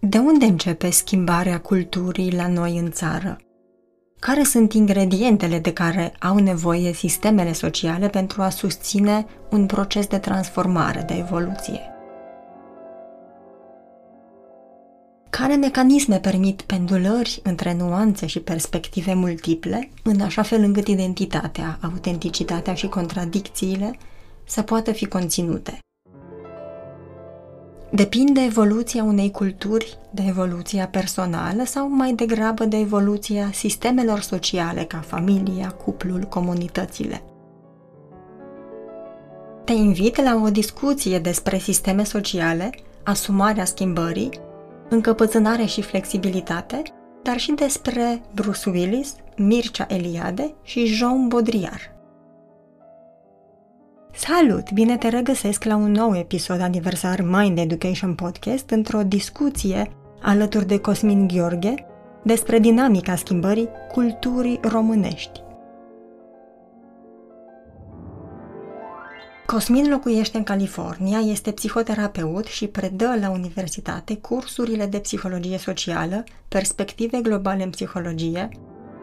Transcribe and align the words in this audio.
De 0.00 0.18
unde 0.18 0.44
începe 0.44 0.90
schimbarea 0.90 1.60
culturii 1.60 2.32
la 2.32 2.48
noi 2.48 2.78
în 2.78 2.90
țară? 2.90 3.36
Care 4.18 4.42
sunt 4.42 4.72
ingredientele 4.72 5.58
de 5.58 5.72
care 5.72 6.14
au 6.20 6.38
nevoie 6.38 6.92
sistemele 6.92 7.52
sociale 7.52 8.08
pentru 8.08 8.42
a 8.42 8.48
susține 8.48 9.26
un 9.50 9.66
proces 9.66 10.06
de 10.06 10.18
transformare, 10.18 11.02
de 11.06 11.14
evoluție? 11.14 11.80
Care 15.30 15.56
mecanisme 15.56 16.18
permit 16.18 16.62
pendulări 16.62 17.40
între 17.42 17.74
nuanțe 17.74 18.26
și 18.26 18.40
perspective 18.40 19.14
multiple, 19.14 19.90
în 20.02 20.20
așa 20.20 20.42
fel 20.42 20.62
încât 20.62 20.86
identitatea, 20.86 21.78
autenticitatea 21.82 22.74
și 22.74 22.88
contradicțiile 22.88 23.96
să 24.46 24.62
poată 24.62 24.92
fi 24.92 25.06
conținute? 25.06 25.78
Depinde 27.90 28.40
evoluția 28.40 29.02
unei 29.02 29.30
culturi 29.30 29.98
de 30.10 30.22
evoluția 30.26 30.88
personală 30.88 31.64
sau 31.64 31.88
mai 31.90 32.12
degrabă 32.12 32.64
de 32.64 32.76
evoluția 32.76 33.50
sistemelor 33.52 34.20
sociale 34.20 34.84
ca 34.84 34.98
familia, 34.98 35.68
cuplul, 35.70 36.22
comunitățile? 36.22 37.22
Te 39.64 39.72
invit 39.72 40.22
la 40.22 40.40
o 40.44 40.48
discuție 40.48 41.18
despre 41.18 41.58
sisteme 41.58 42.04
sociale, 42.04 42.70
asumarea 43.04 43.64
schimbării, 43.64 44.30
încăpățânare 44.88 45.64
și 45.64 45.82
flexibilitate, 45.82 46.82
dar 47.22 47.38
și 47.38 47.52
despre 47.52 48.22
Bruce 48.34 48.70
Willis, 48.70 49.14
Mircea 49.36 49.86
Eliade 49.88 50.54
și 50.62 50.86
Jean 50.86 51.28
Baudrillard. 51.28 51.97
Salut! 54.14 54.72
Bine 54.72 54.96
te 54.96 55.08
regăsesc 55.08 55.64
la 55.64 55.76
un 55.76 55.90
nou 55.90 56.16
episod 56.16 56.60
aniversar 56.60 57.20
Mind 57.20 57.58
Education 57.58 58.14
Podcast 58.14 58.70
într-o 58.70 59.02
discuție 59.02 59.90
alături 60.22 60.66
de 60.66 60.78
Cosmin 60.78 61.26
Gheorghe 61.26 61.86
despre 62.22 62.58
dinamica 62.58 63.16
schimbării 63.16 63.68
culturii 63.92 64.60
românești. 64.62 65.42
Cosmin 69.46 69.88
locuiește 69.90 70.36
în 70.36 70.44
California, 70.44 71.18
este 71.18 71.50
psihoterapeut 71.50 72.46
și 72.46 72.66
predă 72.66 73.16
la 73.20 73.30
universitate 73.30 74.16
cursurile 74.16 74.86
de 74.86 74.98
psihologie 74.98 75.58
socială, 75.58 76.24
perspective 76.48 77.20
globale 77.20 77.62
în 77.62 77.70
psihologie, 77.70 78.48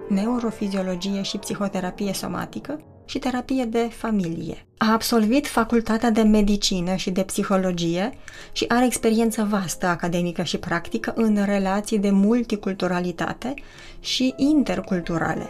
neurofiziologie 0.10 1.22
și 1.22 1.38
psihoterapie 1.38 2.14
somatică 2.14 2.80
și 3.06 3.20
terapie 3.20 3.64
de 3.64 3.90
familie. 3.92 4.66
A 4.78 4.92
absolvit 4.92 5.48
facultatea 5.48 6.10
de 6.10 6.22
medicină 6.22 6.96
și 6.96 7.10
de 7.10 7.24
psihologie 7.24 8.14
și 8.52 8.66
are 8.68 8.86
experiență 8.86 9.48
vastă 9.50 9.86
academică 9.86 10.44
și 10.44 10.58
practică 10.58 11.14
în 11.16 11.44
relații 11.46 12.00
de 12.00 12.10
multiculturalitate 12.10 13.54
și 14.00 14.34
interculturale. 14.38 15.50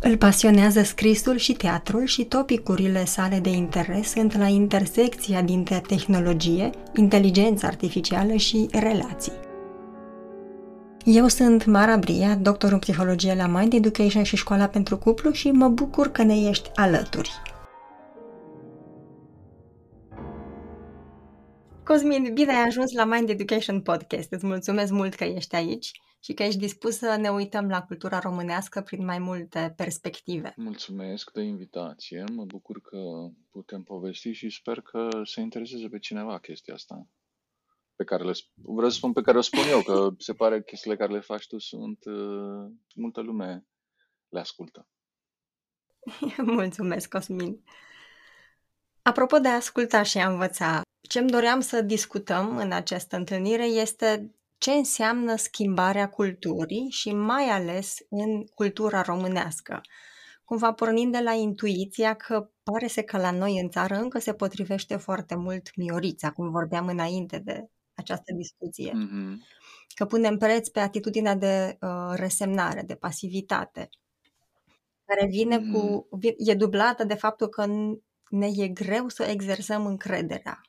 Îl 0.00 0.16
pasionează 0.16 0.82
scrisul 0.82 1.36
și 1.36 1.52
teatrul 1.52 2.04
și 2.04 2.24
topicurile 2.24 3.04
sale 3.04 3.38
de 3.38 3.50
interes 3.50 4.10
sunt 4.10 4.36
la 4.38 4.46
intersecția 4.46 5.42
dintre 5.42 5.82
tehnologie, 5.86 6.70
inteligență 6.94 7.66
artificială 7.66 8.34
și 8.34 8.68
relații. 8.72 9.43
Eu 11.06 11.28
sunt 11.28 11.64
Mara 11.64 11.96
Bria, 11.96 12.36
doctor 12.36 12.72
în 12.72 12.78
psihologie 12.78 13.34
la 13.34 13.46
Mind 13.46 13.72
Education 13.72 14.22
și 14.22 14.36
Școala 14.36 14.68
pentru 14.68 14.98
Cuplu 14.98 15.30
și 15.30 15.50
mă 15.50 15.68
bucur 15.68 16.08
că 16.08 16.22
ne 16.22 16.48
ești 16.48 16.70
alături. 16.74 17.30
Cosmin, 21.84 22.30
bine 22.34 22.52
ai 22.52 22.62
ajuns 22.66 22.92
la 22.92 23.04
Mind 23.04 23.28
Education 23.28 23.80
Podcast. 23.80 24.32
Îți 24.32 24.46
mulțumesc 24.46 24.92
mult 24.92 25.14
că 25.14 25.24
ești 25.24 25.54
aici 25.54 25.90
și 26.20 26.32
că 26.32 26.42
ești 26.42 26.58
dispus 26.58 26.96
să 26.96 27.16
ne 27.20 27.28
uităm 27.28 27.68
la 27.68 27.82
cultura 27.82 28.18
românească 28.18 28.80
prin 28.80 29.04
mai 29.04 29.18
multe 29.18 29.74
perspective. 29.76 30.54
Mulțumesc 30.56 31.30
de 31.32 31.42
invitație, 31.42 32.24
mă 32.32 32.44
bucur 32.44 32.80
că 32.80 32.98
putem 33.50 33.82
povesti 33.82 34.30
și 34.30 34.50
sper 34.50 34.80
că 34.80 35.08
se 35.24 35.40
intereseze 35.40 35.88
pe 35.88 35.98
cineva 35.98 36.38
chestia 36.38 36.74
asta 36.74 37.06
pe 37.96 38.04
care 38.04 38.24
le 38.24 38.32
vreau 38.54 38.90
să 38.90 38.96
spun 38.96 39.12
pe 39.12 39.20
care 39.20 39.38
o 39.38 39.40
spun 39.40 39.64
eu, 39.70 39.82
că 39.82 40.08
se 40.18 40.32
pare 40.32 40.56
că 40.56 40.62
chestiile 40.62 40.96
care 40.96 41.12
le 41.12 41.20
faci 41.20 41.46
tu 41.46 41.58
sunt 41.58 42.04
uh, 42.04 42.72
multă 42.94 43.20
lume 43.20 43.66
le 44.28 44.40
ascultă. 44.40 44.88
Mulțumesc, 46.58 47.08
Cosmin. 47.08 47.64
Apropo 49.02 49.38
de 49.38 49.48
a 49.48 49.54
asculta 49.54 50.02
și 50.02 50.18
a 50.18 50.30
învăța, 50.30 50.82
ce-mi 51.08 51.30
doream 51.30 51.60
să 51.60 51.82
discutăm 51.82 52.56
în 52.56 52.72
această 52.72 53.16
întâlnire 53.16 53.64
este 53.64 54.34
ce 54.58 54.70
înseamnă 54.70 55.36
schimbarea 55.36 56.08
culturii 56.08 56.90
și 56.90 57.12
mai 57.12 57.44
ales 57.44 57.96
în 58.08 58.44
cultura 58.44 59.02
românească. 59.02 59.80
Cumva 60.44 60.72
pornind 60.72 61.12
de 61.12 61.20
la 61.20 61.32
intuiția 61.32 62.14
că 62.14 62.50
pare 62.62 62.86
să 62.86 63.02
că 63.02 63.16
la 63.16 63.30
noi 63.30 63.60
în 63.60 63.70
țară 63.70 63.94
încă 63.94 64.18
se 64.18 64.34
potrivește 64.34 64.96
foarte 64.96 65.34
mult 65.34 65.76
Miorița, 65.76 66.30
cum 66.30 66.50
vorbeam 66.50 66.86
înainte 66.86 67.38
de 67.38 67.68
această 68.04 68.32
discuție. 68.32 68.92
Mm-hmm. 68.92 69.34
Că 69.94 70.04
punem 70.04 70.38
preț 70.38 70.68
pe 70.68 70.80
atitudinea 70.80 71.34
de 71.34 71.78
uh, 71.80 72.12
resemnare, 72.14 72.82
de 72.82 72.94
pasivitate, 72.94 73.88
care 75.04 75.26
vine 75.26 75.58
mm-hmm. 75.58 75.72
cu. 75.72 76.08
e 76.38 76.54
dublată 76.54 77.04
de 77.04 77.14
faptul 77.14 77.48
că 77.48 77.66
ne 78.28 78.48
e 78.56 78.68
greu 78.68 79.08
să 79.08 79.22
exersăm 79.22 79.86
încrederea. 79.86 80.60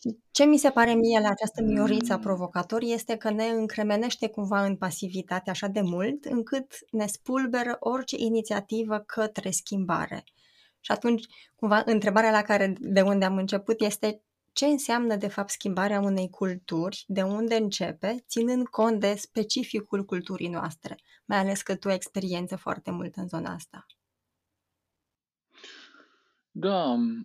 Și 0.00 0.18
ce 0.30 0.44
mi 0.44 0.58
se 0.58 0.70
pare 0.70 0.94
mie 0.94 1.20
la 1.20 1.28
această 1.28 1.62
mioriță 1.62 2.14
mm. 2.14 2.20
provocator 2.20 2.82
este 2.82 3.16
că 3.16 3.30
ne 3.30 3.44
încremenește 3.44 4.28
cumva 4.28 4.64
în 4.64 4.76
pasivitate 4.76 5.50
așa 5.50 5.66
de 5.66 5.80
mult 5.80 6.24
încât 6.24 6.78
ne 6.90 7.06
spulberă 7.06 7.76
orice 7.80 8.16
inițiativă 8.18 8.98
către 8.98 9.50
schimbare. 9.50 10.24
Și 10.80 10.92
atunci, 10.92 11.26
cumva, 11.54 11.82
întrebarea 11.86 12.30
la 12.30 12.42
care 12.42 12.74
de 12.80 13.00
unde 13.00 13.24
am 13.24 13.36
început 13.36 13.80
este 13.80 14.22
ce 14.58 14.66
înseamnă 14.66 15.16
de 15.16 15.28
fapt 15.28 15.50
schimbarea 15.50 16.00
unei 16.00 16.30
culturi, 16.30 17.04
de 17.06 17.22
unde 17.22 17.54
începe, 17.54 18.24
ținând 18.26 18.68
cont 18.68 19.00
de 19.00 19.14
specificul 19.14 20.04
culturii 20.04 20.48
noastre, 20.48 20.96
mai 21.24 21.38
ales 21.38 21.62
că 21.62 21.76
tu 21.76 21.88
ai 21.88 21.94
experiență 21.94 22.56
foarte 22.56 22.90
mult 22.90 23.16
în 23.16 23.28
zona 23.28 23.52
asta. 23.52 23.86
Da, 26.50 26.84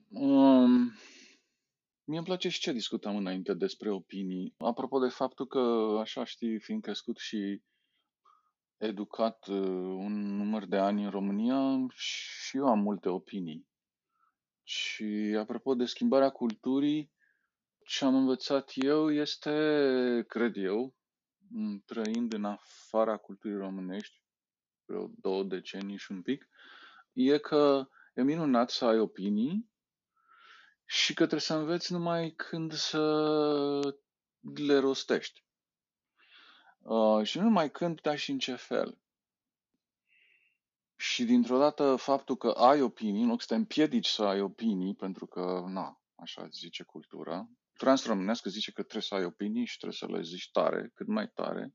um, 0.10 0.92
mie 2.04 2.18
îmi 2.18 2.24
place 2.24 2.50
și 2.50 2.60
ce 2.60 2.72
discutam 2.72 3.16
înainte 3.16 3.54
despre 3.54 3.92
opinii. 3.92 4.54
Apropo 4.58 5.00
de 5.00 5.10
faptul 5.10 5.48
că, 5.48 5.98
așa 6.00 6.24
știi, 6.24 6.60
fiind 6.60 6.82
crescut 6.82 7.18
și 7.18 7.62
educat 8.78 9.48
uh, 9.48 9.58
un 10.06 10.36
număr 10.36 10.66
de 10.66 10.78
ani 10.78 11.04
în 11.04 11.10
România, 11.10 11.88
și 11.96 12.58
eu 12.58 12.66
am 12.66 12.80
multe 12.80 13.10
opinii. 13.10 13.68
Și 14.64 15.36
apropo 15.40 15.76
de 15.76 15.86
schimbarea 15.86 16.30
culturii, 16.30 17.12
ce 17.86 18.06
am 18.06 18.16
învățat 18.16 18.72
eu 18.76 19.12
este, 19.12 19.50
cred 20.28 20.56
eu, 20.56 20.96
trăind 21.86 22.34
în 22.34 22.46
afara 22.46 23.18
culturii 23.18 23.58
românești, 23.58 24.22
vreo 24.86 25.10
două 25.16 25.44
decenii 25.44 25.98
și 25.98 26.12
un 26.12 26.22
pic, 26.22 26.48
e 27.14 27.38
că 27.38 27.88
e 28.14 28.22
minunat 28.22 28.70
să 28.70 28.86
ai 28.86 29.00
opinii 29.00 29.70
și 30.86 31.14
că 31.14 31.20
trebuie 31.20 31.40
să 31.40 31.54
înveți 31.54 31.92
numai 31.92 32.32
când 32.32 32.74
să 32.74 33.96
le 34.56 34.78
rostești. 34.78 35.44
Uh, 36.80 37.24
și 37.24 37.38
nu 37.38 37.44
numai 37.44 37.72
când, 37.72 38.02
dar 38.02 38.18
și 38.18 38.32
în 38.32 38.40
ce 38.40 38.56
fel. 38.56 38.98
Și 40.96 41.24
dintr-o 41.24 41.58
dată 41.58 41.96
faptul 41.96 42.38
că 42.38 42.48
ai 42.48 42.82
opinii, 42.82 43.22
în 43.22 43.30
loc 43.30 43.42
să 43.42 43.48
te 43.48 43.56
împiedici 43.56 44.08
să 44.08 44.24
ai 44.24 44.42
opinii, 44.42 44.96
pentru 44.96 45.26
că, 45.26 45.64
na, 45.68 46.02
așa 46.16 46.48
zice 46.48 46.84
cultura, 46.84 47.50
transromânească 47.84 48.50
zice 48.50 48.72
că 48.72 48.82
trebuie 48.82 49.04
să 49.04 49.16
ai 49.16 49.26
opinii 49.26 49.66
și 49.66 49.78
trebuie 49.78 49.98
să 49.98 50.08
le 50.08 50.22
zici 50.22 50.52
tare, 50.52 50.92
cât 50.94 51.08
mai 51.08 51.28
tare 51.28 51.74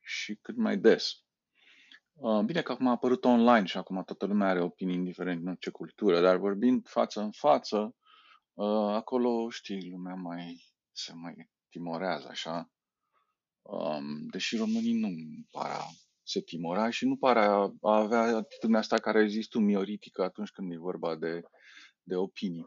și 0.00 0.34
cât 0.34 0.56
mai 0.56 0.76
des. 0.76 1.12
Uh, 2.12 2.40
bine 2.44 2.62
că 2.62 2.72
acum 2.72 2.86
a 2.86 2.90
apărut 2.90 3.24
online 3.24 3.64
și 3.64 3.76
acum 3.76 4.02
toată 4.04 4.26
lumea 4.26 4.48
are 4.48 4.62
opinii, 4.62 4.94
indiferent 4.94 5.46
în 5.46 5.56
ce 5.56 5.70
cultură, 5.70 6.20
dar 6.20 6.36
vorbind 6.36 6.88
față 6.88 7.20
în 7.20 7.30
față, 7.30 7.96
uh, 8.52 8.94
acolo, 8.94 9.50
știi, 9.50 9.90
lumea 9.90 10.14
mai 10.14 10.74
se 10.92 11.12
mai 11.12 11.50
timorează 11.68 12.28
așa. 12.28 12.70
Um, 13.62 14.26
deși 14.30 14.56
românii 14.56 15.00
nu 15.00 15.08
par 15.50 15.70
a 15.70 15.84
se 16.22 16.40
timora 16.40 16.90
și 16.90 17.06
nu 17.06 17.16
par 17.16 17.36
a 17.36 17.72
avea 17.80 18.20
atitudinea 18.20 18.80
asta 18.80 18.98
care 18.98 19.22
există 19.22 19.58
mioritică 19.58 20.22
atunci 20.22 20.50
când 20.50 20.72
e 20.72 20.76
vorba 20.76 21.16
de, 21.16 21.42
de 22.02 22.16
opinii. 22.16 22.66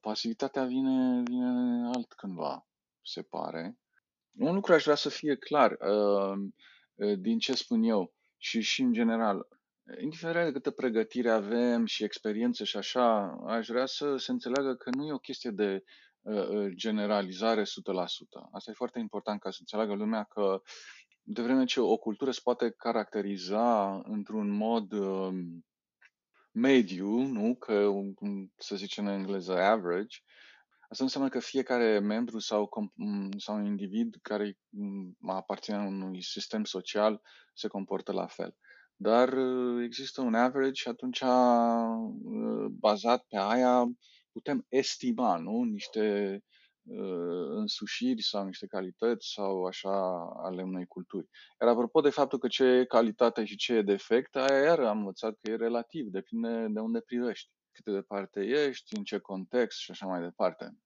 Pasivitatea 0.00 0.64
vine, 0.64 1.22
vine 1.24 1.86
altcândva, 1.94 2.66
se 3.02 3.22
pare. 3.22 3.78
Un 4.38 4.54
lucru 4.54 4.72
aș 4.72 4.82
vrea 4.82 4.94
să 4.94 5.08
fie 5.08 5.36
clar 5.36 5.70
uh, 5.70 6.38
uh, 6.94 7.18
din 7.18 7.38
ce 7.38 7.54
spun 7.54 7.82
eu 7.82 8.14
și, 8.36 8.60
și 8.60 8.82
în 8.82 8.92
general. 8.92 9.48
Indiferent 10.00 10.46
de 10.46 10.52
câtă 10.52 10.70
pregătire 10.70 11.30
avem 11.30 11.84
și 11.86 12.04
experiență 12.04 12.64
și 12.64 12.76
așa, 12.76 13.26
aș 13.46 13.66
vrea 13.66 13.86
să 13.86 14.16
se 14.16 14.30
înțeleagă 14.30 14.74
că 14.74 14.90
nu 14.90 15.06
e 15.06 15.12
o 15.12 15.18
chestie 15.18 15.50
de 15.50 15.84
uh, 16.20 16.48
uh, 16.48 16.72
generalizare 16.74 17.62
100%. 17.62 17.64
Asta 18.52 18.70
e 18.70 18.74
foarte 18.74 18.98
important 18.98 19.40
ca 19.40 19.50
să 19.50 19.56
înțeleagă 19.60 19.94
lumea 19.94 20.22
că 20.24 20.62
de 21.22 21.42
vreme 21.42 21.64
ce 21.64 21.80
o 21.80 21.96
cultură 21.96 22.30
se 22.30 22.40
poate 22.42 22.70
caracteriza 22.70 24.00
într-un 24.04 24.50
mod 24.50 24.92
um, 24.92 25.64
mediu, 26.50 27.22
nu? 27.22 27.54
Că, 27.54 27.90
să 28.56 28.76
zicem 28.76 29.06
în 29.06 29.12
engleză, 29.12 29.52
average, 29.52 30.18
Asta 30.90 31.04
înseamnă 31.04 31.28
că 31.28 31.38
fiecare 31.38 31.98
membru 31.98 32.38
sau, 32.38 32.68
sau 33.36 33.64
individ 33.64 34.16
care 34.22 34.58
aparține 35.26 35.76
unui 35.76 36.22
sistem 36.22 36.64
social 36.64 37.20
se 37.54 37.68
comportă 37.68 38.12
la 38.12 38.26
fel. 38.26 38.56
Dar 38.96 39.32
uh, 39.32 39.84
există 39.84 40.20
un 40.20 40.34
average 40.34 40.72
și 40.72 40.88
atunci, 40.88 41.20
uh, 41.20 42.66
bazat 42.70 43.24
pe 43.28 43.36
aia, 43.38 43.84
putem 44.32 44.66
estima 44.68 45.36
nu? 45.36 45.62
niște 45.62 46.32
uh, 46.34 46.59
însușiri 47.50 48.22
sau 48.22 48.44
niște 48.44 48.66
calități 48.66 49.32
sau 49.32 49.64
așa 49.64 49.90
ale 50.42 50.62
unei 50.62 50.86
culturi. 50.86 51.28
Iar 51.60 51.70
apropo 51.70 52.00
de 52.00 52.10
faptul 52.10 52.38
că 52.38 52.48
ce 52.48 52.64
e 52.64 52.84
calitate 52.84 53.44
și 53.44 53.56
ce 53.56 53.74
e 53.74 53.82
defect, 53.82 54.36
aia 54.36 54.62
iar 54.62 54.80
am 54.80 54.98
învățat 54.98 55.38
că 55.40 55.50
e 55.50 55.56
relativ, 55.56 56.06
depinde 56.06 56.66
de 56.68 56.80
unde 56.80 57.00
privești 57.00 57.50
cât 57.72 57.84
de 57.84 57.92
departe 57.92 58.40
ești, 58.40 58.96
în 58.96 59.04
ce 59.04 59.18
context 59.18 59.78
și 59.78 59.90
așa 59.90 60.06
mai 60.06 60.20
departe. 60.20 60.78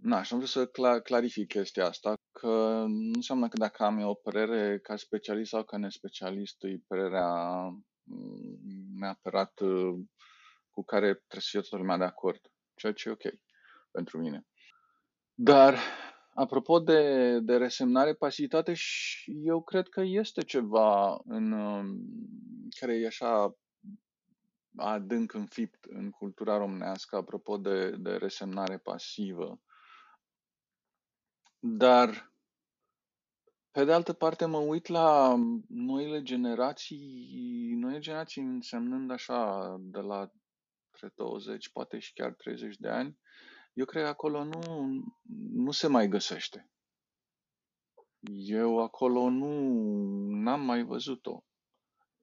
Na, 0.00 0.22
și 0.22 0.32
am 0.32 0.38
vrut 0.38 0.50
să 0.50 0.70
cla- 0.70 1.02
clarific 1.02 1.48
chestia 1.48 1.86
asta, 1.86 2.14
că 2.32 2.84
nu 2.88 3.10
înseamnă 3.14 3.48
că 3.48 3.56
dacă 3.56 3.82
am 3.82 3.98
eu 3.98 4.08
o 4.08 4.14
părere 4.14 4.78
ca 4.78 4.96
specialist 4.96 5.50
sau 5.50 5.64
ca 5.64 5.76
nespecialist, 5.76 6.64
e 6.64 6.82
părerea 6.86 7.62
mm, 8.02 8.58
neapărat 8.94 9.60
uh, 9.60 9.94
cu 10.70 10.84
care 10.84 11.14
trebuie 11.14 11.40
să 11.40 11.48
fie 11.50 11.60
toată 11.60 11.76
lumea 11.76 11.96
de 11.96 12.04
acord, 12.04 12.40
ceea 12.74 12.92
ce 12.92 13.08
e 13.08 13.12
ok 13.12 13.34
pentru 13.90 14.18
mine. 14.18 14.46
Dar, 15.40 15.78
apropo 16.34 16.78
de, 16.78 17.40
de 17.40 17.56
resemnare, 17.56 18.14
pasivitate, 18.14 18.74
și 18.74 19.32
eu 19.44 19.62
cred 19.62 19.88
că 19.88 20.00
este 20.00 20.42
ceva 20.42 21.20
în 21.24 21.52
um, 21.52 21.98
care 22.80 22.96
e 22.96 23.06
așa 23.06 23.56
adânc 24.76 25.32
înfipt 25.32 25.84
în 25.84 26.10
cultura 26.10 26.56
românească, 26.56 27.16
apropo 27.16 27.56
de, 27.56 27.90
de 27.90 28.16
resemnare 28.16 28.78
pasivă. 28.78 29.60
Dar, 31.58 32.32
pe 33.70 33.84
de 33.84 33.92
altă 33.92 34.12
parte, 34.12 34.44
mă 34.44 34.58
uit 34.58 34.86
la 34.86 35.34
noile 35.68 36.22
generații, 36.22 37.74
noile 37.76 37.98
generații 37.98 38.42
însemnând 38.42 39.10
așa 39.10 39.76
de 39.80 40.00
la 40.00 40.30
între 40.90 41.12
20, 41.14 41.70
poate 41.70 41.98
și 41.98 42.12
chiar 42.12 42.32
30 42.32 42.76
de 42.76 42.88
ani, 42.88 43.18
eu 43.78 43.84
cred 43.84 44.02
că 44.02 44.08
acolo 44.08 44.44
nu, 44.44 44.88
nu 45.52 45.70
se 45.70 45.86
mai 45.86 46.08
găsește. 46.08 46.70
Eu 48.46 48.82
acolo 48.82 49.28
nu 49.28 49.50
n-am 50.30 50.60
mai 50.60 50.82
văzut-o. 50.82 51.44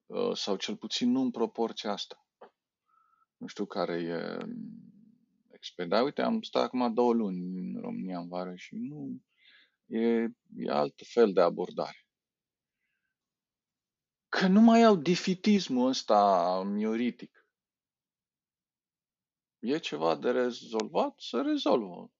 Uh, 0.06 0.36
sau 0.36 0.56
cel 0.56 0.76
puțin 0.76 1.10
nu 1.10 1.20
în 1.20 1.30
proporția 1.30 1.92
asta. 1.92 2.26
Nu 3.36 3.46
știu 3.46 3.66
care 3.66 3.94
e 4.02 4.38
expert. 5.50 5.92
uite, 6.02 6.22
am 6.22 6.42
stat 6.42 6.62
acum 6.62 6.94
două 6.94 7.12
luni 7.12 7.58
în 7.58 7.80
România 7.80 8.18
în 8.18 8.28
vară 8.28 8.54
și 8.54 8.74
nu, 8.74 9.22
e, 9.86 10.28
e 10.56 10.70
alt 10.70 10.94
fel 11.04 11.32
de 11.32 11.40
abordare. 11.40 12.06
Că 14.28 14.46
nu 14.46 14.60
mai 14.60 14.82
au 14.82 14.96
difitismul 14.96 15.88
ăsta 15.88 16.62
mioritic. 16.62 17.45
E 19.58 19.78
ceva 19.78 20.16
de 20.16 20.30
rezolvat, 20.30 21.14
să 21.18 21.42
rezolvă. 21.42 22.10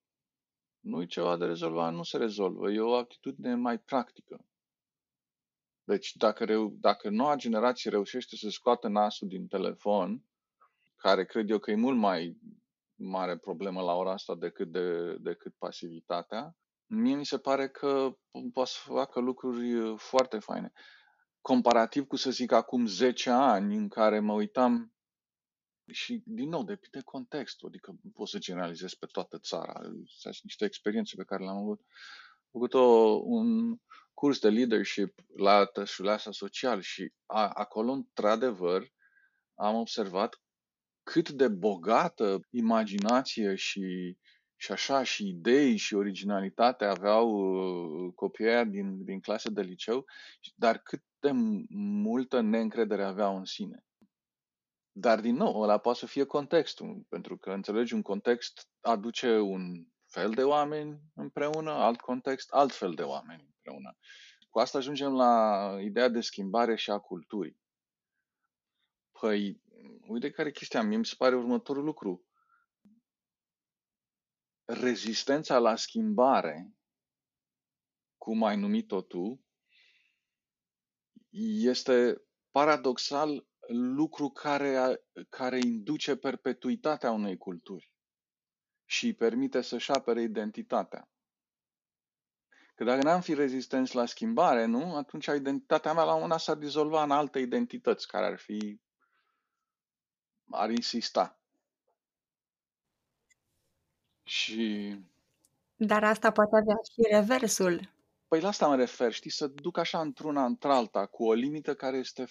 Nu 0.81 1.03
e 1.03 1.07
ceva 1.07 1.37
de 1.37 1.45
rezolvat, 1.45 1.93
nu 1.93 2.03
se 2.03 2.17
rezolvă. 2.17 2.71
E 2.71 2.81
o 2.81 2.97
atitudine 2.97 3.55
mai 3.55 3.79
practică. 3.79 4.45
Deci 5.85 6.17
dacă, 6.17 6.45
reu- 6.45 6.77
dacă 6.81 7.11
noua 7.11 7.37
generație 7.37 7.91
reușește 7.91 8.37
să 8.37 8.49
scoată 8.49 8.89
nasul 8.89 9.29
din 9.29 9.47
telefon, 9.47 10.25
care 10.97 11.25
cred 11.25 11.51
eu 11.51 11.59
că 11.59 11.71
e 11.71 11.75
mult 11.75 11.99
mai 11.99 12.37
mare 12.95 13.37
problemă 13.39 13.83
la 13.83 13.95
ora 13.95 14.13
asta 14.13 14.35
decât, 14.35 14.71
de, 14.73 15.17
decât 15.17 15.55
pasivitatea, 15.59 16.57
mie 16.87 17.15
mi 17.15 17.27
se 17.27 17.39
pare 17.39 17.69
că 17.69 18.17
poate 18.53 18.71
să 18.71 18.79
facă 18.85 19.21
lucruri 19.21 19.75
uh, 19.75 19.99
foarte 19.99 20.39
faine. 20.39 20.73
Comparativ 21.41 22.07
cu, 22.07 22.17
să 22.17 22.31
zic, 22.31 22.53
acum 22.53 22.87
10 22.87 23.31
ani 23.31 23.77
în 23.77 23.89
care 23.89 24.21
mă 24.21 24.33
uitam 24.33 24.96
și, 25.93 26.23
din 26.25 26.49
nou, 26.49 26.65
depinde 26.65 27.01
contextul, 27.05 27.69
adică 27.69 27.95
nu 28.03 28.11
pot 28.11 28.29
să 28.29 28.39
generalizez 28.39 28.95
pe 28.95 29.07
toată 29.07 29.39
țara. 29.39 29.81
Sunt 30.07 30.43
niște 30.43 30.65
experiențe 30.65 31.17
pe 31.17 31.25
care 31.25 31.45
le-am 31.45 31.57
avut. 31.57 31.81
Am 31.81 32.49
făcut 32.53 32.75
o, 32.75 33.21
un 33.25 33.77
curs 34.15 34.39
de 34.39 34.49
leadership 34.49 35.19
la 35.37 35.65
Tășuleasa 35.65 36.31
Social 36.31 36.81
și 36.81 37.13
a, 37.27 37.49
acolo, 37.49 37.93
într-adevăr, 37.93 38.93
am 39.55 39.75
observat 39.75 40.41
cât 41.03 41.31
de 41.31 41.49
bogată 41.49 42.41
imaginație 42.51 43.55
și 43.55 44.17
și 44.57 44.73
așa 44.73 45.03
și 45.03 45.29
idei 45.29 45.77
și 45.77 45.95
originalitate 45.95 46.85
aveau 46.85 47.29
uh, 47.31 48.13
copiii 48.15 48.49
aia 48.49 48.65
din, 48.65 49.05
din 49.05 49.21
clase 49.21 49.51
de 49.51 49.63
liceu, 49.63 50.05
dar 50.55 50.79
cât 50.79 51.03
de 51.19 51.31
multă 51.71 52.41
neîncredere 52.41 53.05
aveau 53.05 53.37
în 53.37 53.45
sine. 53.45 53.85
Dar, 54.99 55.21
din 55.21 55.35
nou, 55.35 55.61
ăla 55.61 55.79
poate 55.79 55.99
să 55.99 56.07
fie 56.07 56.25
contextul, 56.25 57.07
pentru 57.09 57.37
că, 57.37 57.51
înțelegi, 57.51 57.95
un 57.95 58.03
context 58.03 58.69
aduce 58.81 59.39
un 59.39 59.87
fel 60.07 60.31
de 60.31 60.45
oameni 60.45 61.01
împreună, 61.15 61.71
alt 61.71 62.01
context, 62.01 62.51
alt 62.51 62.73
fel 62.73 62.95
de 62.95 63.03
oameni 63.03 63.43
împreună. 63.55 63.97
Cu 64.51 64.59
asta 64.59 64.79
ajungem 64.79 65.13
la 65.13 65.77
ideea 65.81 66.09
de 66.09 66.21
schimbare 66.21 66.77
și 66.77 66.91
a 66.91 66.99
culturii. 66.99 67.61
Păi, 69.21 69.63
uite 70.07 70.31
care 70.31 70.49
e 70.49 70.53
chestia, 70.53 70.83
mie 70.83 70.97
mi 70.97 71.07
se 71.07 71.15
pare 71.19 71.37
următorul 71.37 71.85
lucru 71.85 72.27
rezistența 74.65 75.59
la 75.59 75.77
schimbare, 75.77 76.75
cum 78.17 78.45
ai 78.45 78.57
numit-o 78.57 79.01
tu, 79.03 79.45
este 81.61 82.23
paradoxal 82.51 83.47
lucru 83.69 84.29
care, 84.29 85.01
care 85.29 85.59
induce 85.59 86.17
perpetuitatea 86.17 87.11
unei 87.11 87.37
culturi 87.37 87.93
și 88.85 89.07
îi 89.07 89.15
permite 89.15 89.61
să-și 89.61 89.91
apere 89.91 90.23
identitatea. 90.23 91.09
Că 92.75 92.85
dacă 92.85 93.03
n-am 93.03 93.21
fi 93.21 93.35
rezistenți 93.35 93.95
la 93.95 94.07
schimbare, 94.07 94.65
nu? 94.65 94.97
Atunci 94.97 95.27
identitatea 95.27 95.93
mea 95.93 96.05
la 96.05 96.15
una 96.15 96.39
s-ar 96.39 96.57
dizolva 96.57 97.03
în 97.03 97.11
alte 97.11 97.39
identități 97.39 98.07
care 98.07 98.27
ar 98.27 98.39
fi 98.39 98.81
ar 100.51 100.71
insista. 100.71 101.39
Și... 104.23 104.95
Dar 105.77 106.05
asta 106.05 106.33
poate 106.33 106.57
avea 106.57 106.77
și 106.93 107.15
reversul. 107.15 107.95
Păi 108.29 108.41
la 108.41 108.49
asta 108.49 108.67
mă 108.67 108.77
refer, 108.77 109.13
știi, 109.13 109.31
să 109.31 109.47
duc 109.47 109.79
așa 109.79 110.01
într-una 110.01 110.45
într-alta, 110.45 111.07
cu 111.07 111.25
o 111.25 111.33
limită 111.33 111.75
care 111.75 111.97
este 111.97 112.27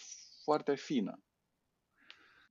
foarte 0.46 0.76
fină. 0.76 1.24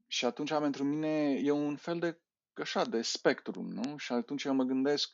Și 0.07 0.25
atunci, 0.25 0.51
pentru 0.51 0.85
mine, 0.85 1.41
e 1.43 1.51
un 1.51 1.77
fel 1.77 1.99
de, 1.99 2.21
așa, 2.55 2.85
de 2.85 3.03
spectrum, 3.03 3.71
nu? 3.73 3.97
Și 3.97 4.13
atunci 4.13 4.45
eu 4.45 4.55
mă 4.55 4.65
gândesc 4.65 5.13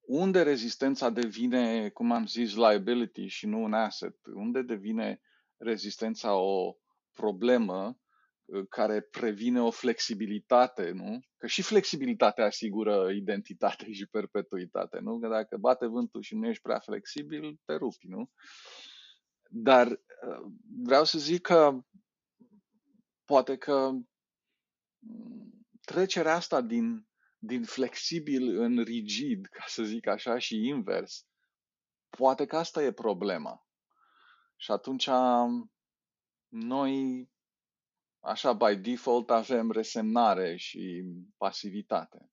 unde 0.00 0.42
rezistența 0.42 1.10
devine, 1.10 1.88
cum 1.88 2.12
am 2.12 2.26
zis, 2.26 2.54
liability 2.54 3.26
și 3.26 3.46
nu 3.46 3.62
un 3.62 3.74
asset, 3.74 4.16
unde 4.34 4.62
devine 4.62 5.20
rezistența 5.56 6.34
o 6.34 6.76
problemă 7.12 7.98
Uh, 8.48 8.66
care 8.68 9.00
previne 9.00 9.60
o 9.62 9.70
flexibilitate, 9.70 10.90
nu? 10.90 11.20
Că 11.36 11.46
și 11.46 11.62
flexibilitatea 11.62 12.44
asigură 12.44 13.10
identitate 13.10 13.92
și 13.92 14.06
perpetuitate, 14.06 14.98
nu? 14.98 15.18
Că 15.18 15.28
dacă 15.28 15.56
bate 15.56 15.86
vântul 15.86 16.22
și 16.22 16.34
nu 16.34 16.48
ești 16.48 16.62
prea 16.62 16.78
flexibil, 16.78 17.58
te 17.64 17.74
rupi, 17.74 18.06
nu? 18.06 18.30
Dar 19.50 19.86
uh, 19.86 19.98
vreau 20.84 21.04
să 21.04 21.18
zic 21.18 21.40
că 21.40 21.84
poate 23.24 23.56
că 23.56 23.90
mm, 24.98 25.66
trecerea 25.80 26.34
asta 26.34 26.60
din, 26.60 27.08
din 27.38 27.64
flexibil 27.64 28.58
în 28.58 28.82
rigid, 28.82 29.46
ca 29.46 29.64
să 29.66 29.82
zic 29.82 30.06
așa, 30.06 30.38
și 30.38 30.66
invers, 30.66 31.26
poate 32.08 32.46
că 32.46 32.56
asta 32.56 32.82
e 32.82 32.92
problema. 32.92 33.66
Și 34.56 34.70
atunci 34.70 35.08
noi 36.48 37.28
așa, 38.20 38.52
by 38.52 38.76
default, 38.76 39.30
avem 39.30 39.70
resemnare 39.70 40.56
și 40.56 41.04
pasivitate. 41.36 42.30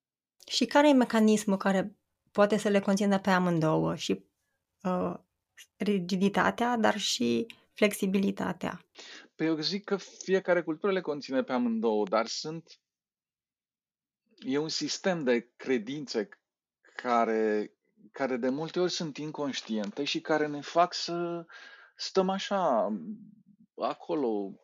Și 0.48 0.66
care 0.66 0.90
e 0.90 0.94
mecanismul 0.94 1.58
care 1.58 1.98
poate 2.32 2.58
să 2.58 2.70
le 2.70 2.80
conțină 2.80 3.20
pe 3.20 3.30
amândouă? 3.30 3.96
Și 3.96 4.26
uh, 4.84 5.14
rigiditatea, 5.78 6.78
dar 6.78 6.98
și 6.98 7.46
flexibilitatea? 7.76 8.86
Păi 9.36 9.46
eu 9.46 9.60
zic 9.60 9.84
că 9.84 9.98
fiecare 9.98 10.64
cultură 10.64 10.92
le 10.92 11.02
conține 11.02 11.44
pe 11.44 11.54
amândouă, 11.54 12.06
dar 12.06 12.26
sunt 12.28 12.80
e 14.40 14.58
un 14.58 14.70
sistem 14.70 15.24
de 15.24 15.52
credințe 15.56 16.30
care, 16.96 17.74
care 18.12 18.38
de 18.38 18.50
multe 18.50 18.80
ori 18.80 18.92
sunt 18.92 19.18
inconștiente 19.18 20.04
și 20.04 20.22
care 20.22 20.48
ne 20.48 20.62
fac 20.62 20.94
să 20.94 21.46
stăm 21.96 22.30
așa 22.30 22.90
acolo 23.76 24.60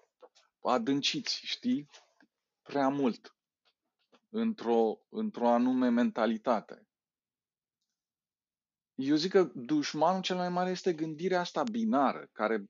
adânciți, 0.61 1.41
știi, 1.43 1.89
prea 2.61 2.87
mult 2.87 3.35
într-o, 4.29 4.99
într-o 5.09 5.47
anume 5.47 5.89
mentalitate. 5.89 6.85
Eu 8.95 9.15
zic 9.15 9.31
că 9.31 9.43
dușmanul 9.43 10.21
cel 10.21 10.35
mai 10.35 10.49
mare 10.49 10.69
este 10.69 10.93
gândirea 10.93 11.39
asta 11.39 11.63
binară, 11.63 12.29
care, 12.31 12.69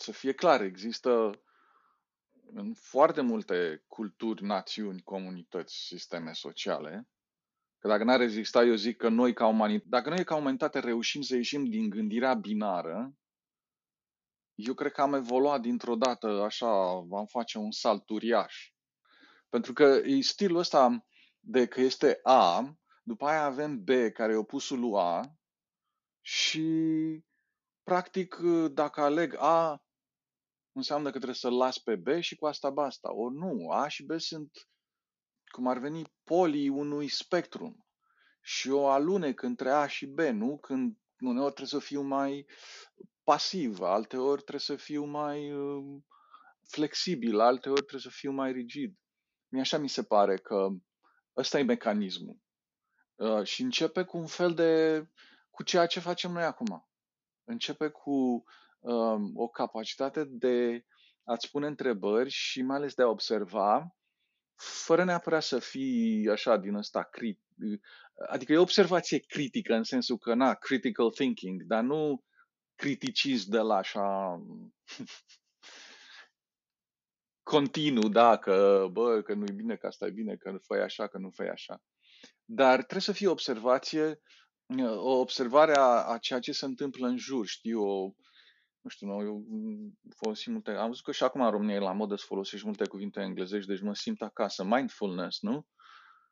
să 0.00 0.12
fie 0.12 0.32
clar, 0.32 0.60
există 0.60 1.40
în 2.52 2.74
foarte 2.74 3.20
multe 3.20 3.84
culturi, 3.86 4.44
națiuni, 4.44 5.02
comunități, 5.02 5.74
sisteme 5.74 6.32
sociale. 6.32 7.08
Că 7.78 7.88
dacă 7.88 8.04
n-ar 8.04 8.20
exista, 8.20 8.64
eu 8.64 8.74
zic 8.74 8.96
că 8.96 9.08
noi 9.08 9.32
ca 9.32 9.46
umanitate, 9.46 9.88
dacă 9.88 10.08
noi 10.08 10.24
ca 10.24 10.36
umanitate 10.36 10.78
reușim 10.78 11.20
să 11.20 11.34
ieșim 11.34 11.64
din 11.64 11.90
gândirea 11.90 12.34
binară, 12.34 13.12
eu 14.54 14.74
cred 14.74 14.92
că 14.92 15.00
am 15.00 15.14
evoluat 15.14 15.60
dintr-o 15.60 15.94
dată 15.94 16.26
așa, 16.26 16.88
am 16.90 17.26
face 17.28 17.58
un 17.58 17.70
salt 17.70 18.08
uriaș. 18.08 18.72
Pentru 19.48 19.72
că 19.72 20.00
e 20.04 20.20
stilul 20.20 20.58
ăsta 20.58 21.06
de 21.40 21.66
că 21.66 21.80
este 21.80 22.18
A, 22.22 22.76
după 23.02 23.26
aia 23.26 23.44
avem 23.44 23.84
B 23.84 23.88
care 24.12 24.32
e 24.32 24.36
opusul 24.36 24.78
lui 24.78 25.00
A 25.00 25.20
și 26.20 26.68
practic 27.82 28.36
dacă 28.70 29.00
aleg 29.00 29.34
A 29.38 29.82
înseamnă 30.78 31.10
că 31.10 31.16
trebuie 31.16 31.34
să-l 31.34 31.56
las 31.56 31.78
pe 31.78 31.96
B 31.96 32.08
și 32.20 32.36
cu 32.36 32.46
asta 32.46 32.70
basta. 32.70 33.12
Ori 33.12 33.34
nu, 33.34 33.70
A 33.70 33.88
și 33.88 34.04
B 34.04 34.10
sunt 34.16 34.50
cum 35.48 35.66
ar 35.66 35.78
veni 35.78 36.02
polii 36.24 36.68
unui 36.68 37.08
spectrum 37.08 37.86
și 38.40 38.70
o 38.70 38.88
alunec 38.88 39.42
între 39.42 39.70
A 39.70 39.86
și 39.86 40.06
B, 40.06 40.18
nu? 40.18 40.58
Când 40.58 40.96
uneori 41.20 41.54
trebuie 41.54 41.80
să 41.80 41.86
fiu 41.86 42.02
mai 42.02 42.46
pasiv, 43.24 43.80
alteori 43.80 44.40
trebuie 44.42 44.60
să 44.60 44.76
fiu 44.76 45.04
mai 45.04 45.52
uh, 45.52 46.02
flexibil, 46.68 47.40
alteori 47.40 47.80
trebuie 47.80 48.00
să 48.00 48.18
fiu 48.18 48.32
mai 48.32 48.52
rigid. 48.52 48.98
Mie 49.48 49.60
așa 49.60 49.78
mi 49.78 49.88
se 49.88 50.02
pare 50.02 50.36
că 50.36 50.68
ăsta 51.36 51.58
e 51.58 51.62
mecanismul. 51.62 52.38
Uh, 53.14 53.44
și 53.44 53.62
începe 53.62 54.04
cu 54.04 54.16
un 54.16 54.26
fel 54.26 54.54
de, 54.54 55.02
cu 55.50 55.62
ceea 55.62 55.86
ce 55.86 56.00
facem 56.00 56.32
noi 56.32 56.44
acum. 56.44 56.88
Începe 57.44 57.88
cu 57.88 58.44
uh, 58.78 59.20
o 59.34 59.48
capacitate 59.48 60.24
de 60.24 60.84
a-ți 61.24 61.50
pune 61.50 61.66
întrebări 61.66 62.30
și 62.30 62.62
mai 62.62 62.76
ales 62.76 62.94
de 62.94 63.02
a 63.02 63.08
observa, 63.08 63.96
fără 64.84 65.04
neapărat 65.04 65.42
să 65.42 65.58
fii 65.58 66.28
așa 66.30 66.56
din 66.56 66.74
ăsta 66.74 67.02
crit. 67.02 67.40
Adică 68.28 68.52
e 68.52 68.58
o 68.58 68.60
observație 68.60 69.18
critică 69.18 69.74
în 69.74 69.82
sensul 69.82 70.18
că, 70.18 70.34
na, 70.34 70.54
critical 70.54 71.10
thinking, 71.10 71.62
dar 71.62 71.82
nu 71.82 72.24
criticism 72.74 73.50
de 73.50 73.58
la 73.58 73.76
așa 73.76 74.38
continuu, 77.52 78.08
da, 78.08 78.36
că, 78.36 78.86
bă, 78.92 79.22
că 79.22 79.34
nu-i 79.34 79.52
bine, 79.52 79.76
că 79.76 79.86
asta 79.86 80.06
e 80.06 80.10
bine, 80.10 80.36
că 80.36 80.50
nu 80.50 80.58
fai 80.58 80.78
așa, 80.78 81.06
că 81.06 81.18
nu 81.18 81.30
fai 81.30 81.48
așa. 81.48 81.82
Dar 82.44 82.76
trebuie 82.76 83.00
să 83.00 83.12
fie 83.12 83.28
o 83.28 83.30
observație, 83.30 84.20
o 84.96 85.18
observare 85.18 85.76
a, 85.76 86.12
a 86.12 86.18
ceea 86.18 86.40
ce 86.40 86.52
se 86.52 86.64
întâmplă 86.64 87.06
în 87.06 87.16
jur, 87.16 87.46
știi, 87.46 87.74
o, 87.74 88.12
nu 88.80 88.90
știu, 88.90 89.06
nu, 89.06 89.22
eu 89.22 89.44
folosim 90.16 90.52
multe, 90.52 90.70
am 90.70 90.86
văzut 90.86 91.04
că 91.04 91.12
și 91.12 91.22
acum 91.22 91.40
în 91.40 91.50
România 91.50 91.74
e 91.74 91.78
la 91.78 91.92
modă 91.92 92.16
să 92.16 92.24
folosești 92.26 92.66
multe 92.66 92.86
cuvinte 92.86 93.20
englezești, 93.20 93.68
deci 93.68 93.80
mă 93.80 93.94
simt 93.94 94.22
acasă. 94.22 94.64
Mindfulness, 94.64 95.40
nu? 95.40 95.66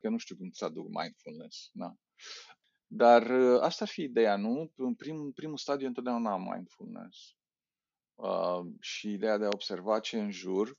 Că 0.00 0.09
nu 0.09 0.19
știu 0.19 0.37
cum 0.37 0.50
să 0.50 0.65
aduc 0.65 0.87
mindfulness, 0.88 1.71
na. 1.73 1.97
Dar 2.87 3.31
asta 3.61 3.85
ar 3.85 3.91
fi 3.91 4.03
ideea, 4.03 4.37
nu? 4.37 4.73
În 4.76 4.95
prim, 4.95 5.33
primul 5.33 5.57
stadiu 5.57 5.87
întotdeauna 5.87 6.33
am 6.33 6.43
mindfulness. 6.53 7.35
Uh, 8.15 8.61
și 8.81 9.12
ideea 9.12 9.38
de 9.38 9.45
a 9.45 9.50
observa 9.53 10.00
ce 10.00 10.19
în 10.19 10.31
jur 10.31 10.79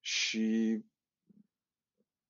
și 0.00 0.78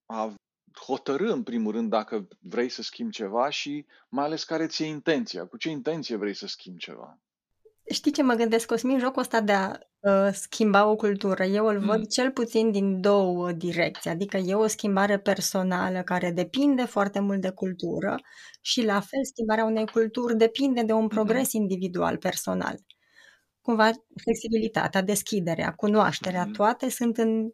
a 0.07 0.35
hotărâ 0.81 1.33
în 1.33 1.43
primul 1.43 1.73
rând 1.73 1.90
dacă 1.90 2.28
vrei 2.40 2.69
să 2.69 2.83
schimbi 2.83 3.14
ceva 3.14 3.49
și 3.49 3.87
mai 4.09 4.25
ales 4.25 4.45
care 4.45 4.66
ți-e 4.66 4.87
intenția, 4.87 5.47
cu 5.47 5.57
ce 5.57 5.71
intenție 5.71 6.16
vrei 6.16 6.35
să 6.35 6.47
schimbi 6.47 6.78
ceva. 6.78 7.21
Știi 7.90 8.12
ce 8.12 8.23
mă 8.23 8.35
gândesc, 8.35 8.66
Cosmin? 8.66 8.99
Jocul 8.99 9.21
ăsta 9.23 9.40
de 9.40 9.52
a 9.52 9.78
uh, 10.00 10.33
schimba 10.33 10.87
o 10.87 10.97
cultură, 10.97 11.45
eu 11.45 11.66
îl 11.66 11.78
văd 11.78 11.99
mm. 11.99 12.05
cel 12.05 12.31
puțin 12.31 12.71
din 12.71 13.00
două 13.00 13.52
direcții. 13.52 14.11
Adică 14.11 14.37
e 14.37 14.55
o 14.55 14.66
schimbare 14.66 15.19
personală 15.19 16.02
care 16.02 16.31
depinde 16.31 16.85
foarte 16.85 17.21
mult 17.21 17.40
de 17.40 17.50
cultură 17.50 18.16
și 18.61 18.85
la 18.85 19.00
fel 19.00 19.25
schimbarea 19.25 19.64
unei 19.64 19.87
culturi 19.87 20.37
depinde 20.37 20.83
de 20.83 20.93
un 20.93 21.05
mm-hmm. 21.05 21.14
progres 21.14 21.55
mm. 21.55 21.61
individual, 21.61 22.16
personal. 22.16 22.76
Cumva 23.61 23.90
flexibilitatea, 24.23 25.02
deschiderea, 25.02 25.73
cunoașterea, 25.73 26.45
mm. 26.45 26.52
toate 26.52 26.90
sunt 26.90 27.16
în 27.16 27.50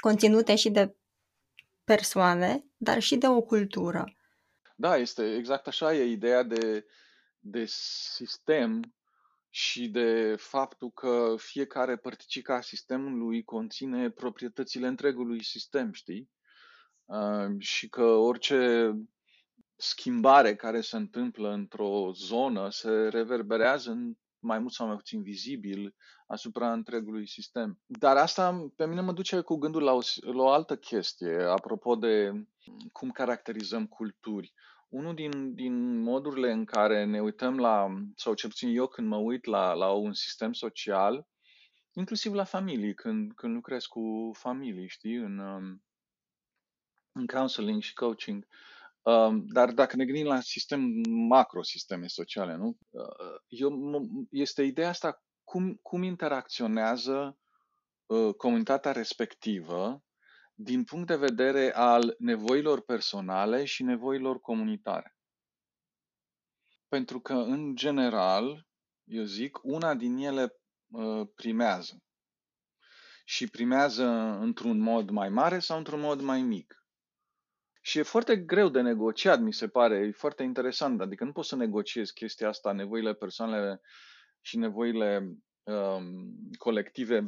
conținute 0.00 0.54
și 0.54 0.70
de 0.70 0.96
persoane, 1.84 2.64
dar 2.76 3.00
și 3.00 3.16
de 3.16 3.28
o 3.28 3.40
cultură. 3.40 4.04
Da, 4.76 4.96
este 4.96 5.34
exact 5.34 5.66
așa, 5.66 5.94
e 5.94 6.04
ideea 6.04 6.42
de, 6.42 6.86
de 7.38 7.64
sistem 7.66 8.95
și 9.56 9.88
de 9.88 10.34
faptul 10.38 10.90
că 10.90 11.34
fiecare 11.36 11.96
părticică 11.96 12.52
a 12.52 12.60
sistemului 12.60 13.44
conține 13.44 14.10
proprietățile 14.10 14.86
întregului 14.86 15.44
sistem, 15.44 15.92
știi? 15.92 16.30
Uh, 17.04 17.54
și 17.58 17.88
că 17.88 18.02
orice 18.04 18.92
schimbare 19.76 20.56
care 20.56 20.80
se 20.80 20.96
întâmplă 20.96 21.52
într-o 21.52 22.10
zonă 22.12 22.70
se 22.70 23.08
reverberează 23.08 23.90
în 23.90 24.14
mai 24.38 24.58
mult 24.58 24.72
sau 24.72 24.86
mai 24.86 24.96
puțin 24.96 25.22
vizibil 25.22 25.94
asupra 26.26 26.72
întregului 26.72 27.28
sistem. 27.28 27.80
Dar 27.86 28.16
asta 28.16 28.70
pe 28.76 28.86
mine 28.86 29.00
mă 29.00 29.12
duce 29.12 29.40
cu 29.40 29.56
gândul 29.56 29.82
la 29.82 29.92
o, 29.92 30.00
la 30.20 30.42
o 30.42 30.48
altă 30.48 30.76
chestie, 30.76 31.42
apropo 31.42 31.94
de 31.94 32.46
cum 32.92 33.10
caracterizăm 33.10 33.86
culturi. 33.86 34.52
Unul 34.96 35.14
din, 35.14 35.54
din 35.54 36.02
modurile 36.02 36.50
în 36.50 36.64
care 36.64 37.04
ne 37.04 37.20
uităm 37.20 37.58
la, 37.58 37.86
sau 38.14 38.34
cel 38.34 38.48
puțin 38.48 38.76
eu 38.76 38.86
când 38.86 39.08
mă 39.08 39.16
uit 39.16 39.44
la, 39.44 39.72
la 39.72 39.90
un 39.90 40.12
sistem 40.12 40.52
social, 40.52 41.26
inclusiv 41.92 42.32
la 42.32 42.44
familii, 42.44 42.94
când, 42.94 43.32
când 43.32 43.54
lucrez 43.54 43.84
cu 43.84 44.30
familii, 44.32 44.88
știi, 44.88 45.14
în, 45.14 45.38
um, 45.38 45.84
în 47.12 47.26
counseling 47.26 47.82
și 47.82 47.94
coaching, 47.94 48.46
um, 49.02 49.46
dar 49.46 49.72
dacă 49.72 49.96
ne 49.96 50.04
gândim 50.04 50.26
la 50.26 50.40
sistem 50.40 50.80
macro, 51.06 51.62
sisteme 51.62 52.06
sociale, 52.06 52.56
nu? 52.56 52.76
Uh, 52.90 53.40
eu, 53.48 54.00
este 54.30 54.62
ideea 54.62 54.88
asta 54.88 55.24
cum, 55.44 55.74
cum 55.82 56.02
interacționează 56.02 57.38
uh, 58.06 58.34
comunitatea 58.34 58.92
respectivă 58.92 60.04
din 60.58 60.84
punct 60.84 61.06
de 61.06 61.16
vedere 61.16 61.74
al 61.74 62.14
nevoilor 62.18 62.80
personale 62.80 63.64
și 63.64 63.82
nevoilor 63.82 64.40
comunitare. 64.40 65.16
Pentru 66.88 67.20
că, 67.20 67.32
în 67.32 67.74
general, 67.74 68.66
eu 69.04 69.24
zic, 69.24 69.58
una 69.62 69.94
din 69.94 70.16
ele 70.16 70.54
uh, 70.86 71.28
primează. 71.34 72.02
Și 73.24 73.48
primează 73.48 74.06
într-un 74.40 74.78
mod 74.78 75.10
mai 75.10 75.28
mare 75.28 75.58
sau 75.58 75.78
într-un 75.78 76.00
mod 76.00 76.20
mai 76.20 76.42
mic. 76.42 76.86
Și 77.80 77.98
e 77.98 78.02
foarte 78.02 78.36
greu 78.36 78.68
de 78.68 78.80
negociat, 78.80 79.40
mi 79.40 79.52
se 79.52 79.68
pare, 79.68 79.96
e 79.96 80.10
foarte 80.10 80.42
interesant. 80.42 81.00
Adică 81.00 81.24
nu 81.24 81.32
poți 81.32 81.48
să 81.48 81.56
negociezi 81.56 82.12
chestia 82.12 82.48
asta, 82.48 82.72
nevoile 82.72 83.14
personale 83.14 83.80
și 84.40 84.58
nevoile 84.58 85.36
um, 85.62 86.34
colective 86.58 87.24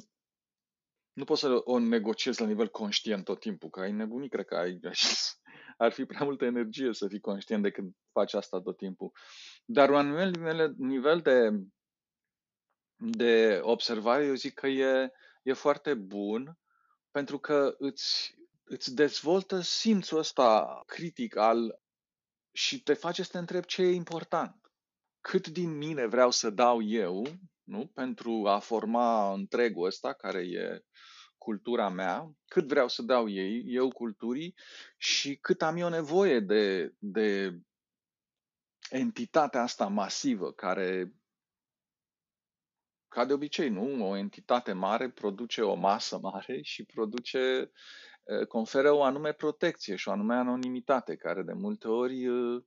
nu 1.18 1.24
poți 1.24 1.40
să 1.40 1.60
o 1.64 1.78
negociezi 1.78 2.40
la 2.40 2.46
nivel 2.46 2.68
conștient 2.68 3.24
tot 3.24 3.40
timpul, 3.40 3.70
că 3.70 3.80
ai 3.80 3.92
nebunit, 3.92 4.30
cred 4.30 4.44
că 4.44 4.54
ai, 4.54 4.80
ar 5.84 5.92
fi 5.92 6.04
prea 6.04 6.24
multă 6.24 6.44
energie 6.44 6.92
să 6.92 7.08
fii 7.08 7.20
conștient 7.20 7.62
de 7.62 7.70
când 7.70 7.92
faci 8.12 8.34
asta 8.34 8.60
tot 8.60 8.76
timpul. 8.76 9.12
Dar 9.64 9.90
un 9.90 10.08
nivel, 10.08 10.74
nivel 10.76 11.20
de, 11.20 11.50
de 12.96 13.60
observare, 13.62 14.24
eu 14.24 14.34
zic 14.34 14.54
că 14.54 14.66
e, 14.66 15.10
e 15.42 15.52
foarte 15.52 15.94
bun, 15.94 16.58
pentru 17.10 17.38
că 17.38 17.74
îți, 17.78 18.34
îți 18.64 18.94
dezvoltă 18.94 19.60
simțul 19.60 20.18
ăsta 20.18 20.82
critic 20.86 21.36
al 21.36 21.80
și 22.52 22.82
te 22.82 22.94
face 22.94 23.22
să 23.22 23.28
te 23.32 23.38
întrebi 23.38 23.66
ce 23.66 23.82
e 23.82 23.92
important. 23.92 24.72
Cât 25.20 25.48
din 25.48 25.76
mine 25.76 26.06
vreau 26.06 26.30
să 26.30 26.50
dau 26.50 26.82
eu 26.82 27.26
nu? 27.68 27.86
pentru 27.94 28.46
a 28.46 28.58
forma 28.58 29.32
întregul 29.32 29.86
ăsta 29.86 30.12
care 30.12 30.40
e 30.40 30.82
cultura 31.38 31.88
mea, 31.88 32.30
cât 32.44 32.68
vreau 32.68 32.88
să 32.88 33.02
dau 33.02 33.28
ei, 33.28 33.62
eu 33.66 33.88
culturii 33.88 34.54
și 34.96 35.36
cât 35.36 35.62
am 35.62 35.76
eu 35.76 35.88
nevoie 35.88 36.40
de, 36.40 36.94
de 36.98 37.58
entitatea 38.90 39.62
asta 39.62 39.86
masivă 39.86 40.52
care, 40.52 41.12
ca 43.08 43.24
de 43.24 43.32
obicei, 43.32 43.68
nu? 43.68 44.08
O 44.10 44.16
entitate 44.16 44.72
mare 44.72 45.10
produce 45.10 45.62
o 45.62 45.74
masă 45.74 46.18
mare 46.32 46.60
și 46.62 46.84
produce 46.84 47.70
uh, 48.22 48.46
conferă 48.46 48.92
o 48.92 49.02
anume 49.02 49.32
protecție 49.32 49.96
și 49.96 50.08
o 50.08 50.12
anume 50.12 50.34
anonimitate, 50.34 51.16
care 51.16 51.42
de 51.42 51.52
multe 51.52 51.88
ori 51.88 52.26
uh, 52.26 52.62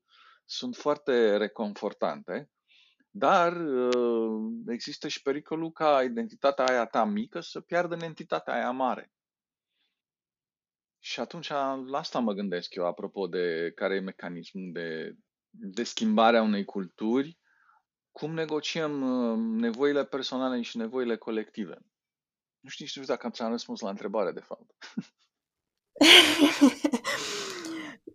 sunt 0.45 0.75
foarte 0.75 1.37
reconfortante, 1.37 2.51
dar 3.11 3.57
există 4.67 5.07
și 5.07 5.21
pericolul 5.21 5.71
ca 5.71 6.03
identitatea 6.03 6.65
aia 6.65 6.85
ta 6.85 7.03
mică 7.03 7.39
să 7.39 7.61
piardă 7.61 7.93
în 7.93 8.01
entitatea 8.01 8.53
aia 8.53 8.71
mare. 8.71 9.11
Și 11.03 11.19
atunci 11.19 11.49
la 11.49 11.97
asta 11.97 12.19
mă 12.19 12.33
gândesc 12.33 12.75
eu, 12.75 12.85
apropo 12.85 13.27
de 13.27 13.71
care 13.75 13.95
e 13.95 13.99
mecanismul 13.99 14.69
de, 14.73 15.15
de 15.49 15.83
schimbare 15.83 16.37
a 16.37 16.41
unei 16.41 16.65
culturi, 16.65 17.39
cum 18.11 18.33
negociem 18.33 19.01
uh, 19.01 19.37
nevoile 19.37 20.05
personale 20.05 20.61
și 20.61 20.77
nevoile 20.77 21.17
colective. 21.17 21.77
Nu 22.59 22.69
știu, 22.69 22.85
știu 22.85 23.03
dacă 23.03 23.31
am 23.39 23.49
răspuns 23.49 23.79
la 23.79 23.89
întrebare, 23.89 24.31
de 24.31 24.39
fapt. 24.39 24.71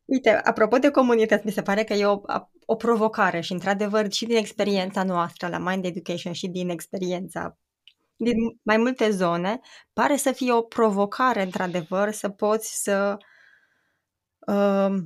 Uite, 0.07 0.31
apropo 0.31 0.79
de 0.79 0.91
comunități, 0.91 1.47
mi 1.47 1.53
se 1.53 1.63
pare 1.63 1.85
că 1.85 1.93
e 1.93 2.07
o, 2.07 2.21
o 2.67 2.77
provocare 2.77 3.41
și, 3.41 3.53
într-adevăr, 3.53 4.13
și 4.13 4.27
din 4.27 4.37
experiența 4.37 5.03
noastră 5.03 5.49
la 5.49 5.59
Mind 5.59 5.85
Education 5.85 6.33
și 6.33 6.49
din 6.49 6.69
experiența 6.69 7.57
din 8.17 8.37
mai 8.63 8.77
multe 8.77 9.11
zone, 9.11 9.61
pare 9.93 10.17
să 10.17 10.33
fie 10.33 10.53
o 10.53 10.63
provocare, 10.63 11.43
într-adevăr, 11.43 12.13
să 12.13 12.29
poți 12.29 12.83
să 12.83 13.17
uh, 14.39 14.97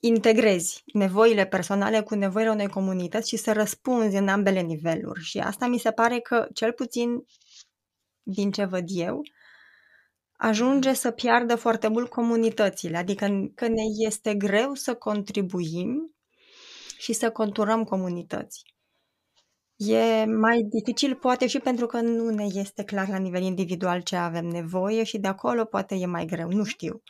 integrezi 0.00 0.82
nevoile 0.92 1.46
personale 1.46 2.00
cu 2.00 2.14
nevoile 2.14 2.50
unei 2.50 2.68
comunități 2.68 3.28
și 3.28 3.36
să 3.36 3.52
răspunzi 3.52 4.16
în 4.16 4.28
ambele 4.28 4.60
niveluri. 4.60 5.22
Și 5.22 5.38
asta 5.38 5.66
mi 5.66 5.78
se 5.78 5.90
pare 5.90 6.20
că, 6.20 6.48
cel 6.52 6.72
puțin 6.72 7.24
din 8.22 8.50
ce 8.50 8.64
văd 8.64 8.84
eu, 8.88 9.22
ajunge 10.36 10.92
să 10.92 11.10
piardă 11.10 11.54
foarte 11.54 11.88
mult 11.88 12.10
comunitățile, 12.10 12.96
adică 12.96 13.50
că 13.54 13.68
ne 13.68 13.82
este 14.06 14.34
greu 14.34 14.74
să 14.74 14.94
contribuim 14.94 16.14
și 16.98 17.12
să 17.12 17.30
conturăm 17.30 17.84
comunități. 17.84 18.62
E 19.76 20.24
mai 20.24 20.62
dificil 20.62 21.14
poate 21.14 21.46
și 21.46 21.58
pentru 21.58 21.86
că 21.86 22.00
nu 22.00 22.30
ne 22.30 22.44
este 22.52 22.84
clar 22.84 23.08
la 23.08 23.16
nivel 23.16 23.42
individual 23.42 24.00
ce 24.00 24.16
avem 24.16 24.46
nevoie 24.46 25.04
și 25.04 25.18
de 25.18 25.28
acolo 25.28 25.64
poate 25.64 25.94
e 25.94 26.06
mai 26.06 26.26
greu, 26.26 26.48
nu 26.48 26.64
știu. 26.64 27.02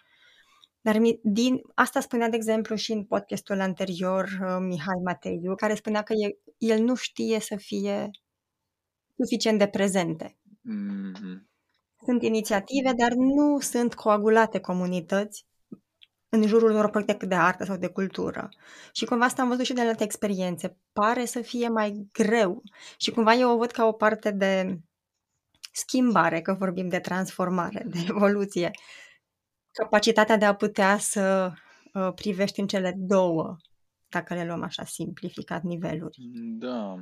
Dar 0.81 1.01
din 1.23 1.61
asta 1.75 2.01
spunea, 2.01 2.29
de 2.29 2.37
exemplu, 2.37 2.75
și 2.75 2.93
în 2.93 3.05
podcastul 3.05 3.61
anterior 3.61 4.25
uh, 4.25 4.57
Mihai 4.61 5.01
Mateiu, 5.05 5.55
care 5.55 5.75
spunea 5.75 6.03
că 6.03 6.13
e, 6.13 6.39
el 6.59 6.83
nu 6.83 6.95
știe 6.95 7.41
să 7.41 7.57
fie 7.57 8.11
suficient 9.17 9.59
de 9.59 9.67
prezente. 9.67 10.39
Mm-hmm. 10.47 11.54
Sunt 12.05 12.23
inițiative, 12.23 12.93
dar 12.93 13.13
nu 13.13 13.61
sunt 13.61 13.95
coagulate 13.95 14.61
comunități 14.61 15.47
în 16.29 16.47
jurul 16.47 16.71
unor 16.71 16.91
proiecte 16.91 17.27
de 17.27 17.35
artă 17.35 17.65
sau 17.65 17.77
de 17.77 17.87
cultură. 17.87 18.49
Și 18.93 19.05
cumva 19.05 19.25
asta 19.25 19.43
am 19.43 19.49
văzut 19.49 19.65
și 19.65 19.73
de 19.73 19.81
alte 19.81 20.05
experiențe. 20.05 20.77
Pare 20.93 21.25
să 21.25 21.41
fie 21.41 21.69
mai 21.69 22.09
greu 22.13 22.63
și 22.97 23.11
cumva 23.11 23.35
eu 23.35 23.51
o 23.51 23.57
văd 23.57 23.71
ca 23.71 23.87
o 23.87 23.93
parte 23.93 24.31
de 24.31 24.79
schimbare, 25.73 26.41
că 26.41 26.53
vorbim 26.53 26.89
de 26.89 26.99
transformare, 26.99 27.85
de 27.87 27.99
evoluție. 28.09 28.71
Capacitatea 29.73 30.37
de 30.37 30.45
a 30.45 30.55
putea 30.55 30.99
să 30.99 31.53
uh, 31.93 32.13
privești 32.15 32.61
în 32.61 32.67
cele 32.67 32.95
două, 32.97 33.57
dacă 34.09 34.35
le 34.35 34.45
luăm 34.45 34.63
așa 34.63 34.85
simplificat 34.85 35.63
niveluri. 35.63 36.17
Da. 36.59 36.95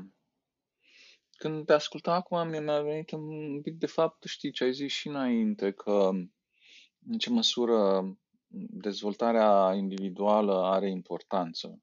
Când 1.42 1.66
te 1.66 1.72
ascultam 1.72 2.14
acum, 2.14 2.49
mi-a 2.49 2.82
venit 2.82 3.11
un 3.11 3.61
pic 3.62 3.78
de 3.78 3.87
fapt, 3.87 4.25
știi 4.25 4.50
ce 4.50 4.64
ai 4.64 4.72
zis 4.72 4.92
și 4.92 5.08
înainte, 5.08 5.70
că 5.70 6.11
în 7.06 7.18
ce 7.18 7.30
măsură 7.30 8.04
dezvoltarea 8.70 9.74
individuală 9.74 10.64
are 10.64 10.90
importanță. 10.90 11.83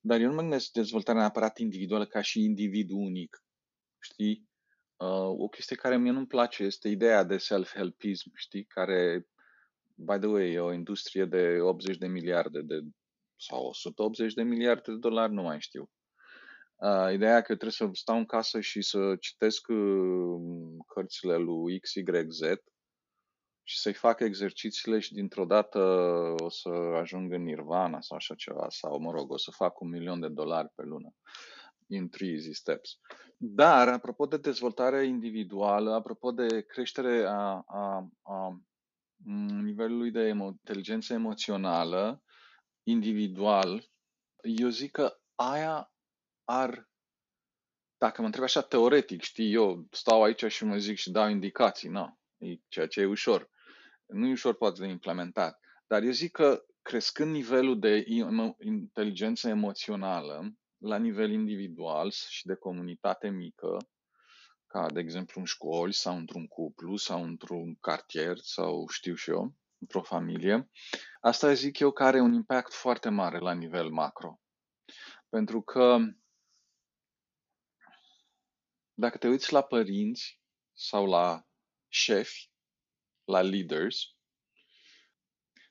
Dar 0.00 0.20
eu 0.20 0.28
nu 0.28 0.34
mă 0.34 0.40
gândesc 0.40 0.70
dezvoltarea 0.70 1.20
neapărat 1.20 1.58
individuală 1.58 2.06
ca 2.06 2.20
și 2.20 2.44
individ 2.44 2.90
unic. 2.90 3.44
Știi? 3.98 4.48
Uh, 4.96 5.28
o 5.38 5.48
chestie 5.48 5.76
care 5.76 5.98
mie 5.98 6.10
nu-mi 6.10 6.26
place 6.26 6.62
este 6.62 6.88
ideea 6.88 7.24
de 7.24 7.36
self-helpism, 7.36 8.30
știi? 8.34 8.64
Care, 8.64 9.28
by 9.94 10.18
the 10.18 10.26
way, 10.26 10.52
e 10.52 10.60
o 10.60 10.72
industrie 10.72 11.24
de 11.24 11.58
80 11.60 11.96
de 11.96 12.06
miliarde 12.06 12.60
de 12.60 12.80
sau 13.36 13.66
180 13.66 14.34
de 14.34 14.42
miliarde 14.42 14.92
de 14.92 14.98
dolari, 14.98 15.32
nu 15.32 15.42
mai 15.42 15.60
știu. 15.60 15.90
Uh, 16.78 17.12
ideea 17.12 17.40
că 17.40 17.46
trebuie 17.46 17.70
să 17.70 17.88
stau 17.92 18.16
în 18.16 18.24
casă 18.24 18.60
și 18.60 18.82
să 18.82 19.16
citesc 19.20 19.68
uh, 19.68 20.40
cărțile 20.86 21.36
lui 21.36 21.80
XYZ 21.80 22.40
și 23.62 23.78
să-i 23.78 23.92
fac 23.92 24.20
exercițiile 24.20 24.98
și 24.98 25.12
dintr-o 25.12 25.44
dată 25.44 25.78
o 26.38 26.48
să 26.48 26.68
ajung 27.00 27.32
în 27.32 27.42
nirvana 27.42 28.00
sau 28.00 28.16
așa 28.16 28.34
ceva, 28.34 28.66
sau 28.68 29.00
mă 29.00 29.10
rog, 29.10 29.30
o 29.30 29.36
să 29.36 29.50
fac 29.50 29.80
un 29.80 29.88
milion 29.88 30.20
de 30.20 30.28
dolari 30.28 30.68
pe 30.74 30.82
lună 30.82 31.14
in 31.86 32.08
three 32.08 32.32
easy 32.32 32.52
steps. 32.52 32.98
Dar, 33.36 33.88
apropo 33.88 34.26
de 34.26 34.36
dezvoltare 34.36 35.06
individuală, 35.06 35.92
apropo 35.94 36.30
de 36.30 36.60
creștere 36.60 37.24
a, 37.26 37.62
a, 37.66 38.08
a 38.22 38.62
nivelului 39.62 40.10
de 40.10 40.30
emo- 40.30 40.56
inteligență 40.64 41.12
emoțională, 41.12 42.22
individual, 42.82 43.90
eu 44.42 44.68
zic 44.68 44.90
că 44.90 45.20
aia 45.34 45.92
ar, 46.48 46.88
dacă 47.98 48.20
mă 48.20 48.26
întreb 48.26 48.44
așa 48.44 48.62
teoretic, 48.62 49.22
știi, 49.22 49.52
eu 49.52 49.86
stau 49.90 50.22
aici 50.22 50.44
și 50.44 50.64
mă 50.64 50.76
zic 50.76 50.96
și 50.96 51.10
dau 51.10 51.28
indicații, 51.28 51.88
nu, 51.88 52.18
e 52.36 52.54
ceea 52.68 52.86
ce 52.86 53.00
e 53.00 53.06
ușor 53.06 53.50
nu 54.08 54.26
e 54.26 54.30
ușor 54.30 54.54
poate 54.54 54.80
de 54.80 54.86
implementat, 54.86 55.60
dar 55.86 56.02
eu 56.02 56.10
zic 56.10 56.30
că 56.30 56.64
crescând 56.82 57.30
nivelul 57.30 57.78
de 57.78 58.04
inteligență 58.58 59.48
emoțională 59.48 60.52
la 60.78 60.96
nivel 60.96 61.30
individual 61.30 62.10
și 62.10 62.46
de 62.46 62.54
comunitate 62.54 63.28
mică, 63.28 63.76
ca 64.66 64.86
de 64.86 65.00
exemplu 65.00 65.40
în 65.40 65.46
școli 65.46 65.92
sau 65.92 66.16
într-un 66.16 66.46
cuplu 66.46 66.96
sau 66.96 67.22
într-un 67.22 67.76
cartier 67.80 68.38
sau 68.38 68.88
știu 68.88 69.14
și 69.14 69.30
eu, 69.30 69.54
într-o 69.78 70.02
familie, 70.02 70.70
asta 71.20 71.52
zic 71.52 71.78
eu 71.78 71.90
că 71.90 72.02
are 72.02 72.20
un 72.20 72.32
impact 72.32 72.72
foarte 72.72 73.08
mare 73.08 73.38
la 73.38 73.52
nivel 73.52 73.88
macro. 73.88 74.40
Pentru 75.28 75.62
că 75.62 75.98
dacă 78.98 79.18
te 79.18 79.28
uiți 79.28 79.52
la 79.52 79.62
părinți 79.62 80.40
sau 80.72 81.06
la 81.06 81.46
șefi, 81.88 82.50
la 83.24 83.42
leaders, 83.42 84.14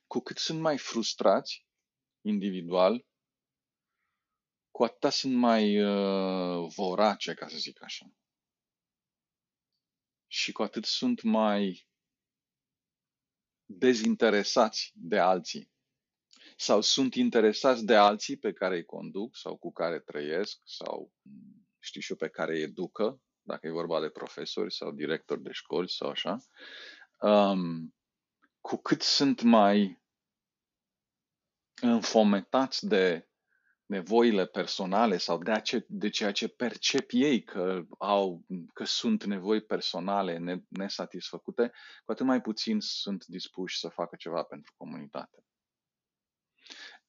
cu 0.06 0.20
cât 0.20 0.38
sunt 0.38 0.60
mai 0.60 0.78
frustrați 0.78 1.66
individual, 2.20 3.06
cu 4.70 4.84
atât 4.84 5.12
sunt 5.12 5.34
mai 5.34 5.82
uh, 5.82 6.72
vorace, 6.76 7.34
ca 7.34 7.48
să 7.48 7.56
zic 7.56 7.82
așa. 7.82 8.12
Și 10.26 10.52
cu 10.52 10.62
atât 10.62 10.84
sunt 10.84 11.22
mai 11.22 11.88
dezinteresați 13.64 14.92
de 14.94 15.18
alții. 15.18 15.70
Sau 16.56 16.80
sunt 16.80 17.14
interesați 17.14 17.84
de 17.84 17.96
alții 17.96 18.36
pe 18.36 18.52
care 18.52 18.76
îi 18.76 18.84
conduc 18.84 19.36
sau 19.36 19.56
cu 19.56 19.72
care 19.72 20.00
trăiesc 20.00 20.60
sau 20.64 21.12
știu 21.78 22.00
și 22.00 22.10
eu 22.10 22.16
pe 22.16 22.28
care 22.28 22.54
îi 22.54 22.62
educă, 22.62 23.20
dacă 23.42 23.66
e 23.66 23.70
vorba 23.70 24.00
de 24.00 24.08
profesori 24.08 24.74
sau 24.74 24.92
directori 24.92 25.42
de 25.42 25.52
școli 25.52 25.90
sau 25.90 26.08
așa 26.08 26.38
um, 27.18 27.94
cu 28.60 28.76
cât 28.76 29.02
sunt 29.02 29.42
mai 29.42 30.02
înfometați 31.80 32.86
de 32.86 33.28
nevoile 33.86 34.46
personale 34.46 35.16
sau 35.16 35.42
de, 35.42 35.50
ace- 35.50 35.86
de 35.88 36.08
ceea 36.08 36.32
ce 36.32 36.48
percep 36.48 37.08
ei 37.12 37.42
că 37.42 37.82
au, 37.98 38.44
că 38.74 38.84
sunt 38.84 39.24
nevoi 39.24 39.60
personale 39.60 40.64
nesatisfăcute, 40.68 41.68
cu 42.04 42.12
atât 42.12 42.26
mai 42.26 42.40
puțin 42.40 42.80
sunt 42.80 43.26
dispuși 43.26 43.78
să 43.78 43.88
facă 43.88 44.16
ceva 44.16 44.42
pentru 44.42 44.72
comunitate. 44.76 45.44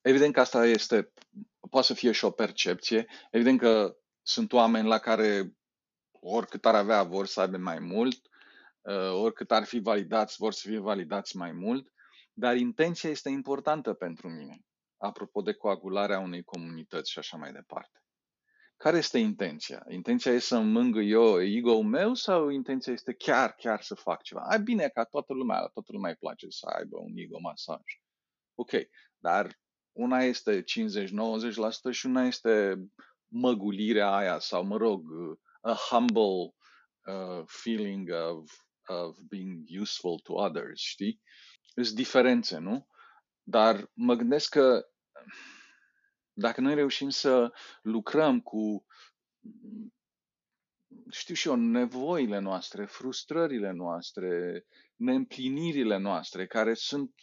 Evident 0.00 0.32
că 0.32 0.40
asta 0.40 0.66
este, 0.66 1.12
poate 1.70 1.86
să 1.86 1.94
fie 1.94 2.12
și 2.12 2.24
o 2.24 2.30
percepție. 2.30 3.06
Evident 3.30 3.58
că 3.58 3.96
sunt 4.22 4.52
oameni 4.52 4.88
la 4.88 4.98
care 4.98 5.56
oricât 6.10 6.66
ar 6.66 6.74
avea 6.74 7.02
vor 7.02 7.26
să 7.26 7.40
aibă 7.40 7.56
mai 7.56 7.78
mult, 7.78 8.30
Uh, 8.82 9.12
oricât 9.12 9.50
ar 9.50 9.64
fi 9.64 9.78
validați, 9.78 10.36
vor 10.38 10.52
să 10.52 10.68
fie 10.68 10.78
validați 10.78 11.36
mai 11.36 11.52
mult, 11.52 11.92
dar 12.32 12.56
intenția 12.56 13.10
este 13.10 13.28
importantă 13.28 13.92
pentru 13.92 14.28
mine, 14.28 14.60
apropo 14.96 15.40
de 15.42 15.52
coagularea 15.52 16.18
unei 16.18 16.42
comunități 16.42 17.10
și 17.10 17.18
așa 17.18 17.36
mai 17.36 17.52
departe. 17.52 18.02
Care 18.76 18.96
este 18.96 19.18
intenția? 19.18 19.84
Intenția 19.88 20.32
este 20.32 20.46
să 20.46 20.60
mângâi 20.60 21.10
eu 21.10 21.42
ego-ul 21.42 21.84
meu 21.84 22.14
sau 22.14 22.48
intenția 22.48 22.92
este 22.92 23.12
chiar, 23.12 23.54
chiar 23.54 23.82
să 23.82 23.94
fac 23.94 24.22
ceva? 24.22 24.40
Ai 24.40 24.60
bine 24.60 24.88
ca 24.88 25.04
toată 25.04 25.32
lumea, 25.32 25.58
toată 25.58 25.92
lumea 25.92 26.10
îi 26.10 26.16
place 26.16 26.46
să 26.48 26.66
aibă 26.66 26.96
un 26.98 27.12
ego 27.14 27.38
masaj. 27.38 27.82
Ok, 28.54 28.70
dar 29.18 29.58
una 29.92 30.22
este 30.22 30.62
50-90% 30.62 30.64
și 31.90 32.06
una 32.06 32.24
este 32.24 32.84
măgulirea 33.30 34.14
aia 34.14 34.38
sau, 34.38 34.64
mă 34.64 34.76
rog, 34.76 35.02
a 35.60 35.72
humble 35.90 36.54
uh, 37.04 37.42
feeling 37.46 38.10
of 38.30 38.50
of 38.90 39.18
being 39.28 39.64
useful 39.80 40.18
to 40.18 40.32
others, 40.32 40.80
știi? 40.80 41.20
Sunt 41.74 41.96
diferențe, 41.96 42.58
nu? 42.58 42.86
Dar 43.42 43.90
mă 43.94 44.14
gândesc 44.14 44.48
că 44.48 44.86
dacă 46.32 46.60
noi 46.60 46.74
reușim 46.74 47.08
să 47.08 47.52
lucrăm 47.82 48.40
cu, 48.40 48.86
știu 51.10 51.34
și 51.34 51.48
eu, 51.48 51.54
nevoile 51.54 52.38
noastre, 52.38 52.84
frustrările 52.84 53.70
noastre, 53.70 54.64
neîmplinirile 54.96 55.96
noastre, 55.96 56.46
care 56.46 56.74
sunt 56.74 57.14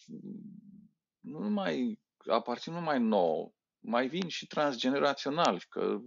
nu 1.20 1.40
numai, 1.40 2.00
aparțin 2.30 2.74
nu 2.74 2.80
numai 2.80 3.00
nouă, 3.00 3.52
mai 3.80 4.08
vin 4.08 4.28
și 4.28 4.48
transgenerațional, 4.48 5.64
că 5.70 5.98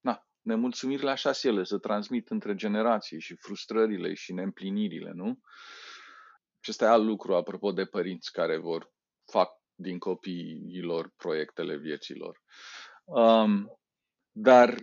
na, 0.00 0.26
nemulțumirile 0.40 1.10
așa 1.10 1.32
și 1.32 1.46
ele 1.46 1.62
se 1.62 1.78
transmit 1.78 2.28
între 2.28 2.54
generații 2.54 3.20
și 3.20 3.36
frustrările 3.36 4.14
și 4.14 4.32
neîmplinirile, 4.32 5.10
nu? 5.14 5.38
Și 6.60 6.70
ăsta 6.70 6.84
e 6.84 6.88
alt 6.88 7.04
lucru, 7.04 7.34
apropo 7.34 7.72
de 7.72 7.84
părinți 7.84 8.32
care 8.32 8.56
vor 8.56 8.90
fac 9.32 9.50
din 9.74 9.98
copiilor 9.98 11.12
proiectele 11.16 11.76
vieților. 11.76 12.40
Um, 13.04 13.80
dar 14.30 14.76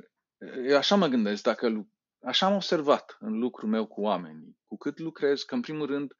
eu 0.67 0.77
așa 0.77 0.95
mă 0.95 1.07
gândesc, 1.07 1.43
dacă 1.43 1.87
așa 2.21 2.45
am 2.45 2.53
observat 2.53 3.15
în 3.19 3.39
lucrul 3.39 3.69
meu 3.69 3.87
cu 3.87 4.01
oamenii, 4.01 4.57
cu 4.65 4.77
cât 4.77 4.99
lucrez, 4.99 5.41
că 5.41 5.55
în 5.55 5.61
primul 5.61 5.85
rând 5.85 6.11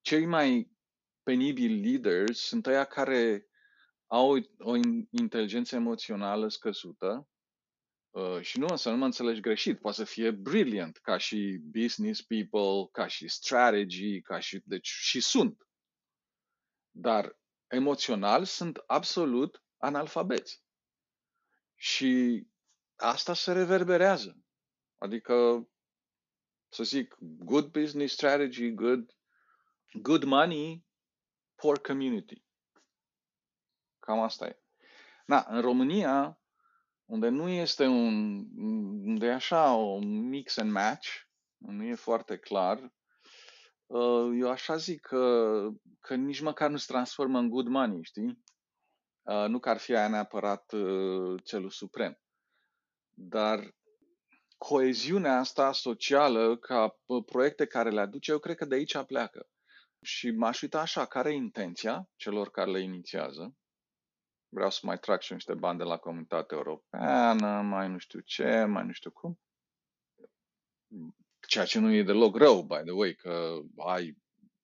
cei 0.00 0.26
mai 0.26 0.70
penibili 1.22 1.90
leaders 1.90 2.38
sunt 2.38 2.66
aia 2.66 2.84
care 2.84 3.46
au 4.12 4.38
o 4.58 4.76
inteligență 5.10 5.76
emoțională 5.76 6.48
scăzută 6.48 7.28
uh, 8.10 8.40
și 8.40 8.58
nu 8.58 8.76
să 8.76 8.90
nu 8.90 8.96
mă 8.96 9.04
înțelegi 9.04 9.40
greșit, 9.40 9.80
poate 9.80 9.96
să 9.96 10.04
fie 10.04 10.30
brilliant 10.30 10.96
ca 10.96 11.16
și 11.16 11.60
business 11.62 12.22
people, 12.22 12.88
ca 12.92 13.06
și 13.06 13.28
strategy, 13.28 14.20
ca 14.20 14.38
și, 14.38 14.62
deci 14.64 14.88
și 14.88 15.20
sunt. 15.20 15.68
Dar 16.90 17.38
emoțional 17.66 18.44
sunt 18.44 18.76
absolut 18.86 19.62
analfabeți. 19.76 20.62
Și 21.74 22.42
asta 22.96 23.34
se 23.34 23.52
reverberează. 23.52 24.44
Adică, 24.98 25.68
să 26.68 26.82
zic, 26.82 27.16
good 27.20 27.70
business 27.70 28.14
strategy, 28.14 28.70
good, 28.70 29.16
good 29.92 30.24
money, 30.24 30.84
poor 31.54 31.80
community. 31.80 32.41
Cam 34.04 34.20
asta 34.20 34.46
e. 34.46 34.58
Na, 35.26 35.46
în 35.48 35.60
România, 35.60 36.38
unde 37.04 37.28
nu 37.28 37.48
este 37.48 37.86
un, 37.86 38.46
unde 39.06 39.26
e 39.26 39.32
așa 39.32 39.72
un 39.72 40.28
mix 40.28 40.56
and 40.56 40.70
match, 40.70 41.08
nu 41.56 41.84
e 41.84 41.94
foarte 41.94 42.36
clar, 42.36 42.92
uh, 43.86 44.30
eu 44.38 44.50
așa 44.50 44.76
zic 44.76 45.00
că, 45.00 45.68
că 46.00 46.14
nici 46.14 46.40
măcar 46.40 46.70
nu 46.70 46.76
se 46.76 46.84
transformă 46.88 47.38
în 47.38 47.48
good 47.48 47.66
money, 47.66 48.02
știi? 48.02 48.42
Uh, 49.22 49.44
nu 49.48 49.58
că 49.58 49.68
ar 49.68 49.78
fi 49.78 49.94
aia 49.94 50.08
neapărat 50.08 50.72
uh, 50.72 51.42
celul 51.44 51.70
suprem. 51.70 52.20
Dar 53.10 53.74
coeziunea 54.58 55.38
asta 55.38 55.72
socială 55.72 56.56
ca 56.56 56.98
proiecte 57.26 57.66
care 57.66 57.90
le 57.90 58.00
aduce, 58.00 58.30
eu 58.30 58.38
cred 58.38 58.56
că 58.56 58.64
de 58.64 58.74
aici 58.74 58.98
pleacă. 58.98 59.48
Și 60.00 60.30
m-aș 60.30 60.62
uita 60.62 60.80
așa, 60.80 61.06
care 61.06 61.30
e 61.30 61.34
intenția 61.34 62.08
celor 62.16 62.50
care 62.50 62.70
le 62.70 62.80
inițiază? 62.80 63.56
Vreau 64.54 64.70
să 64.70 64.80
mai 64.82 64.98
trag 64.98 65.20
și 65.20 65.32
niște 65.32 65.54
bani 65.54 65.78
de 65.78 65.84
la 65.84 65.96
comunitatea 65.96 66.56
europeană, 66.56 67.60
mai 67.62 67.88
nu 67.88 67.98
știu 67.98 68.20
ce, 68.20 68.64
mai 68.64 68.84
nu 68.86 68.92
știu 68.92 69.10
cum. 69.10 69.40
Ceea 71.46 71.64
ce 71.64 71.78
nu 71.78 71.92
e 71.92 72.02
deloc 72.02 72.36
rău, 72.36 72.62
by 72.62 72.80
the 72.84 72.90
way, 72.90 73.14
că 73.14 73.58
ai 73.76 74.16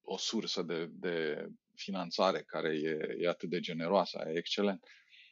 o 0.02 0.16
sursă 0.16 0.62
de, 0.62 0.86
de 0.90 1.46
finanțare 1.74 2.42
care 2.42 2.68
e, 2.68 3.16
e 3.18 3.28
atât 3.28 3.50
de 3.50 3.60
generoasă, 3.60 4.24
e 4.26 4.38
excelent. 4.38 4.84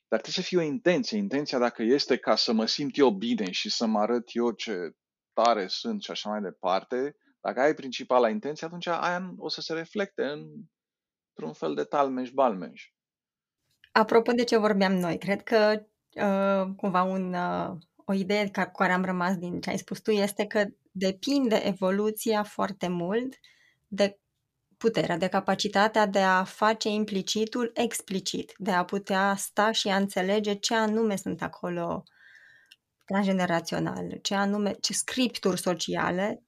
Dar 0.09 0.21
trebuie 0.21 0.45
să 0.45 0.49
fie 0.49 0.59
o 0.59 0.73
intenție. 0.73 1.19
Intenția 1.19 1.59
dacă 1.59 1.83
este 1.83 2.17
ca 2.17 2.37
să 2.37 2.53
mă 2.53 2.67
simt 2.67 2.99
eu 2.99 3.11
bine 3.11 3.51
și 3.51 3.71
să 3.71 3.87
mă 3.87 3.99
arăt 3.99 4.29
eu 4.33 4.51
ce 4.51 4.91
tare 5.33 5.67
sunt 5.67 6.03
și 6.03 6.11
așa 6.11 6.29
mai 6.31 6.41
departe, 6.41 7.17
dacă 7.41 7.61
ai 7.61 7.75
principala 7.75 8.29
intenție, 8.29 8.67
atunci 8.67 8.87
aia 8.87 9.35
o 9.39 9.49
să 9.49 9.61
se 9.61 9.73
reflecte 9.73 10.25
în, 10.25 10.41
într-un 11.29 11.53
fel 11.53 11.75
de 11.75 11.85
talmeș-balmeș. 11.85 12.96
Apropo 13.97 14.33
de 14.33 14.45
ce 14.45 14.57
vorbeam 14.57 14.93
noi, 14.93 15.19
cred 15.19 15.43
că 15.43 15.87
uh, 16.15 16.75
cumva 16.77 17.03
un, 17.03 17.35
uh, 17.35 17.77
o 18.05 18.13
idee 18.13 18.51
cu 18.51 18.71
care 18.73 18.93
am 18.93 19.05
rămas 19.05 19.37
din 19.37 19.61
ce 19.61 19.71
ai 19.71 19.79
spus 19.79 20.01
tu 20.01 20.11
este 20.11 20.47
că 20.47 20.65
depinde 20.91 21.57
evoluția 21.65 22.43
foarte 22.43 22.89
mult 22.89 23.35
de 23.87 24.19
puterea, 24.77 25.17
de 25.17 25.29
capacitatea 25.29 26.07
de 26.07 26.19
a 26.19 26.45
face 26.45 26.89
implicitul 26.89 27.71
explicit, 27.75 28.55
de 28.59 28.71
a 28.71 28.85
putea 28.85 29.35
sta 29.37 29.71
și 29.71 29.89
a 29.89 29.97
înțelege 29.97 30.55
ce 30.55 30.75
anume 30.75 31.17
sunt 31.17 31.43
acolo 31.43 32.03
transgenerațional, 33.05 34.19
ce 34.23 34.35
anume, 34.35 34.73
ce 34.81 34.93
scripturi 34.93 35.61
sociale 35.61 36.43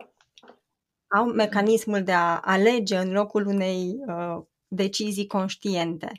au 1.07 1.25
mecanismul 1.25 2.03
de 2.03 2.13
a 2.13 2.39
alege 2.39 2.97
în 2.97 3.13
locul 3.13 3.47
unei 3.47 3.97
uh, 4.07 4.45
decizii 4.67 5.27
conștiente. 5.27 6.13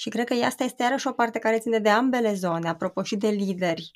Și 0.00 0.08
cred 0.08 0.26
că 0.26 0.34
asta 0.34 0.64
este 0.64 0.82
iarăși 0.82 1.06
o 1.06 1.12
parte 1.12 1.38
care 1.38 1.58
ține 1.58 1.78
de 1.78 1.88
ambele 1.88 2.34
zone, 2.34 2.68
apropo 2.68 3.02
și 3.02 3.16
de 3.16 3.28
lideri, 3.28 3.90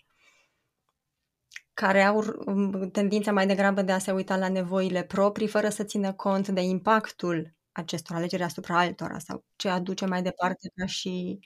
care 1.75 2.03
au 2.03 2.25
um, 2.47 2.91
tendința 2.91 3.33
mai 3.33 3.47
degrabă 3.47 3.83
de 3.83 3.93
a 3.93 3.99
se 3.99 4.13
uita 4.13 4.37
la 4.37 4.49
nevoile 4.49 5.05
proprii 5.05 5.49
fără 5.49 5.69
să 5.69 5.85
țină 5.85 6.13
cont 6.13 6.49
de 6.49 6.61
impactul 6.61 7.55
acestor 7.73 8.17
alegeri 8.17 8.43
asupra 8.43 8.79
altora 8.79 9.19
sau 9.19 9.45
ce 9.57 9.69
aduce 9.69 10.07
mai 10.07 10.23
departe 10.23 10.71
ca 10.75 10.87
și 10.87 11.39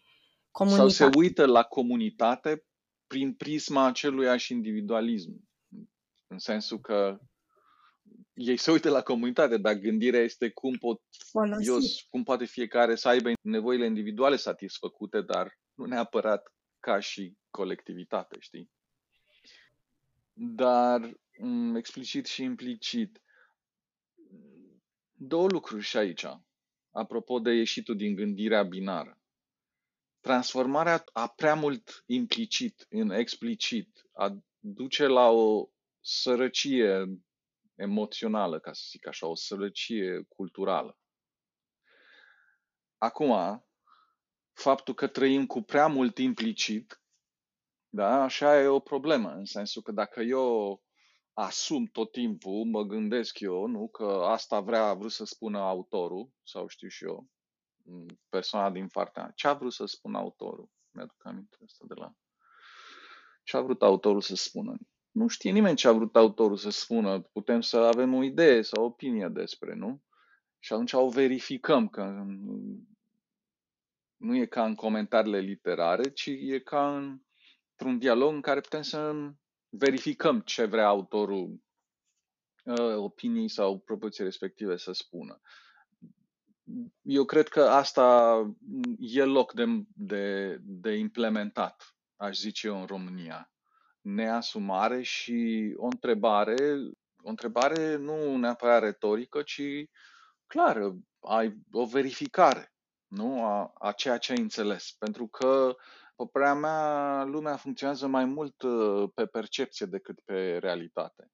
comunitate. 0.50 0.92
Sau 0.92 1.10
se 1.10 1.18
uită 1.18 1.46
la 1.46 1.62
comunitate 1.62 2.64
prin 3.06 3.34
prisma 3.34 3.86
aceluiași 3.86 4.52
individualism. 4.52 5.48
În 6.26 6.38
sensul 6.38 6.80
că 6.80 7.18
ei 8.36 8.56
se 8.56 8.70
uită 8.70 8.90
la 8.90 9.02
comunitate, 9.02 9.56
dar 9.56 9.74
gândirea 9.74 10.20
este 10.20 10.50
cum 10.50 10.76
pot 10.76 11.02
eu, 11.60 11.78
cum 12.10 12.22
poate 12.22 12.44
fiecare 12.44 12.94
să 12.94 13.08
aibă 13.08 13.32
nevoile 13.40 13.86
individuale 13.86 14.36
satisfăcute, 14.36 15.20
dar 15.20 15.58
nu 15.74 15.84
neapărat 15.84 16.54
ca 16.80 17.00
și 17.00 17.36
colectivitate, 17.50 18.36
știi? 18.40 18.70
Dar 20.32 21.16
mm, 21.38 21.74
explicit 21.74 22.26
și 22.26 22.42
implicit. 22.42 23.20
Două 25.12 25.46
lucruri 25.48 25.82
și 25.82 25.96
aici, 25.96 26.26
apropo 26.90 27.38
de 27.38 27.50
ieșitul 27.50 27.96
din 27.96 28.14
gândirea 28.14 28.62
binară. 28.62 29.20
Transformarea 30.20 31.04
a 31.12 31.28
prea 31.28 31.54
mult 31.54 32.02
implicit 32.06 32.86
în 32.88 33.10
explicit 33.10 34.06
duce 34.58 35.06
la 35.06 35.28
o 35.28 35.68
sărăcie 36.00 37.06
emoțională, 37.76 38.60
ca 38.60 38.72
să 38.72 38.82
zic 38.90 39.06
așa, 39.06 39.26
o 39.26 39.34
sărăcie 39.34 40.26
culturală. 40.28 40.98
Acum, 42.98 43.64
faptul 44.52 44.94
că 44.94 45.06
trăim 45.06 45.46
cu 45.46 45.62
prea 45.62 45.86
mult 45.86 46.18
implicit, 46.18 47.00
da, 47.88 48.22
așa 48.22 48.60
e 48.60 48.66
o 48.66 48.80
problemă, 48.80 49.30
în 49.30 49.44
sensul 49.44 49.82
că 49.82 49.92
dacă 49.92 50.20
eu 50.20 50.82
asum 51.32 51.84
tot 51.84 52.12
timpul, 52.12 52.64
mă 52.64 52.82
gândesc 52.82 53.40
eu, 53.40 53.66
nu, 53.66 53.88
că 53.88 54.04
asta 54.24 54.60
vrea, 54.60 54.84
a 54.84 54.94
vrut 54.94 55.12
să 55.12 55.24
spună 55.24 55.58
autorul, 55.58 56.30
sau 56.42 56.66
știu 56.66 56.88
și 56.88 57.04
eu, 57.04 57.28
persoana 58.28 58.70
din 58.70 58.88
partea 58.88 59.32
ce 59.34 59.48
a 59.48 59.52
vrut 59.52 59.72
să 59.72 59.84
spună 59.84 60.18
autorul? 60.18 60.70
Mi-aduc 60.90 61.26
aminte 61.26 61.56
asta 61.64 61.84
de 61.88 61.94
la... 61.94 62.12
Ce 63.42 63.56
a 63.56 63.60
vrut 63.60 63.82
autorul 63.82 64.20
să 64.20 64.34
spună? 64.34 64.76
Nu 65.16 65.28
știe 65.28 65.50
nimeni 65.50 65.76
ce 65.76 65.88
a 65.88 65.92
vrut 65.92 66.16
autorul 66.16 66.56
să 66.56 66.70
spună. 66.70 67.20
Putem 67.20 67.60
să 67.60 67.76
avem 67.76 68.14
o 68.14 68.22
idee 68.22 68.62
sau 68.62 68.82
o 68.82 68.86
opinie 68.86 69.28
despre, 69.28 69.74
nu? 69.74 70.02
Și 70.58 70.72
atunci 70.72 70.92
o 70.92 71.08
verificăm, 71.08 71.88
că 71.88 72.24
nu 74.16 74.36
e 74.36 74.46
ca 74.46 74.64
în 74.64 74.74
comentariile 74.74 75.38
literare, 75.38 76.10
ci 76.10 76.26
e 76.26 76.58
ca 76.58 76.96
în, 76.96 77.20
într-un 77.70 77.98
dialog 77.98 78.34
în 78.34 78.40
care 78.40 78.60
putem 78.60 78.82
să 78.82 79.14
verificăm 79.68 80.40
ce 80.40 80.64
vrea 80.64 80.86
autorul 80.86 81.60
ă, 82.66 82.96
opinii 82.96 83.48
sau 83.48 83.78
propoziții 83.78 84.24
respective 84.24 84.76
să 84.76 84.92
spună. 84.92 85.40
Eu 87.02 87.24
cred 87.24 87.48
că 87.48 87.62
asta 87.62 88.36
e 88.98 89.24
loc 89.24 89.52
de, 89.52 89.64
de, 89.94 90.56
de 90.60 90.92
implementat, 90.92 91.96
aș 92.16 92.38
zice 92.38 92.66
eu, 92.66 92.80
în 92.80 92.86
România 92.86 93.50
neasumare 94.06 95.02
și 95.02 95.72
o 95.76 95.84
întrebare, 95.84 96.56
o 97.22 97.28
întrebare 97.28 97.96
nu 97.96 98.36
neapărat 98.36 98.82
retorică, 98.82 99.42
ci 99.42 99.62
clară, 100.46 100.96
ai 101.20 101.54
o 101.72 101.84
verificare 101.84 102.76
nu? 103.08 103.44
A, 103.44 103.72
a 103.78 103.92
ceea 103.92 104.18
ce 104.18 104.32
ai 104.32 104.38
înțeles. 104.38 104.92
Pentru 104.98 105.26
că, 105.26 105.76
pe 106.16 106.24
părerea 106.32 106.54
mea, 106.54 107.24
lumea 107.24 107.56
funcționează 107.56 108.06
mai 108.06 108.24
mult 108.24 108.62
uh, 108.62 109.10
pe 109.14 109.26
percepție 109.26 109.86
decât 109.86 110.20
pe 110.24 110.58
realitate. 110.58 111.30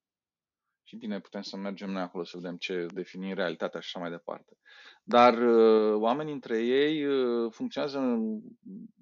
Și 0.83 0.97
bine, 0.97 1.21
putem 1.21 1.43
să 1.43 1.57
mergem 1.57 1.91
noi 1.91 2.03
acolo 2.03 2.25
să 2.25 2.37
vedem 2.37 2.57
ce 2.57 2.87
defini 2.95 3.35
realitatea 3.35 3.81
și 3.81 3.87
așa 3.87 3.99
mai 3.99 4.11
departe. 4.11 4.59
Dar 5.03 5.39
uh, 5.39 5.95
oamenii 6.01 6.33
între 6.33 6.63
ei 6.63 7.05
uh, 7.05 7.53
funcționează 7.53 7.99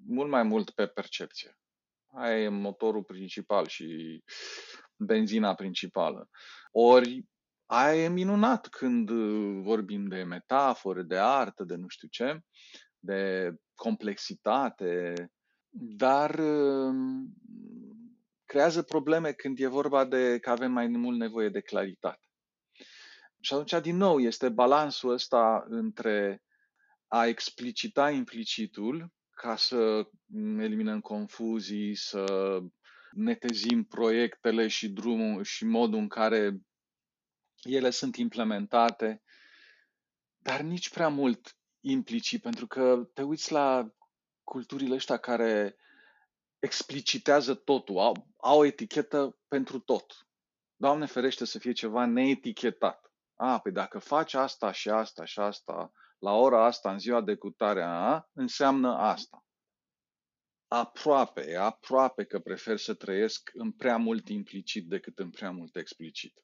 mult 0.07 0.29
mai 0.29 0.43
mult 0.43 0.69
pe 0.69 0.87
percepție. 0.87 1.57
Aia 2.11 2.41
e 2.41 2.47
motorul 2.47 3.03
principal 3.03 3.67
și 3.67 4.23
benzina 4.95 5.55
principală. 5.55 6.29
Ori 6.71 7.25
aia 7.65 8.03
e 8.03 8.07
minunat 8.07 8.67
când 8.67 9.09
uh, 9.09 9.61
vorbim 9.63 10.07
de 10.07 10.23
metafore, 10.23 11.03
de 11.03 11.17
artă, 11.17 11.63
de 11.63 11.75
nu 11.75 11.87
știu 11.87 12.07
ce, 12.07 12.39
de 12.99 13.53
complexitate, 13.75 15.13
dar 15.73 16.39
um, 16.39 17.33
creează 18.45 18.81
probleme 18.81 19.31
când 19.31 19.59
e 19.59 19.67
vorba 19.67 20.05
de 20.05 20.39
că 20.39 20.49
avem 20.49 20.71
mai 20.71 20.87
mult 20.87 21.17
nevoie 21.17 21.49
de 21.49 21.61
claritate. 21.61 22.25
Și 23.39 23.53
atunci, 23.53 23.83
din 23.83 23.97
nou, 23.97 24.19
este 24.19 24.49
balansul 24.49 25.11
ăsta 25.11 25.63
între 25.67 26.43
a 27.07 27.25
explicita 27.25 28.09
implicitul 28.09 29.11
ca 29.41 29.55
să 29.55 30.07
eliminăm 30.57 30.99
confuzii, 30.99 31.95
să 31.95 32.25
netezim 33.11 33.83
proiectele 33.83 34.67
și 34.67 34.89
drumul 34.89 35.43
și 35.43 35.65
modul 35.65 35.99
în 35.99 36.07
care 36.07 36.61
ele 37.61 37.89
sunt 37.89 38.15
implementate, 38.15 39.21
dar 40.37 40.61
nici 40.61 40.89
prea 40.89 41.07
mult 41.07 41.57
implicit, 41.79 42.41
pentru 42.41 42.67
că 42.67 43.09
te 43.13 43.21
uiți 43.21 43.51
la 43.51 43.93
culturile 44.43 44.93
ăștia 44.93 45.17
care 45.17 45.75
explicitează 46.59 47.53
totul, 47.53 47.97
au, 47.97 48.27
au 48.37 48.59
o 48.59 48.65
etichetă 48.65 49.39
pentru 49.47 49.79
tot. 49.79 50.27
Doamne 50.75 51.05
ferește 51.05 51.45
să 51.45 51.59
fie 51.59 51.71
ceva 51.71 52.05
neetichetat. 52.05 53.11
A, 53.35 53.59
păi 53.59 53.71
dacă 53.71 53.99
faci 53.99 54.33
asta 54.33 54.71
și 54.71 54.89
asta 54.89 55.25
și 55.25 55.39
asta 55.39 55.91
la 56.21 56.31
ora 56.31 56.65
asta, 56.65 56.91
în 56.91 56.99
ziua 56.99 57.21
de 57.21 57.35
cutare, 57.35 57.83
a, 57.83 58.29
înseamnă 58.33 58.97
asta. 58.97 59.45
Aproape, 60.67 61.55
aproape 61.55 62.23
că 62.23 62.39
prefer 62.39 62.77
să 62.77 62.93
trăiesc 62.93 63.51
în 63.53 63.71
prea 63.71 63.97
mult 63.97 64.29
implicit 64.29 64.87
decât 64.87 65.19
în 65.19 65.29
prea 65.29 65.51
mult 65.51 65.75
explicit. 65.75 66.43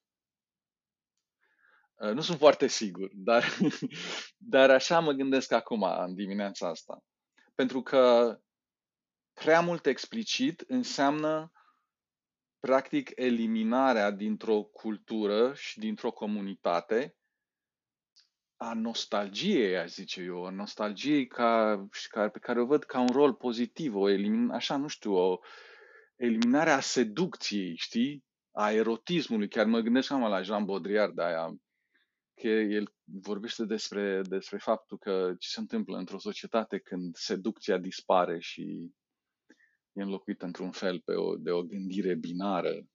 Uh, 1.95 2.11
nu 2.11 2.21
sunt 2.21 2.37
foarte 2.37 2.67
sigur, 2.67 3.11
dar, 3.29 3.43
dar 4.37 4.69
așa 4.69 4.99
mă 4.99 5.11
gândesc 5.11 5.51
acum, 5.51 5.83
în 5.83 6.15
dimineața 6.15 6.67
asta. 6.67 7.03
Pentru 7.55 7.81
că 7.81 8.37
prea 9.33 9.61
mult 9.61 9.85
explicit 9.85 10.61
înseamnă 10.67 11.51
practic 12.59 13.11
eliminarea 13.15 14.11
dintr-o 14.11 14.63
cultură 14.63 15.53
și 15.53 15.79
dintr-o 15.79 16.11
comunitate 16.11 17.16
a 18.57 18.73
nostalgiei, 18.73 19.77
aș 19.77 19.89
zice 19.91 20.21
eu, 20.21 20.45
a 20.45 20.49
nostalgiei 20.49 21.27
ca, 21.27 21.87
și 21.91 22.07
care, 22.07 22.29
pe 22.29 22.39
care 22.39 22.61
o 22.61 22.65
văd 22.65 22.83
ca 22.83 22.99
un 22.99 23.07
rol 23.07 23.33
pozitiv, 23.33 23.95
o 23.95 24.09
elimin, 24.09 24.49
așa, 24.49 24.77
nu 24.77 24.87
știu, 24.87 25.13
o 25.13 25.39
eliminare 26.15 26.69
a 26.69 26.79
seducției, 26.79 27.75
știi? 27.75 28.25
A 28.51 28.71
erotismului. 28.71 29.47
Chiar 29.47 29.65
mă 29.65 29.79
gândesc 29.79 30.11
am 30.11 30.21
la 30.21 30.41
Jean 30.41 30.65
Baudrillard, 30.65 31.15
de 31.15 31.23
aia, 31.23 31.55
că 32.41 32.47
el 32.47 32.93
vorbește 33.03 33.65
despre, 33.65 34.21
despre 34.21 34.57
faptul 34.57 34.97
că 34.97 35.33
ce 35.39 35.49
se 35.49 35.59
întâmplă 35.59 35.97
într-o 35.97 36.19
societate 36.19 36.79
când 36.79 37.15
seducția 37.15 37.77
dispare 37.77 38.39
și 38.39 38.91
e 39.93 40.01
înlocuită 40.01 40.45
într-un 40.45 40.71
fel 40.71 40.99
pe 40.99 41.13
o, 41.13 41.35
de 41.35 41.51
o 41.51 41.63
gândire 41.63 42.15
binară, 42.15 42.87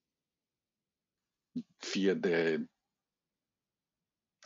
fie 1.77 2.15
de 2.15 2.67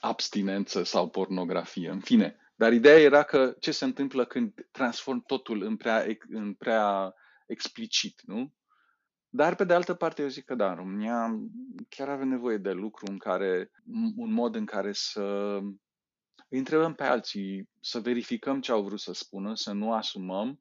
abstinență 0.00 0.82
sau 0.82 1.09
pornografie, 1.09 1.90
în 1.90 2.00
fine. 2.00 2.37
Dar 2.54 2.72
ideea 2.72 2.98
era 3.00 3.22
că 3.22 3.56
ce 3.61 3.70
se 3.70 3.85
întâmplă 3.85 4.24
când 4.24 4.68
transform 4.70 5.22
totul 5.26 5.62
în 5.62 5.76
prea, 5.76 6.06
în 6.28 6.54
prea 6.54 7.14
explicit, 7.46 8.20
nu? 8.24 8.54
Dar, 9.28 9.54
pe 9.54 9.64
de 9.64 9.74
altă 9.74 9.94
parte, 9.94 10.22
eu 10.22 10.28
zic 10.28 10.44
că 10.44 10.54
da, 10.54 10.70
în 10.70 10.76
România 10.76 11.40
chiar 11.88 12.09
avem 12.09 12.28
nevoie 12.28 12.56
de 12.56 12.70
lucru 12.70 13.06
în 13.09 13.18
care, 13.18 13.70
un 14.16 14.32
mod 14.32 14.54
în 14.54 14.64
care 14.64 14.90
să 14.92 15.59
îi 16.48 16.59
întrebăm 16.59 16.94
pe 16.94 17.04
alții, 17.04 17.68
să 17.80 18.00
verificăm 18.00 18.61
ce 18.61 18.72
au 18.72 18.82
vrut 18.82 19.00
să 19.00 19.12
spună, 19.12 19.54
să 19.54 19.72
nu 19.72 19.92
asumăm, 19.92 20.61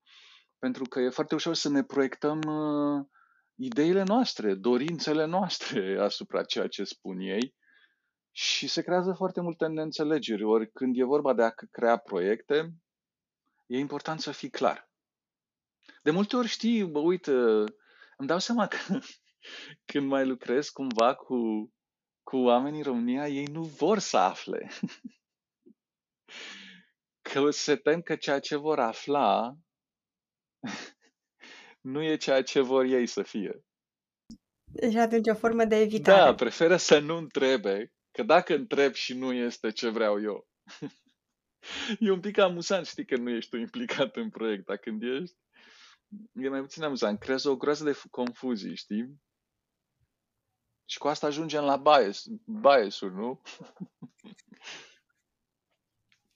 pentru 0.59 0.83
că 0.83 0.99
e 0.99 1.09
foarte 1.09 1.35
ușor 1.35 1.53
să 1.53 1.69
ne 1.69 1.83
proiectăm 1.83 2.39
uh, 2.39 3.05
ideile 3.55 4.03
noastre, 4.03 4.53
dorințele 4.53 5.25
noastre 5.25 5.97
asupra 5.99 6.43
ceea 6.43 6.67
ce 6.67 6.83
spun 6.83 7.19
ei 7.19 7.55
și 8.37 8.67
se 8.67 8.81
creează 8.81 9.13
foarte 9.13 9.41
multe 9.41 9.67
neînțelegeri. 9.67 10.43
Ori 10.43 10.71
când 10.71 10.97
e 10.97 11.03
vorba 11.03 11.33
de 11.33 11.43
a 11.43 11.49
crea 11.49 11.97
proiecte, 11.97 12.73
e 13.65 13.77
important 13.77 14.19
să 14.19 14.31
fii 14.31 14.49
clar. 14.49 14.89
De 16.03 16.11
multe 16.11 16.35
ori 16.35 16.47
știi, 16.47 16.85
bă, 16.85 16.99
uite, 16.99 17.31
îmi 18.17 18.27
dau 18.27 18.39
seama 18.39 18.67
că 18.67 18.77
când 19.91 20.07
mai 20.07 20.25
lucrez 20.25 20.69
cumva 20.69 21.15
cu, 21.15 21.35
cu 22.23 22.37
oamenii 22.37 22.79
în 22.79 22.85
România, 22.85 23.27
ei 23.27 23.45
nu 23.45 23.63
vor 23.63 23.99
să 23.99 24.17
afle. 24.17 24.69
Că 27.31 27.49
se 27.49 27.75
tem 27.75 28.01
că 28.01 28.15
ceea 28.15 28.39
ce 28.39 28.55
vor 28.55 28.79
afla 28.79 29.55
nu 31.91 32.01
e 32.01 32.15
ceea 32.15 32.43
ce 32.43 32.61
vor 32.61 32.83
ei 32.83 33.07
să 33.07 33.23
fie. 33.23 33.65
Deci 34.63 34.95
atunci 34.95 35.27
o 35.27 35.35
formă 35.35 35.65
de 35.65 35.75
evitare. 35.75 36.21
Da, 36.21 36.35
preferă 36.35 36.77
să 36.77 36.99
nu 36.99 37.17
întrebe, 37.17 37.94
că 38.15 38.23
dacă 38.23 38.55
întreb 38.55 38.93
și 38.93 39.13
nu 39.13 39.33
este 39.33 39.71
ce 39.71 39.89
vreau 39.89 40.21
eu. 40.21 40.47
e 41.99 42.11
un 42.11 42.19
pic 42.19 42.37
amuzant, 42.37 42.85
știi, 42.85 43.05
că 43.05 43.15
nu 43.15 43.29
ești 43.29 43.49
tu 43.49 43.57
implicat 43.57 44.15
în 44.15 44.29
proiect, 44.29 44.65
dar 44.65 44.77
când 44.77 45.03
ești, 45.03 45.35
e 46.33 46.49
mai 46.49 46.61
puțin 46.61 46.83
amuzant. 46.83 47.19
Creează 47.19 47.49
o 47.49 47.55
groază 47.55 47.83
de 47.83 47.99
confuzii, 48.09 48.75
știi? 48.75 49.21
Și 50.85 50.97
cu 50.97 51.07
asta 51.07 51.27
ajungem 51.27 51.63
la 51.63 51.77
bias, 51.77 52.25
bias-uri, 52.45 53.13
nu? 53.13 53.41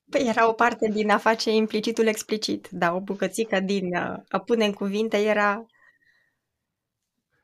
Păi 0.09 0.27
era 0.27 0.47
o 0.47 0.53
parte 0.53 0.87
din 0.91 1.09
a 1.09 1.17
face 1.17 1.51
implicitul 1.51 2.07
explicit, 2.07 2.67
dar 2.71 2.93
o 2.93 2.99
bucățică 2.99 3.59
din 3.59 3.95
a, 3.95 4.23
a 4.27 4.39
pune 4.39 4.65
în 4.65 4.73
cuvinte 4.73 5.17
era 5.17 5.65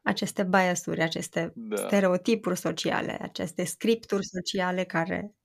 aceste 0.05 0.43
biasuri, 0.43 1.01
aceste 1.01 1.51
da. 1.55 1.75
stereotipuri 1.75 2.57
sociale, 2.57 3.17
aceste 3.21 3.63
scripturi 3.63 4.25
sociale 4.25 4.83
care 4.83 5.35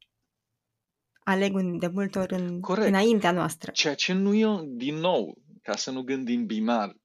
aleg 1.25 1.79
de 1.79 1.87
multe 1.87 2.18
ori 2.18 2.35
în, 2.35 2.61
Corect. 2.61 2.87
înaintea 2.87 3.33
noastră. 3.33 3.70
Ceea 3.70 3.94
ce 3.94 4.12
nu 4.12 4.35
e, 4.35 4.46
din 4.66 4.94
nou, 4.94 5.38
ca 5.62 5.77
să 5.77 5.90
nu 5.90 6.03
gândim 6.03 6.46
binar, 6.46 6.96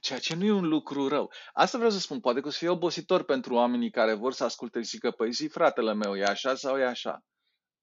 ceea 0.00 0.18
ce 0.18 0.34
nu 0.34 0.44
e 0.44 0.50
un 0.50 0.68
lucru 0.68 1.08
rău. 1.08 1.32
Asta 1.52 1.76
vreau 1.76 1.92
să 1.92 1.98
spun, 1.98 2.20
poate 2.20 2.40
că 2.40 2.46
o 2.46 2.50
să 2.50 2.58
fie 2.58 2.68
obositor 2.68 3.22
pentru 3.22 3.54
oamenii 3.54 3.90
care 3.90 4.14
vor 4.14 4.32
să 4.32 4.44
asculte 4.44 4.78
și 4.78 4.88
zică, 4.88 5.10
păi 5.10 5.32
zi 5.32 5.46
fratele 5.46 5.94
meu, 5.94 6.16
e 6.16 6.24
așa 6.24 6.54
sau 6.54 6.78
e 6.78 6.84
așa? 6.84 7.24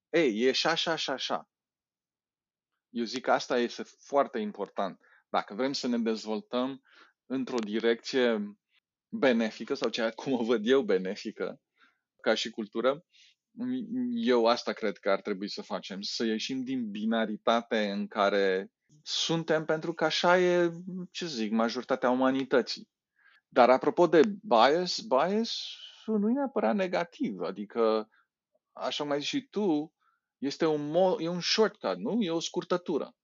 Ei, 0.09 0.39
e 0.41 0.51
și 0.51 0.67
așa 0.67 0.95
și 0.95 1.09
așa. 1.09 1.47
Eu 2.89 3.03
zic 3.03 3.23
că 3.23 3.31
asta 3.31 3.57
este 3.57 3.83
foarte 3.83 4.39
important. 4.39 4.99
Dacă 5.29 5.53
vrem 5.53 5.73
să 5.73 5.87
ne 5.87 5.97
dezvoltăm 5.97 6.81
într-o 7.25 7.57
direcție 7.57 8.57
benefică 9.09 9.73
sau 9.73 9.89
cea 9.89 10.11
cum 10.19 10.33
o 10.33 10.43
văd 10.43 10.67
eu 10.67 10.81
benefică 10.81 11.61
ca 12.21 12.33
și 12.33 12.49
cultură, 12.49 13.05
eu 14.13 14.45
asta 14.45 14.73
cred 14.73 14.97
că 14.97 15.09
ar 15.09 15.21
trebui 15.21 15.49
să 15.49 15.61
facem, 15.61 16.01
să 16.01 16.25
ieșim 16.25 16.63
din 16.63 16.89
binaritate 16.91 17.89
în 17.89 18.07
care 18.07 18.71
suntem 19.03 19.65
pentru 19.65 19.93
că 19.93 20.03
așa 20.03 20.39
e, 20.39 20.71
ce 21.11 21.25
zic, 21.25 21.51
majoritatea 21.51 22.09
umanității. 22.09 22.89
Dar 23.47 23.69
apropo 23.69 24.07
de 24.07 24.21
bias, 24.41 24.99
bias 24.99 25.59
nu 26.05 26.29
e 26.29 26.33
neapărat 26.33 26.75
negativ, 26.75 27.39
adică, 27.39 28.09
așa 28.71 29.03
mai 29.03 29.19
zici 29.19 29.27
și 29.27 29.41
tu, 29.41 29.93
este 30.37 30.65
un, 30.65 30.89
mo- 30.89 31.21
e 31.21 31.27
un 31.27 31.41
shortcut, 31.41 31.97
nu? 31.97 32.21
E 32.21 32.31
o 32.31 32.39
scurtătură. 32.39 33.15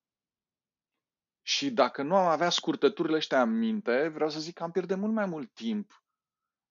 Și 1.50 1.72
dacă 1.72 2.02
nu 2.04 2.16
am 2.16 2.28
avea 2.28 2.50
scurtăturile 2.50 3.18
astea 3.18 3.42
în 3.42 3.58
minte, 3.58 4.08
vreau 4.08 4.30
să 4.30 4.40
zic 4.40 4.54
că 4.54 4.64
am 4.64 4.72
pierde 4.72 4.96
mult 4.96 5.14
mai 5.14 5.26
mult 5.26 5.54
timp 5.54 6.04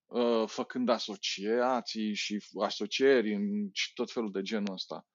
uh, 0.07 0.45
făcând 0.47 0.89
asociații 0.89 2.15
și 2.15 2.45
asocieri 2.63 3.35
în 3.35 3.69
și 3.73 3.93
tot 3.93 4.11
felul 4.11 4.31
de 4.31 4.43
genul 4.43 4.73
ăsta, 4.73 5.07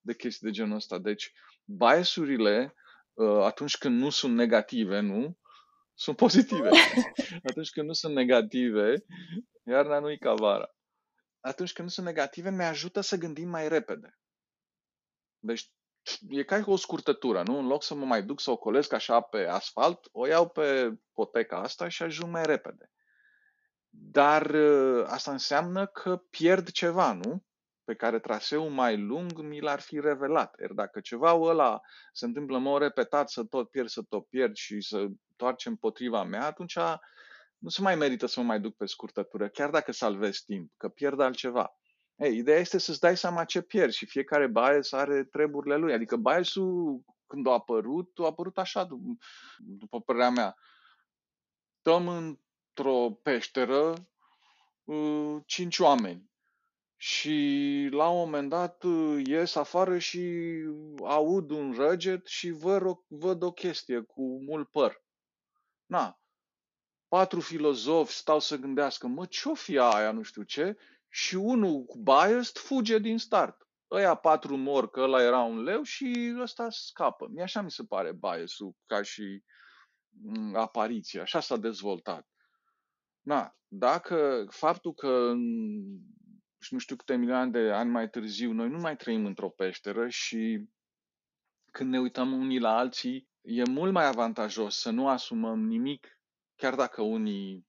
de 0.00 0.14
chestii 0.14 0.46
de 0.46 0.52
genul 0.52 0.76
ăsta. 0.76 0.98
Deci, 0.98 1.32
biasurile, 1.64 2.74
uh, 3.12 3.42
atunci 3.42 3.76
când 3.76 4.00
nu 4.00 4.10
sunt 4.10 4.34
negative, 4.34 5.00
nu? 5.00 5.38
Sunt 5.94 6.16
pozitive. 6.16 6.68
atunci 7.48 7.70
când 7.70 7.86
nu 7.86 7.92
sunt 7.92 8.14
negative, 8.14 9.04
iarna 9.64 9.98
nu-i 9.98 10.18
ca 10.18 10.34
vara. 10.34 10.74
Atunci 11.40 11.72
când 11.72 11.88
nu 11.88 11.94
sunt 11.94 12.06
negative, 12.06 12.50
ne 12.50 12.64
ajută 12.64 13.00
să 13.00 13.16
gândim 13.16 13.48
mai 13.48 13.68
repede. 13.68 14.18
Deci 15.38 15.70
e 16.28 16.42
ca 16.42 16.62
o 16.66 16.76
scurtătură, 16.76 17.42
nu? 17.42 17.58
În 17.58 17.66
loc 17.66 17.82
să 17.82 17.94
mă 17.94 18.04
mai 18.04 18.22
duc 18.22 18.40
să 18.40 18.50
o 18.50 18.56
colesc 18.56 18.92
așa 18.92 19.20
pe 19.20 19.46
asfalt, 19.46 20.08
o 20.12 20.26
iau 20.26 20.48
pe 20.48 20.94
poteca 21.12 21.56
asta 21.60 21.88
și 21.88 22.02
ajung 22.02 22.32
mai 22.32 22.46
repede. 22.46 22.90
dar 23.90 24.46
uh, 24.50 25.04
asta 25.06 25.30
înseamnă 25.32 25.86
că 25.86 26.16
pierd 26.16 26.70
ceva, 26.70 27.12
nu? 27.12 27.44
Pe 27.84 27.94
care 27.94 28.18
traseul 28.18 28.70
mai 28.70 28.98
lung 28.98 29.40
mi 29.40 29.60
l-ar 29.60 29.80
fi 29.80 30.00
revelat. 30.00 30.54
Iar 30.60 30.70
dacă 30.72 31.00
ceva 31.00 31.32
ăla 31.34 31.80
se 32.12 32.24
întâmplă 32.24 32.56
în 32.56 32.62
mod 32.62 32.82
repetat 32.82 33.30
să 33.30 33.44
tot 33.44 33.70
pierd, 33.70 33.88
să 33.88 34.02
tot 34.08 34.28
pierd 34.28 34.54
și 34.56 34.80
să 34.80 35.06
toarce 35.36 35.68
împotriva 35.68 36.22
mea, 36.24 36.46
atunci 36.46 36.78
nu 37.58 37.68
se 37.68 37.82
mai 37.82 37.94
merită 37.96 38.26
să 38.26 38.40
mă 38.40 38.46
mai 38.46 38.60
duc 38.60 38.76
pe 38.76 38.86
scurtătură, 38.86 39.48
chiar 39.48 39.70
dacă 39.70 39.92
salvez 39.92 40.38
timp, 40.38 40.72
că 40.76 40.88
pierd 40.88 41.20
altceva. 41.20 41.76
Ei, 42.22 42.36
ideea 42.36 42.58
este 42.58 42.78
să-ți 42.78 43.00
dai 43.00 43.16
seama 43.16 43.44
ce 43.44 43.60
pierzi 43.60 43.96
și 43.96 44.06
fiecare 44.06 44.46
bias 44.46 44.92
are 44.92 45.24
treburile 45.24 45.76
lui. 45.76 45.92
Adică 45.92 46.16
biasul, 46.16 47.00
când 47.26 47.46
a 47.46 47.52
apărut, 47.52 48.18
a 48.18 48.24
apărut 48.24 48.58
așa, 48.58 48.88
după 49.58 50.00
părerea 50.00 50.30
mea. 50.30 50.56
Stăm 51.78 52.08
într-o 52.08 53.10
peșteră 53.10 53.94
uh, 54.84 55.36
cinci 55.46 55.78
oameni 55.78 56.30
și 56.96 57.88
la 57.90 58.08
un 58.08 58.16
moment 58.16 58.48
dat 58.48 58.82
uh, 58.82 59.22
ies 59.26 59.54
afară 59.54 59.98
și 59.98 60.52
aud 61.04 61.50
un 61.50 61.72
răget 61.72 62.26
și 62.26 62.50
văd 62.50 62.82
o, 62.82 63.02
văd 63.06 63.42
o 63.42 63.52
chestie 63.52 64.00
cu 64.00 64.42
mult 64.42 64.70
păr. 64.70 65.04
Na, 65.86 66.20
patru 67.08 67.40
filozofi 67.40 68.14
stau 68.14 68.40
să 68.40 68.56
gândească, 68.56 69.06
mă, 69.06 69.26
ce-o 69.26 69.54
fi 69.54 69.78
aia, 69.78 70.12
nu 70.12 70.22
știu 70.22 70.42
ce, 70.42 70.76
și 71.14 71.34
unul 71.34 71.84
cu 71.84 71.98
biased 71.98 72.56
fuge 72.56 72.98
din 72.98 73.18
start. 73.18 73.68
Ăia 73.90 74.14
patru 74.14 74.56
mor 74.56 74.90
că 74.90 75.00
ăla 75.00 75.22
era 75.22 75.40
un 75.40 75.62
leu 75.62 75.82
și 75.82 76.36
ăsta 76.40 76.70
scapă. 76.70 77.28
Mi 77.30 77.42
așa 77.42 77.60
mi 77.60 77.70
se 77.70 77.84
pare 77.84 78.12
biasul 78.12 78.74
ca 78.86 79.02
și 79.02 79.42
mm, 80.08 80.56
apariție. 80.56 81.20
Așa 81.20 81.40
s-a 81.40 81.56
dezvoltat. 81.56 82.28
Na, 83.20 83.56
dacă 83.68 84.46
faptul 84.50 84.94
că 84.94 85.32
și 86.58 86.72
nu 86.72 86.78
știu 86.78 86.96
câte 86.96 87.16
milioane 87.16 87.50
de 87.50 87.70
ani 87.70 87.90
mai 87.90 88.08
târziu, 88.08 88.52
noi 88.52 88.68
nu 88.68 88.78
mai 88.78 88.96
trăim 88.96 89.26
într-o 89.26 89.48
peșteră 89.48 90.08
și 90.08 90.68
când 91.72 91.90
ne 91.90 92.00
uităm 92.00 92.32
unii 92.32 92.58
la 92.58 92.76
alții, 92.76 93.28
e 93.40 93.62
mult 93.64 93.92
mai 93.92 94.06
avantajos 94.06 94.78
să 94.78 94.90
nu 94.90 95.08
asumăm 95.08 95.66
nimic, 95.66 96.20
chiar 96.56 96.74
dacă 96.74 97.02
unii 97.02 97.66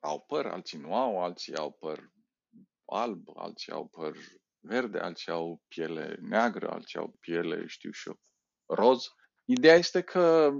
au 0.00 0.20
păr, 0.20 0.46
alții 0.46 0.78
nu 0.78 0.94
au, 0.94 1.22
alții 1.22 1.56
au 1.56 1.72
păr 1.72 2.12
alb, 2.92 3.28
alții 3.34 3.72
au 3.72 3.86
păr 3.86 4.16
verde, 4.60 4.98
alții 4.98 5.32
au 5.32 5.62
piele 5.68 6.18
neagră, 6.20 6.70
alții 6.70 6.98
au 6.98 7.16
piele, 7.20 7.66
știu 7.66 7.90
și 7.90 8.08
eu, 8.08 8.20
roz. 8.66 9.08
Ideea 9.44 9.74
este 9.74 10.02
că 10.02 10.52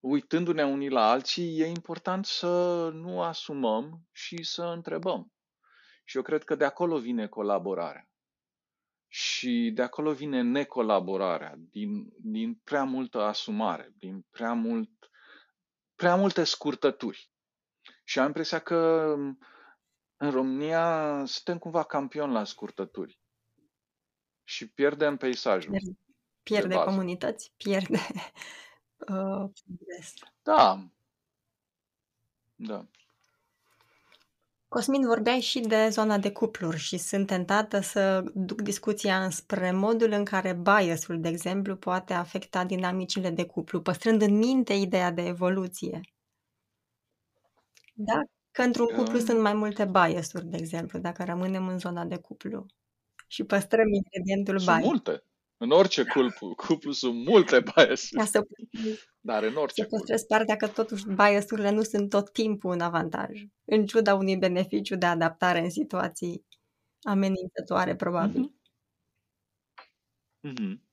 uitându-ne 0.00 0.64
unii 0.64 0.88
la 0.88 1.10
alții, 1.10 1.58
e 1.58 1.66
important 1.66 2.26
să 2.26 2.88
nu 2.92 3.22
asumăm 3.22 4.08
și 4.12 4.42
să 4.42 4.62
întrebăm. 4.62 5.32
Și 6.04 6.16
eu 6.16 6.22
cred 6.22 6.44
că 6.44 6.54
de 6.54 6.64
acolo 6.64 6.98
vine 6.98 7.26
colaborarea. 7.26 8.06
Și 9.08 9.70
de 9.74 9.82
acolo 9.82 10.12
vine 10.12 10.42
necolaborarea, 10.42 11.54
din, 11.56 12.12
din 12.18 12.54
prea 12.64 12.84
multă 12.84 13.20
asumare, 13.20 13.92
din 13.98 14.26
prea, 14.30 14.52
mult, 14.52 14.90
prea 15.94 16.16
multe 16.16 16.44
scurtături. 16.44 17.30
Și 18.04 18.18
am 18.18 18.26
impresia 18.26 18.58
că 18.58 19.14
în 20.22 20.30
România 20.30 21.24
suntem 21.26 21.58
cumva 21.58 21.82
campioni 21.82 22.32
la 22.32 22.44
scurtături. 22.44 23.18
Și 24.44 24.68
pierdem 24.68 25.16
peisajul. 25.16 25.70
Pierde, 25.70 25.96
pierde 26.42 26.74
comunități, 26.74 27.52
pierde 27.56 27.98
uh, 29.08 29.50
Da. 30.42 30.88
Da. 32.54 32.86
Cosmin, 34.68 35.06
vorbeai 35.06 35.40
și 35.40 35.60
de 35.60 35.88
zona 35.88 36.18
de 36.18 36.32
cupluri 36.32 36.78
și 36.78 36.96
sunt 36.96 37.26
tentată 37.26 37.80
să 37.80 38.24
duc 38.34 38.60
discuția 38.60 39.24
înspre 39.24 39.72
modul 39.72 40.10
în 40.10 40.24
care 40.24 40.52
biasul, 40.52 41.20
de 41.20 41.28
exemplu, 41.28 41.76
poate 41.76 42.12
afecta 42.12 42.64
dinamicile 42.64 43.30
de 43.30 43.46
cuplu, 43.46 43.82
păstrând 43.82 44.22
în 44.22 44.38
minte 44.38 44.72
ideea 44.72 45.10
de 45.10 45.22
evoluție. 45.22 46.00
Da? 47.94 48.22
Că 48.52 48.62
într-un 48.62 48.86
cuplu 48.86 49.18
sunt 49.18 49.40
mai 49.40 49.54
multe 49.54 49.84
biasuri, 49.84 50.46
de 50.46 50.56
exemplu, 50.56 50.98
dacă 50.98 51.24
rămânem 51.24 51.68
în 51.68 51.78
zona 51.78 52.04
de 52.04 52.16
cuplu 52.16 52.66
și 53.26 53.44
păstrăm 53.44 53.86
ingredientul 53.88 54.58
Sunt 54.58 54.76
bias. 54.76 54.86
multe. 54.88 55.24
În 55.56 55.70
orice 55.70 56.04
cuplu, 56.04 56.54
cuplu 56.66 56.92
sunt 56.92 57.26
multe 57.26 57.60
biasuri. 57.60 58.20
Ca 58.20 58.24
să, 58.24 58.46
Dar 59.20 59.42
în 59.42 59.54
orice 59.54 59.82
să 59.82 59.88
păstrez 59.90 60.22
partea 60.22 60.56
că 60.56 60.68
totuși 60.68 61.04
biasurile 61.06 61.70
nu 61.70 61.82
sunt 61.82 62.08
tot 62.08 62.32
timpul 62.32 62.70
un 62.70 62.80
avantaj, 62.80 63.42
în 63.64 63.86
ciuda 63.86 64.14
unui 64.14 64.36
beneficiu 64.36 64.96
de 64.96 65.06
adaptare 65.06 65.60
în 65.60 65.70
situații 65.70 66.46
amenințătoare, 67.02 67.96
probabil. 67.96 68.54
Mm-hmm. 70.48 70.90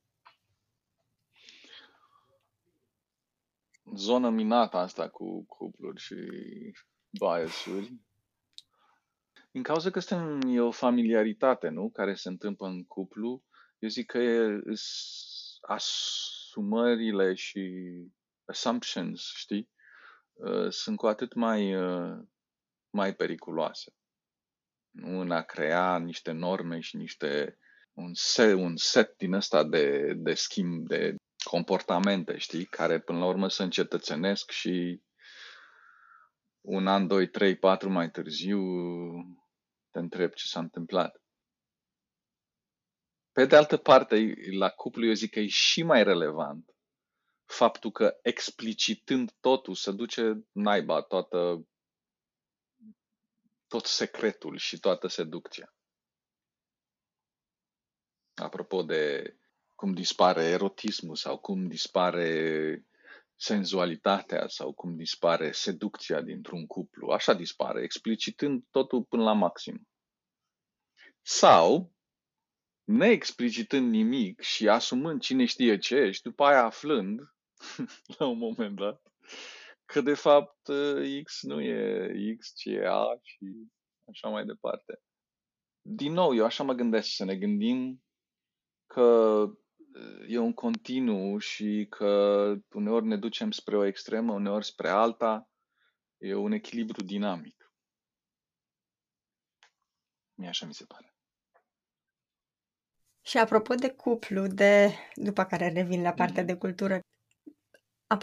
Zonă 3.94 4.30
minată 4.30 4.76
asta 4.76 5.08
cu 5.08 5.44
cupluri 5.46 6.00
și 6.00 6.14
biasuri. 7.18 7.92
Din 9.50 9.62
cauza 9.62 9.90
că 9.90 10.00
suntem, 10.00 10.54
e 10.54 10.60
o 10.60 10.70
familiaritate, 10.70 11.68
nu? 11.68 11.90
Care 11.90 12.14
se 12.14 12.28
întâmplă 12.28 12.66
în 12.66 12.84
cuplu, 12.84 13.44
eu 13.78 13.88
zic 13.88 14.06
că 14.06 14.18
e, 14.18 14.62
asumările 15.60 17.34
și 17.34 17.70
assumptions, 18.44 19.32
știi, 19.34 19.70
uh, 20.32 20.70
sunt 20.70 20.96
cu 20.96 21.06
atât 21.06 21.34
mai, 21.34 21.74
uh, 21.74 22.18
mai 22.90 23.14
periculoase. 23.14 23.92
Nu 24.90 25.20
în 25.20 25.30
a 25.30 25.42
crea 25.42 25.98
niște 25.98 26.30
norme 26.30 26.80
și 26.80 26.96
niște 26.96 27.58
un 27.92 28.14
set, 28.14 28.54
un 28.54 28.76
set 28.76 29.16
din 29.16 29.32
ăsta 29.32 29.64
de, 29.64 30.12
de 30.16 30.34
schimb, 30.34 30.86
de 30.86 31.14
comportamente, 31.44 32.38
știi, 32.38 32.64
care 32.64 33.00
până 33.00 33.18
la 33.18 33.26
urmă 33.26 33.48
se 33.48 33.62
încetățenesc 33.62 34.50
și 34.50 35.02
un 36.60 36.86
an, 36.86 37.06
doi, 37.06 37.30
trei, 37.30 37.56
patru 37.56 37.90
mai 37.90 38.10
târziu 38.10 38.60
te 39.90 39.98
întreb 39.98 40.32
ce 40.32 40.46
s-a 40.46 40.60
întâmplat. 40.60 41.22
Pe 43.32 43.46
de 43.46 43.56
altă 43.56 43.76
parte, 43.76 44.34
la 44.50 44.70
cuplu 44.70 45.06
eu 45.06 45.12
zic 45.12 45.30
că 45.30 45.40
e 45.40 45.46
și 45.46 45.82
mai 45.82 46.02
relevant 46.02 46.74
faptul 47.50 47.90
că 47.90 48.18
explicitând 48.22 49.32
totul 49.40 49.74
se 49.74 49.92
duce 49.92 50.46
naiba 50.52 51.02
toată 51.02 51.68
tot 53.66 53.84
secretul 53.84 54.56
și 54.56 54.78
toată 54.78 55.06
seducția. 55.06 55.74
Apropo 58.34 58.82
de 58.82 59.34
cum 59.74 59.92
dispare 59.92 60.44
erotismul 60.44 61.16
sau 61.16 61.38
cum 61.38 61.66
dispare 61.66 62.84
senzualitatea 63.40 64.48
sau 64.48 64.72
cum 64.72 64.96
dispare 64.96 65.52
seducția 65.52 66.20
dintr-un 66.20 66.66
cuplu. 66.66 67.08
Așa 67.08 67.34
dispare, 67.34 67.82
explicitând 67.82 68.64
totul 68.70 69.02
până 69.02 69.22
la 69.22 69.32
maxim. 69.32 69.88
Sau, 71.22 71.92
neexplicitând 72.84 73.90
nimic 73.90 74.40
și 74.40 74.68
asumând 74.68 75.20
cine 75.20 75.44
știe 75.44 75.78
ce 75.78 76.10
și 76.10 76.22
după 76.22 76.44
aia 76.44 76.64
aflând, 76.64 77.20
la 78.18 78.26
un 78.26 78.38
moment 78.38 78.76
dat, 78.76 79.02
că 79.84 80.00
de 80.00 80.14
fapt 80.14 80.70
X 81.24 81.42
nu 81.42 81.60
e 81.60 82.34
X, 82.38 82.52
ci 82.54 82.64
e 82.64 82.86
A 82.86 83.04
și 83.22 83.46
așa 84.10 84.28
mai 84.28 84.44
departe. 84.44 85.00
Din 85.82 86.12
nou, 86.12 86.34
eu 86.34 86.44
așa 86.44 86.62
mă 86.64 86.72
gândesc 86.72 87.08
să 87.14 87.24
ne 87.24 87.36
gândim 87.36 88.02
că 88.86 89.46
e 90.26 90.38
un 90.38 90.52
continuu 90.52 91.38
și 91.38 91.86
că 91.90 92.54
uneori 92.74 93.06
ne 93.06 93.16
ducem 93.16 93.50
spre 93.50 93.76
o 93.76 93.84
extremă, 93.84 94.32
uneori 94.32 94.64
spre 94.64 94.88
alta. 94.88 95.48
E 96.18 96.34
un 96.34 96.52
echilibru 96.52 97.02
dinamic. 97.02 97.72
Mie 100.34 100.48
așa 100.48 100.66
mi 100.66 100.74
se 100.74 100.84
pare. 100.84 101.14
Și 103.20 103.38
apropo 103.38 103.74
de 103.74 103.90
cuplu, 103.90 104.46
de 104.46 104.94
după 105.14 105.44
care 105.44 105.68
revin 105.68 106.02
la 106.02 106.12
partea 106.12 106.42
mm-hmm. 106.42 106.46
de 106.46 106.56
cultură, 106.56 107.00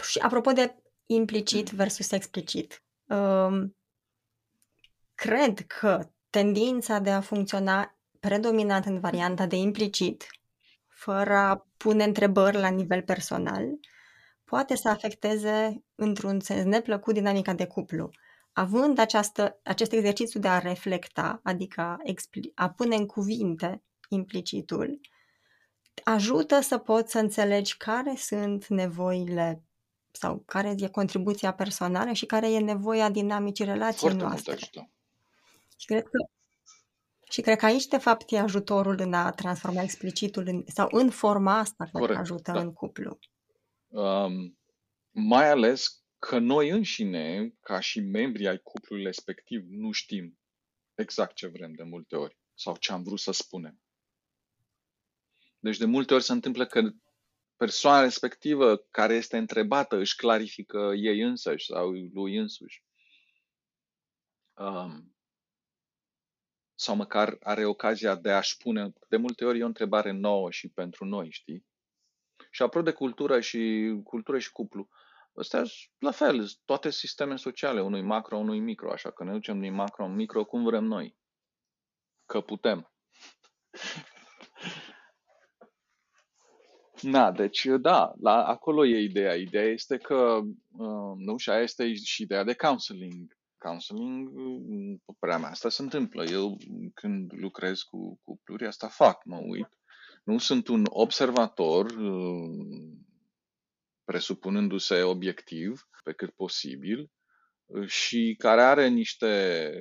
și 0.02 0.18
apropo 0.18 0.52
de 0.52 0.82
implicit 1.06 1.70
mm-hmm. 1.70 1.76
versus 1.76 2.10
explicit, 2.10 2.82
um, 3.04 3.76
cred 5.14 5.66
că 5.66 6.10
tendința 6.30 6.98
de 6.98 7.10
a 7.10 7.20
funcționa 7.20 7.98
predominant 8.20 8.84
în 8.84 9.00
varianta 9.00 9.46
de 9.46 9.56
implicit 9.56 10.26
fără 10.98 11.36
a 11.36 11.66
pune 11.76 12.04
întrebări 12.04 12.56
la 12.56 12.68
nivel 12.68 13.02
personal, 13.02 13.64
poate 14.44 14.76
să 14.76 14.88
afecteze 14.88 15.84
într-un 15.94 16.40
sens 16.40 16.64
neplăcut 16.64 17.14
dinamica 17.14 17.52
de 17.52 17.66
cuplu. 17.66 18.10
Având 18.52 18.98
această, 18.98 19.60
acest 19.62 19.92
exercițiu 19.92 20.40
de 20.40 20.48
a 20.48 20.58
reflecta, 20.58 21.40
adică 21.42 21.80
a, 21.80 21.96
a 22.54 22.70
pune 22.70 22.96
în 22.96 23.06
cuvinte 23.06 23.82
implicitul, 24.08 25.00
ajută 26.04 26.60
să 26.60 26.78
poți 26.78 27.12
să 27.12 27.18
înțelegi 27.18 27.76
care 27.76 28.14
sunt 28.16 28.66
nevoile 28.66 29.62
sau 30.10 30.42
care 30.46 30.74
e 30.78 30.88
contribuția 30.88 31.52
personală 31.52 32.12
și 32.12 32.26
care 32.26 32.52
e 32.52 32.58
nevoia 32.58 33.10
dinamicii 33.10 33.64
relației 33.64 34.10
Foarte 34.10 34.16
mult 34.16 34.28
noastre. 34.28 34.52
ajută. 34.52 34.90
Și 35.76 35.86
cred 35.86 36.02
că 36.02 36.28
și 37.30 37.40
cred 37.40 37.58
că 37.58 37.64
aici, 37.64 37.86
de 37.86 37.98
fapt, 37.98 38.32
e 38.32 38.38
ajutorul 38.38 38.96
în 38.98 39.12
a 39.12 39.30
transforma 39.30 39.82
explicitul 39.82 40.46
în, 40.46 40.64
sau 40.66 40.88
în 40.90 41.10
forma 41.10 41.58
asta 41.58 41.84
cred 41.84 41.92
că 41.92 41.98
Corect, 41.98 42.18
ajută 42.18 42.52
da. 42.52 42.60
în 42.60 42.72
cuplu. 42.72 43.18
Um, 43.86 44.58
mai 45.10 45.50
ales 45.50 46.02
că 46.18 46.38
noi 46.38 46.68
înșine, 46.68 47.54
ca 47.60 47.80
și 47.80 48.00
membri 48.00 48.48
ai 48.48 48.58
cuplului 48.58 49.04
respectiv, 49.04 49.64
nu 49.68 49.90
știm 49.90 50.38
exact 50.94 51.34
ce 51.34 51.46
vrem 51.46 51.72
de 51.72 51.82
multe 51.82 52.16
ori 52.16 52.38
sau 52.54 52.76
ce 52.76 52.92
am 52.92 53.02
vrut 53.02 53.18
să 53.18 53.30
spunem. 53.30 53.80
Deci 55.58 55.78
de 55.78 55.84
multe 55.84 56.14
ori 56.14 56.24
se 56.24 56.32
întâmplă 56.32 56.66
că 56.66 56.80
persoana 57.56 58.02
respectivă 58.02 58.76
care 58.76 59.14
este 59.14 59.36
întrebată 59.36 59.96
își 59.96 60.16
clarifică 60.16 60.92
ei 60.96 61.20
însăși 61.20 61.66
sau 61.66 61.90
lui 61.90 62.36
însuși. 62.36 62.84
Um, 64.54 65.17
sau 66.80 66.96
măcar 66.96 67.36
are 67.40 67.64
ocazia 67.64 68.14
de 68.14 68.30
a-și 68.30 68.56
pune, 68.56 68.92
de 69.08 69.16
multe 69.16 69.44
ori 69.44 69.58
e 69.58 69.62
o 69.62 69.66
întrebare 69.66 70.10
nouă 70.10 70.50
și 70.50 70.68
pentru 70.68 71.04
noi, 71.04 71.30
știi? 71.30 71.66
Și 72.50 72.62
apropo 72.62 72.90
de 72.90 72.96
cultură 72.96 73.40
și 73.40 73.92
cultură 74.04 74.38
și 74.38 74.52
cuplu, 74.52 74.88
ăstea 75.36 75.62
la 75.98 76.10
fel, 76.10 76.50
toate 76.64 76.90
sisteme 76.90 77.36
sociale, 77.36 77.80
unui 77.82 78.02
macro, 78.02 78.36
unui 78.36 78.60
micro, 78.60 78.92
așa 78.92 79.10
că 79.10 79.24
ne 79.24 79.32
ducem 79.32 79.60
din 79.60 79.74
macro 79.74 80.04
în 80.04 80.14
micro 80.14 80.44
cum 80.44 80.64
vrem 80.64 80.84
noi. 80.84 81.16
Că 82.26 82.40
putem. 82.40 82.92
Na, 87.02 87.30
deci 87.32 87.64
da, 87.80 88.12
la, 88.20 88.44
acolo 88.44 88.86
e 88.86 88.98
ideea. 88.98 89.34
Ideea 89.34 89.66
este 89.66 89.96
că, 89.96 90.40
uh, 90.78 91.14
nu, 91.16 91.36
și 91.36 91.50
aia 91.50 91.62
este 91.62 91.94
și 91.94 92.22
ideea 92.22 92.44
de 92.44 92.54
counseling. 92.54 93.37
Counseling, 93.58 94.28
uh, 94.34 95.14
părerea 95.18 95.40
mea, 95.40 95.50
asta 95.50 95.68
se 95.68 95.82
întâmplă. 95.82 96.24
Eu 96.24 96.56
când 96.94 97.32
lucrez 97.32 97.80
cu 97.80 98.20
cupluri, 98.22 98.66
asta 98.66 98.88
fac, 98.88 99.24
mă 99.24 99.38
uit. 99.38 99.68
Nu 100.24 100.38
sunt 100.38 100.68
un 100.68 100.84
observator, 100.88 101.90
uh, 101.90 102.66
presupunându-se 104.04 105.02
obiectiv 105.02 105.88
pe 106.04 106.12
cât 106.12 106.30
posibil, 106.30 107.10
uh, 107.66 107.88
și 107.88 108.34
care 108.38 108.62
are 108.62 108.88
niște 108.88 109.72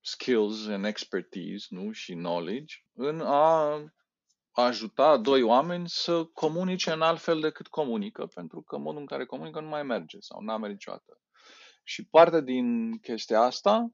skills 0.00 0.66
and 0.66 0.84
expertise 0.84 1.66
nu? 1.70 1.92
și 1.92 2.12
knowledge 2.12 2.74
în 2.92 3.20
a 3.20 3.84
ajuta 4.52 5.16
doi 5.16 5.42
oameni 5.42 5.88
să 5.88 6.24
comunice 6.24 6.90
în 6.90 7.02
alt 7.02 7.20
fel 7.20 7.40
decât 7.40 7.66
comunică, 7.66 8.26
pentru 8.26 8.62
că 8.62 8.78
modul 8.78 9.00
în 9.00 9.06
care 9.06 9.24
comunică 9.24 9.60
nu 9.60 9.68
mai 9.68 9.82
merge 9.82 10.16
sau 10.20 10.40
nu 10.40 10.52
a 10.52 10.56
mers 10.56 10.72
niciodată. 10.72 11.20
Și 11.82 12.04
parte 12.06 12.40
din 12.42 12.98
chestia 12.98 13.40
asta 13.40 13.90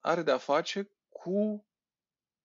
are 0.00 0.22
de-a 0.22 0.38
face 0.38 0.90
cu 1.08 1.66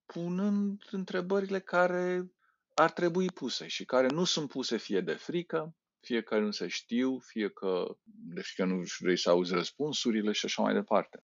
punând 0.06 0.82
întrebările 0.90 1.60
care 1.60 2.30
ar 2.74 2.90
trebui 2.92 3.26
puse 3.30 3.66
și 3.66 3.84
care 3.84 4.06
nu 4.06 4.24
sunt 4.24 4.48
puse 4.48 4.76
fie 4.76 5.00
de 5.00 5.14
frică, 5.14 5.76
fie 6.00 6.22
că 6.22 6.38
nu 6.38 6.50
se 6.50 6.66
știu, 6.68 7.18
fie 7.18 7.48
că 7.50 7.96
de 8.02 8.40
frică 8.40 8.64
nu 8.64 8.82
vrei 8.98 9.18
să 9.18 9.30
auzi 9.30 9.52
răspunsurile 9.54 10.32
și 10.32 10.44
așa 10.46 10.62
mai 10.62 10.74
departe. 10.74 11.24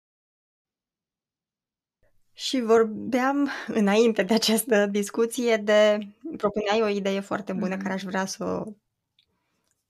Și 2.34 2.62
vorbeam 2.62 3.50
înainte 3.68 4.24
de 4.24 4.34
această 4.34 4.86
discuție 4.86 5.58
de, 5.58 6.08
propuneai 6.38 6.82
o 6.82 6.88
idee 6.88 7.20
foarte 7.20 7.54
bună 7.54 7.78
care 7.78 7.84
Mhm. 7.84 7.94
aș 7.94 8.04
vrea 8.04 8.26
să 8.26 8.44
o- 8.44 8.64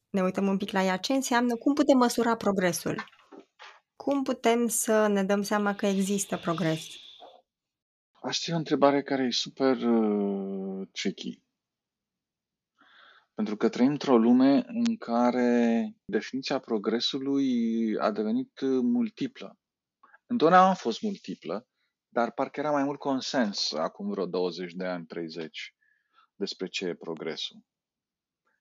ne 0.09 0.21
uităm 0.23 0.47
un 0.47 0.57
pic 0.57 0.71
la 0.71 0.83
ea. 0.83 0.97
Ce 0.97 1.13
înseamnă, 1.13 1.55
cum 1.55 1.73
putem 1.73 1.97
măsura 1.97 2.35
progresul? 2.35 3.03
Cum 4.05 4.23
putem 4.23 4.67
să 4.67 5.07
ne 5.07 5.23
dăm 5.23 5.41
seama 5.41 5.75
că 5.75 5.85
există 5.85 6.37
progres? 6.37 6.87
Asta 8.21 8.51
e 8.51 8.53
o 8.53 8.57
întrebare 8.57 9.03
care 9.03 9.23
e 9.23 9.31
super 9.31 9.77
uh, 9.77 10.87
tricky. 10.91 11.41
Pentru 13.33 13.57
că 13.57 13.69
trăim 13.69 13.89
într-o 13.89 14.17
lume 14.17 14.63
în 14.67 14.97
care 14.97 15.93
definiția 16.05 16.59
progresului 16.59 17.47
a 17.99 18.11
devenit 18.11 18.59
uh, 18.59 18.79
multiplă. 18.81 19.59
Întotdeauna 20.25 20.69
a 20.69 20.73
fost 20.73 21.01
multiplă, 21.01 21.67
dar 22.09 22.31
parcă 22.31 22.59
era 22.59 22.71
mai 22.71 22.83
mult 22.83 22.99
consens 22.99 23.73
acum 23.73 24.09
vreo 24.09 24.25
20 24.25 24.73
de 24.73 24.85
ani, 24.85 25.05
30, 25.05 25.75
despre 26.35 26.67
ce 26.67 26.85
e 26.85 26.95
progresul. 26.95 27.57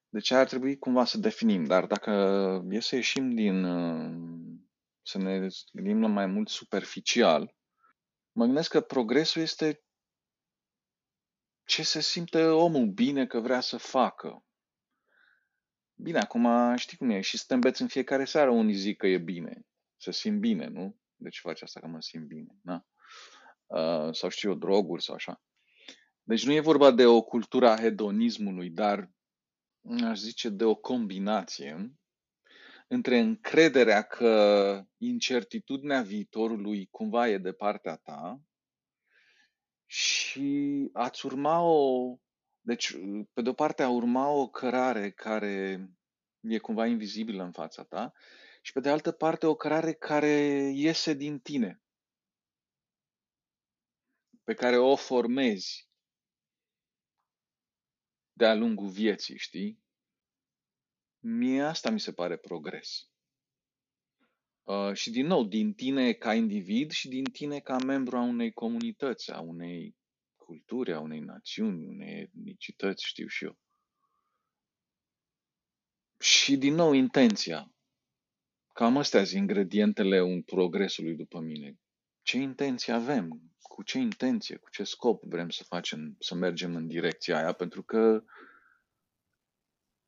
Deci 0.09 0.31
ar 0.31 0.47
trebui 0.47 0.79
cumva 0.79 1.05
să 1.05 1.19
definim, 1.19 1.65
dar 1.65 1.87
dacă 1.87 2.11
e 2.71 2.81
să 2.81 2.95
ieșim 2.95 3.35
din, 3.35 3.65
uh, 3.65 4.24
să 5.05 5.19
ne 5.19 5.49
gândim 5.73 6.01
la 6.01 6.07
mai 6.07 6.27
mult 6.27 6.49
superficial, 6.49 7.55
mă 8.33 8.45
gândesc 8.45 8.71
că 8.71 8.81
progresul 8.81 9.43
este 9.43 9.85
ce 11.65 11.83
se 11.83 12.01
simte 12.01 12.45
omul 12.47 12.87
bine 12.87 13.27
că 13.27 13.41
vrea 13.41 13.61
să 13.61 13.77
facă. 13.77 14.45
Bine, 15.95 16.19
acum 16.19 16.77
știi 16.77 16.97
cum 16.97 17.11
e, 17.11 17.21
și 17.21 17.37
suntem 17.37 17.61
beți 17.61 17.83
în 17.83 17.89
fiecare 17.89 18.25
seară, 18.25 18.51
unii 18.51 18.75
zic 18.75 18.97
că 18.97 19.07
e 19.07 19.19
bine, 19.19 19.67
să 19.97 20.11
simt 20.11 20.41
bine, 20.41 20.67
nu? 20.67 20.99
De 21.17 21.29
ce 21.29 21.41
faci 21.43 21.63
asta 21.63 21.81
că 21.81 21.87
mă 21.87 22.01
simt 22.01 22.27
bine? 22.27 22.59
Na. 22.63 22.87
Uh, 23.67 24.15
sau 24.15 24.29
știu 24.29 24.51
eu, 24.51 24.57
droguri 24.57 25.03
sau 25.03 25.15
așa. 25.15 25.43
Deci 26.23 26.47
nu 26.47 26.53
e 26.53 26.61
vorba 26.61 26.91
de 26.91 27.07
o 27.07 27.23
cultură 27.23 27.69
a 27.69 27.77
hedonismului, 27.77 28.71
dar 28.71 29.11
aș 30.05 30.19
zice 30.19 30.49
de 30.49 30.65
o 30.65 30.75
combinație 30.75 31.99
între 32.87 33.19
încrederea 33.19 34.03
că 34.03 34.85
incertitudinea 34.97 36.03
viitorului 36.03 36.87
cumva 36.87 37.29
e 37.29 37.39
de 37.39 37.53
partea 37.53 37.97
ta 37.97 38.41
și 39.87 40.89
ați 40.93 41.27
urma 41.27 41.61
o... 41.61 42.17
Deci, 42.61 42.93
pe 43.33 43.43
de 43.43 43.49
o 43.49 43.53
parte, 43.53 43.83
a 43.83 43.89
urma 43.89 44.29
o 44.29 44.49
cărare 44.49 45.11
care 45.11 45.89
e 46.41 46.59
cumva 46.59 46.87
invizibilă 46.87 47.43
în 47.43 47.53
fața 47.53 47.85
ta 47.85 48.13
și 48.63 48.73
pe 48.73 48.81
de 48.81 48.89
altă 48.89 49.13
parte 49.13 49.47
o 49.47 49.55
cărare 49.55 49.93
care 49.93 50.31
iese 50.75 51.15
din 51.15 51.39
tine, 51.39 51.83
pe 54.45 54.55
care 54.55 54.77
o 54.77 54.97
formezi 54.97 55.89
de-a 58.33 58.55
lungul 58.55 58.89
vieții, 58.89 59.39
știi? 59.39 59.84
Mie 61.27 61.63
asta 61.63 61.91
mi 61.91 62.01
se 62.01 62.13
pare 62.13 62.37
progres. 62.37 63.09
Uh, 64.63 64.93
și 64.93 65.11
din 65.11 65.27
nou, 65.27 65.45
din 65.45 65.73
tine 65.73 66.13
ca 66.13 66.35
individ 66.35 66.91
și 66.91 67.09
din 67.09 67.25
tine 67.25 67.61
ca 67.61 67.77
membru 67.79 68.17
a 68.17 68.21
unei 68.21 68.53
comunități, 68.53 69.33
a 69.33 69.41
unei 69.41 69.97
culturi, 70.37 70.93
a 70.93 71.01
unei 71.01 71.21
națiuni, 71.21 71.87
unei 71.87 72.21
etnicități, 72.21 73.07
știu 73.07 73.27
și 73.27 73.45
eu. 73.45 73.59
Și 76.21 76.57
din 76.57 76.75
nou, 76.75 76.93
intenția. 76.93 77.75
Cam 78.73 78.97
astea 78.97 79.25
sunt 79.25 79.41
ingredientele 79.41 80.23
un 80.23 80.43
progresului 80.43 81.15
după 81.15 81.41
mine. 81.41 81.79
Ce 82.23 82.39
intenție 82.39 82.93
avem? 82.93 83.43
Cu 83.63 83.83
ce 83.83 83.99
intenție, 83.99 84.57
cu 84.57 84.71
ce 84.71 84.85
scop 84.85 85.23
vrem 85.23 85.51
să 85.51 85.65
facem, 85.65 86.17
să 86.19 86.35
mergem 86.35 86.75
în 86.75 86.87
direcția 86.87 87.37
aia? 87.37 87.53
Pentru 87.53 87.83
că, 87.83 88.25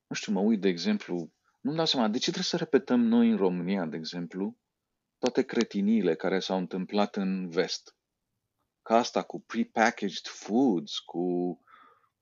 nu 0.07 0.15
știu, 0.15 0.33
mă 0.33 0.39
uit, 0.39 0.61
de 0.61 0.67
exemplu, 0.67 1.31
nu-mi 1.61 1.75
dau 1.75 1.85
seama, 1.85 2.07
de 2.07 2.17
ce 2.17 2.23
trebuie 2.23 2.43
să 2.43 2.57
repetăm 2.57 2.99
noi 2.99 3.29
în 3.29 3.37
România, 3.37 3.85
de 3.85 3.97
exemplu, 3.97 4.57
toate 5.17 5.41
cretiniile 5.41 6.15
care 6.15 6.39
s-au 6.39 6.57
întâmplat 6.57 7.15
în 7.15 7.49
vest? 7.49 7.95
Ca 8.81 8.95
asta 8.95 9.21
cu 9.23 9.41
prepackaged 9.41 10.25
foods, 10.25 10.99
cu 10.99 11.59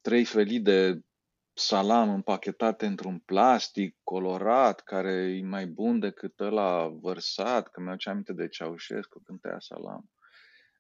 trei 0.02 0.26
felii 0.26 0.60
de 0.60 1.04
salam 1.54 2.10
împachetate 2.10 2.86
într-un 2.86 3.20
plastic 3.20 3.98
colorat, 4.04 4.82
care 4.82 5.14
e 5.14 5.42
mai 5.42 5.68
bun 5.68 6.00
decât 6.00 6.40
ăla 6.40 6.88
vărsat, 6.88 7.68
că 7.68 7.82
mi-au 7.82 7.96
aminte 8.04 8.34
de 8.34 8.48
Ceaușescu 8.48 9.22
când 9.24 9.40
tăia 9.40 9.60
salam. 9.60 10.10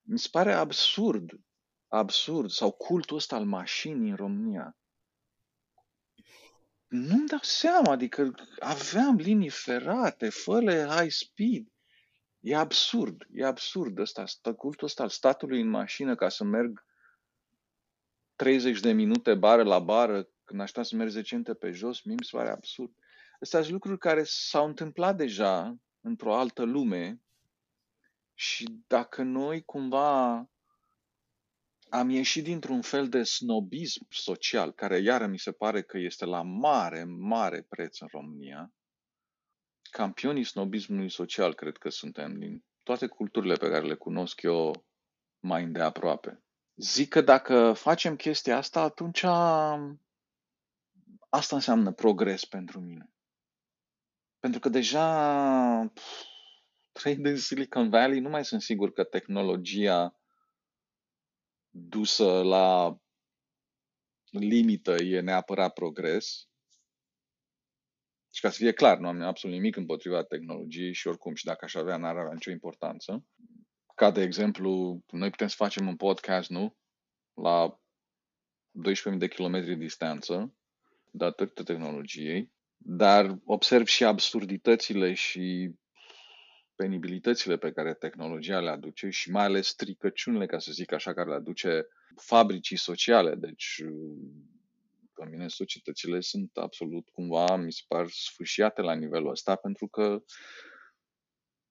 Mi 0.01 0.19
se 0.19 0.27
pare 0.31 0.53
absurd, 0.53 1.39
absurd, 1.87 2.49
sau 2.49 2.71
cultul 2.71 3.17
ăsta 3.17 3.35
al 3.35 3.45
mașinii 3.45 4.09
în 4.09 4.15
România. 4.15 4.77
Nu-mi 6.87 7.27
dau 7.27 7.39
seama, 7.41 7.91
adică 7.91 8.33
aveam 8.59 9.15
linii 9.15 9.49
ferate, 9.49 10.29
fără 10.29 10.85
high 10.85 11.11
speed. 11.11 11.67
E 12.39 12.55
absurd, 12.55 13.27
e 13.31 13.45
absurd 13.45 13.99
ăsta, 13.99 14.25
stă- 14.25 14.53
cultul 14.53 14.87
ăsta 14.87 15.03
al 15.03 15.09
statului 15.09 15.61
în 15.61 15.69
mașină 15.69 16.15
ca 16.15 16.29
să 16.29 16.43
merg 16.43 16.85
30 18.35 18.79
de 18.79 18.91
minute 18.91 19.35
bară 19.35 19.63
la 19.63 19.79
bară, 19.79 20.29
când 20.43 20.61
aș 20.61 20.71
să 20.71 20.95
merg 20.95 21.09
10 21.09 21.33
minute 21.33 21.53
pe 21.53 21.71
jos, 21.71 22.01
mie 22.01 22.15
mi 22.17 22.25
se 22.25 22.37
pare 22.37 22.49
absurd. 22.49 22.91
Astea 23.39 23.59
sunt 23.59 23.73
lucruri 23.73 23.97
care 23.97 24.23
s-au 24.23 24.65
întâmplat 24.65 25.15
deja 25.15 25.75
într-o 26.01 26.35
altă 26.35 26.63
lume 26.63 27.21
și 28.33 28.83
dacă 28.87 29.23
noi 29.23 29.63
cumva 29.63 30.49
am 31.89 32.09
ieșit 32.09 32.43
dintr-un 32.43 32.81
fel 32.81 33.09
de 33.09 33.23
snobism 33.23 34.07
social, 34.09 34.71
care 34.71 34.97
iară 34.99 35.25
mi 35.25 35.39
se 35.39 35.51
pare 35.51 35.81
că 35.81 35.97
este 35.97 36.25
la 36.25 36.41
mare, 36.41 37.03
mare 37.03 37.61
preț 37.61 37.99
în 37.99 38.07
România. 38.11 38.73
Campionii 39.81 40.43
snobismului 40.43 41.09
social 41.09 41.53
cred 41.53 41.77
că 41.77 41.89
suntem 41.89 42.39
din 42.39 42.63
toate 42.83 43.07
culturile 43.07 43.55
pe 43.55 43.69
care 43.69 43.85
le 43.85 43.95
cunosc 43.95 44.41
eu 44.41 44.85
mai 45.39 45.63
îndeaproape. 45.63 46.43
Zic 46.75 47.09
că 47.09 47.21
dacă 47.21 47.73
facem 47.73 48.15
chestia 48.15 48.57
asta, 48.57 48.81
atunci 48.81 49.23
asta 51.29 51.55
înseamnă 51.55 51.91
progres 51.91 52.45
pentru 52.45 52.79
mine. 52.79 53.09
Pentru 54.39 54.59
că 54.59 54.69
deja 54.69 55.93
trăind 56.91 57.25
în 57.25 57.37
Silicon 57.37 57.89
Valley, 57.89 58.19
nu 58.19 58.29
mai 58.29 58.45
sunt 58.45 58.61
sigur 58.61 58.91
că 58.91 59.03
tehnologia 59.03 60.19
dusă 61.77 62.41
la 62.41 62.97
limită 64.29 64.95
e 65.03 65.19
neapărat 65.19 65.73
progres. 65.73 66.47
Și 68.33 68.41
ca 68.41 68.49
să 68.49 68.57
fie 68.57 68.71
clar, 68.71 68.97
nu 68.97 69.07
am 69.07 69.21
absolut 69.21 69.55
nimic 69.55 69.75
împotriva 69.75 70.23
tehnologiei 70.23 70.93
și 70.93 71.07
oricum 71.07 71.35
și 71.35 71.45
dacă 71.45 71.65
aș 71.65 71.73
avea, 71.73 71.97
n-ar 71.97 72.17
avea 72.17 72.33
nicio 72.33 72.51
importanță. 72.51 73.25
Ca 73.95 74.11
de 74.11 74.21
exemplu, 74.21 75.03
noi 75.11 75.29
putem 75.29 75.47
să 75.47 75.55
facem 75.57 75.87
un 75.87 75.95
podcast, 75.95 76.49
nu? 76.49 76.77
La 77.33 77.79
12.000 79.11 79.17
de 79.17 79.27
kilometri 79.27 79.75
distanță, 79.75 80.55
datorită 81.11 81.63
tehnologiei, 81.63 82.51
dar 82.77 83.39
observ 83.45 83.85
și 83.85 84.03
absurditățile 84.03 85.13
și 85.13 85.75
penibilitățile 86.75 87.57
pe 87.57 87.71
care 87.71 87.93
tehnologia 87.93 88.59
le 88.59 88.69
aduce 88.69 89.09
și 89.09 89.31
mai 89.31 89.43
ales 89.43 89.67
stricăciunile, 89.67 90.45
ca 90.45 90.59
să 90.59 90.71
zic 90.71 90.91
așa, 90.91 91.13
care 91.13 91.29
le 91.29 91.35
aduce 91.35 91.87
fabricii 92.15 92.77
sociale. 92.77 93.35
Deci, 93.35 93.83
pe 95.13 95.25
mine, 95.29 95.47
societățile 95.47 96.19
sunt 96.19 96.49
absolut 96.53 97.09
cumva, 97.09 97.55
mi 97.55 97.71
se 97.71 97.81
par 97.87 98.07
sfâșiate 98.09 98.81
la 98.81 98.93
nivelul 98.93 99.29
ăsta, 99.29 99.55
pentru 99.55 99.87
că, 99.87 100.23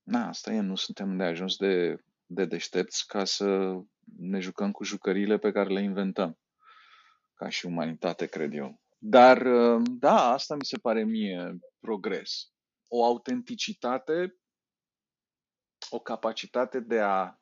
na, 0.03 0.29
asta 0.29 0.53
e, 0.53 0.61
nu 0.61 0.77
suntem 0.77 1.17
de 1.17 1.25
ajuns 1.25 1.57
de, 1.57 1.97
de 2.27 2.45
deștepți 2.45 3.07
ca 3.07 3.25
să 3.25 3.79
ne 4.19 4.41
jucăm 4.41 4.71
cu 4.71 4.85
jucăriile 4.85 5.39
pe 5.39 5.53
care 5.53 5.73
le 5.73 5.83
inventăm, 5.83 6.39
ca 7.35 7.49
și 7.49 7.67
umanitate, 7.67 8.27
cred 8.27 8.55
eu. 8.55 8.83
Dar, 8.99 9.43
da, 9.79 10.33
asta 10.33 10.55
mi 10.55 10.65
se 10.65 10.79
pare 10.79 11.05
mie 11.05 11.59
progres. 11.81 12.53
O 12.89 13.05
autenticitate 13.05 14.35
o 15.91 15.99
capacitate 15.99 16.81
de 16.81 17.01
a 17.01 17.39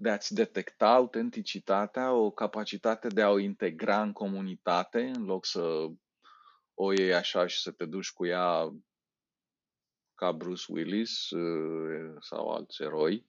de 0.00 0.10
a-ți 0.10 0.34
detecta 0.34 0.88
autenticitatea, 0.88 2.12
o 2.12 2.30
capacitate 2.30 3.08
de 3.08 3.22
a 3.22 3.30
o 3.30 3.38
integra 3.38 4.02
în 4.02 4.12
comunitate, 4.12 5.10
în 5.14 5.24
loc 5.24 5.46
să 5.46 5.86
o 6.74 6.92
iei 6.92 7.14
așa 7.14 7.46
și 7.46 7.60
să 7.60 7.70
te 7.70 7.84
duci 7.84 8.12
cu 8.12 8.26
ea 8.26 8.74
ca 10.14 10.32
Bruce 10.32 10.64
Willis 10.68 11.30
uh, 11.30 12.16
sau 12.20 12.48
alți 12.48 12.82
eroi 12.82 13.26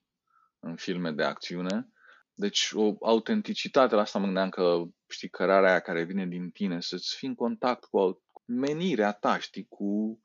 în 0.59 0.75
filme 0.75 1.11
de 1.11 1.23
acțiune. 1.23 1.89
Deci 2.33 2.71
o 2.73 2.95
autenticitate, 3.01 3.95
la 3.95 4.01
asta 4.01 4.19
mă 4.19 4.25
gândeam 4.25 4.49
că, 4.49 4.83
știi, 5.07 5.29
cărarea 5.29 5.69
aia 5.69 5.79
care 5.79 6.03
vine 6.03 6.25
din 6.25 6.49
tine, 6.49 6.81
să-ți 6.81 7.15
fii 7.15 7.27
în 7.27 7.35
contact 7.35 7.83
cu 7.85 8.21
menirea 8.45 9.11
ta, 9.11 9.39
știi, 9.39 9.67
cu 9.67 10.21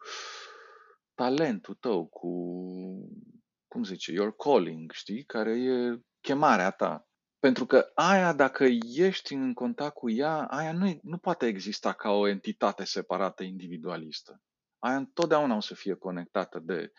talentul 1.14 1.74
tău, 1.74 2.06
cu 2.06 2.30
cum 3.74 3.84
zice, 3.84 4.12
your 4.12 4.36
calling, 4.36 4.90
știi, 4.92 5.24
care 5.24 5.50
e 5.50 6.00
chemarea 6.20 6.70
ta. 6.70 7.08
Pentru 7.38 7.66
că 7.66 7.90
aia, 7.94 8.32
dacă 8.32 8.64
ești 8.96 9.34
în 9.34 9.52
contact 9.54 9.94
cu 9.94 10.10
ea, 10.10 10.44
aia 10.44 10.72
nu, 10.72 10.98
nu 11.02 11.18
poate 11.18 11.46
exista 11.46 11.92
ca 11.92 12.10
o 12.10 12.28
entitate 12.28 12.84
separată, 12.84 13.42
individualistă. 13.42 14.42
Aia 14.78 14.96
întotdeauna 14.96 15.56
o 15.56 15.60
să 15.60 15.74
fie 15.74 15.94
conectată 15.94 16.58
de 16.58 16.92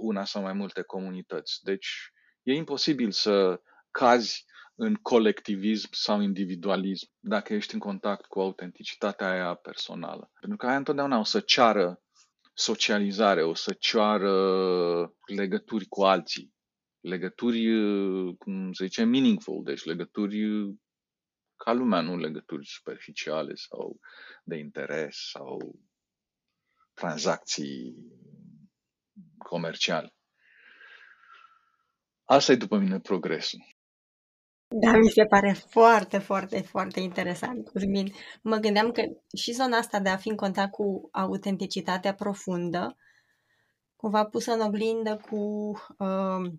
una 0.00 0.24
sau 0.24 0.42
mai 0.42 0.52
multe 0.52 0.82
comunități. 0.82 1.58
Deci 1.62 2.12
e 2.42 2.52
imposibil 2.52 3.10
să 3.10 3.60
cazi 3.90 4.44
în 4.74 4.94
colectivism 4.94 5.88
sau 5.92 6.20
individualism 6.20 7.10
dacă 7.18 7.54
ești 7.54 7.74
în 7.74 7.80
contact 7.80 8.24
cu 8.24 8.40
autenticitatea 8.40 9.30
aia 9.30 9.54
personală. 9.54 10.30
Pentru 10.40 10.58
că 10.58 10.66
aia 10.66 10.76
întotdeauna 10.76 11.18
o 11.18 11.24
să 11.24 11.40
ceară 11.40 12.02
socializare, 12.60 13.42
o 13.42 13.54
să 13.54 13.72
ceară 13.72 14.34
legături 15.26 15.86
cu 15.86 16.04
alții, 16.04 16.54
legături, 17.00 17.66
cum 18.38 18.72
se 18.72 18.84
zice, 18.84 19.04
meaningful, 19.04 19.62
deci 19.64 19.84
legături 19.84 20.38
ca 21.56 21.72
lumea, 21.72 22.00
nu 22.00 22.16
legături 22.16 22.66
superficiale 22.66 23.54
sau 23.54 23.98
de 24.44 24.56
interes 24.56 25.16
sau 25.30 25.80
tranzacții 26.94 27.94
comerciale. 29.38 30.14
Asta 32.24 32.52
e 32.52 32.56
după 32.56 32.78
mine 32.78 33.00
progresul. 33.00 33.60
Da, 34.72 34.96
mi 34.96 35.08
se 35.08 35.24
pare 35.24 35.52
foarte, 35.52 36.18
foarte, 36.18 36.60
foarte 36.60 37.00
interesant, 37.00 37.68
Cosmin. 37.68 38.12
Mă 38.42 38.56
gândeam 38.56 38.90
că 38.90 39.02
și 39.36 39.52
zona 39.52 39.76
asta 39.76 40.00
de 40.00 40.08
a 40.08 40.16
fi 40.16 40.28
în 40.28 40.36
contact 40.36 40.70
cu 40.70 41.08
autenticitatea 41.12 42.14
profundă, 42.14 42.96
cumva 43.96 44.24
pusă 44.24 44.52
în 44.52 44.60
oglindă 44.60 45.16
cu 45.30 45.36
uh, 45.98 46.52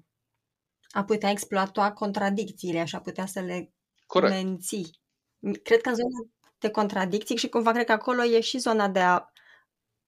a 0.90 1.04
putea 1.06 1.30
exploata 1.30 1.92
contradicțiile, 1.92 2.80
așa 2.80 3.00
putea 3.00 3.26
să 3.26 3.40
le 3.40 3.74
Corect. 4.06 4.34
menții. 4.34 5.00
Cred 5.64 5.82
că 5.82 5.90
în 5.90 5.96
zona 5.96 6.30
de 6.60 6.70
contradicții 6.70 7.38
și 7.38 7.50
cumva 7.50 7.72
cred 7.72 7.86
că 7.86 7.92
acolo 7.92 8.24
e 8.24 8.40
și 8.40 8.58
zona 8.58 8.88
de 8.88 9.00
a 9.00 9.26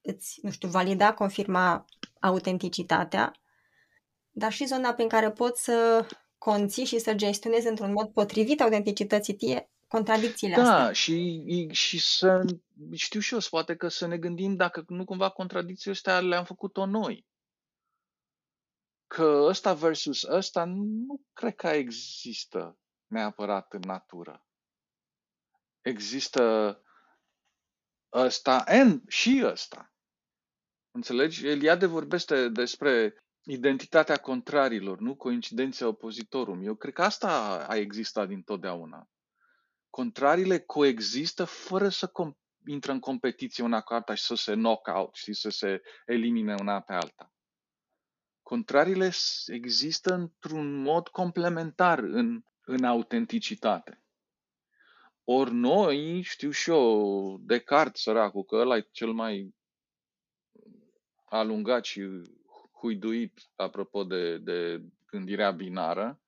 îți, 0.00 0.38
nu 0.42 0.50
știu, 0.50 0.68
valida, 0.68 1.14
confirma 1.14 1.84
autenticitatea, 2.20 3.32
dar 4.30 4.52
și 4.52 4.66
zona 4.66 4.92
prin 4.92 5.08
care 5.08 5.30
poți 5.30 5.64
să 5.64 6.06
conții 6.44 6.84
și 6.84 6.98
să 6.98 7.14
gestionezi 7.14 7.66
într-un 7.66 7.92
mod 7.92 8.12
potrivit 8.12 8.60
autenticității 8.60 9.34
tie 9.34 9.70
contradicțiile 9.88 10.54
da, 10.54 10.62
astea. 10.62 10.84
Da, 10.84 10.92
și, 10.92 11.68
și 11.70 11.98
să, 11.98 12.44
știu 12.92 13.20
și 13.20 13.32
eu, 13.34 13.40
poate 13.50 13.76
că 13.76 13.88
să 13.88 14.06
ne 14.06 14.18
gândim 14.18 14.56
dacă 14.56 14.84
nu 14.88 15.04
cumva 15.04 15.30
contradicțiile 15.30 15.92
astea 15.92 16.20
le-am 16.20 16.44
făcut-o 16.44 16.86
noi. 16.86 17.26
Că 19.06 19.44
ăsta 19.48 19.74
versus 19.74 20.22
ăsta 20.22 20.64
nu 20.64 21.20
cred 21.32 21.54
că 21.54 21.66
există 21.66 22.78
neapărat 23.06 23.72
în 23.72 23.82
natură. 23.84 24.46
Există 25.80 26.42
ăsta 28.12 28.58
and 28.66 29.08
și 29.08 29.42
ăsta. 29.44 29.92
Înțelegi? 30.90 31.46
Eliade 31.46 31.86
vorbește 31.86 32.48
despre 32.48 33.23
identitatea 33.44 34.16
contrarilor, 34.16 34.98
nu 34.98 35.14
coincidenția 35.14 35.86
opozitorum. 35.86 36.66
Eu 36.66 36.74
cred 36.74 36.92
că 36.92 37.02
asta 37.02 37.64
a 37.68 37.76
existat 37.76 38.28
dintotdeauna. 38.28 39.08
Contrariile 39.90 40.58
coexistă 40.58 41.44
fără 41.44 41.88
să 41.88 42.10
com- 42.10 42.38
intră 42.66 42.92
în 42.92 43.00
competiție 43.00 43.64
una 43.64 43.80
cu 43.80 43.94
alta 43.94 44.14
și 44.14 44.24
să 44.24 44.34
se 44.34 44.52
knock 44.52 44.88
out, 44.88 45.14
și 45.14 45.32
să 45.32 45.48
se 45.48 45.82
elimine 46.06 46.54
una 46.60 46.80
pe 46.80 46.92
alta. 46.92 47.32
Contrariile 48.42 49.10
există 49.46 50.14
într-un 50.14 50.82
mod 50.82 51.08
complementar 51.08 51.98
în, 51.98 52.44
în 52.64 52.84
autenticitate. 52.84 54.02
Ori 55.24 55.52
noi, 55.52 56.22
știu 56.22 56.50
și 56.50 56.70
eu, 56.70 57.38
Descartes, 57.40 58.00
săracul, 58.00 58.44
că 58.44 58.56
ăla 58.56 58.76
e 58.76 58.88
cel 58.90 59.12
mai 59.12 59.54
alungat 61.24 61.84
și 61.84 62.00
huiduit, 62.84 63.40
apropo 63.56 64.04
de, 64.04 64.38
de 64.38 64.82
gândirea 65.06 65.50
binară, 65.50 66.20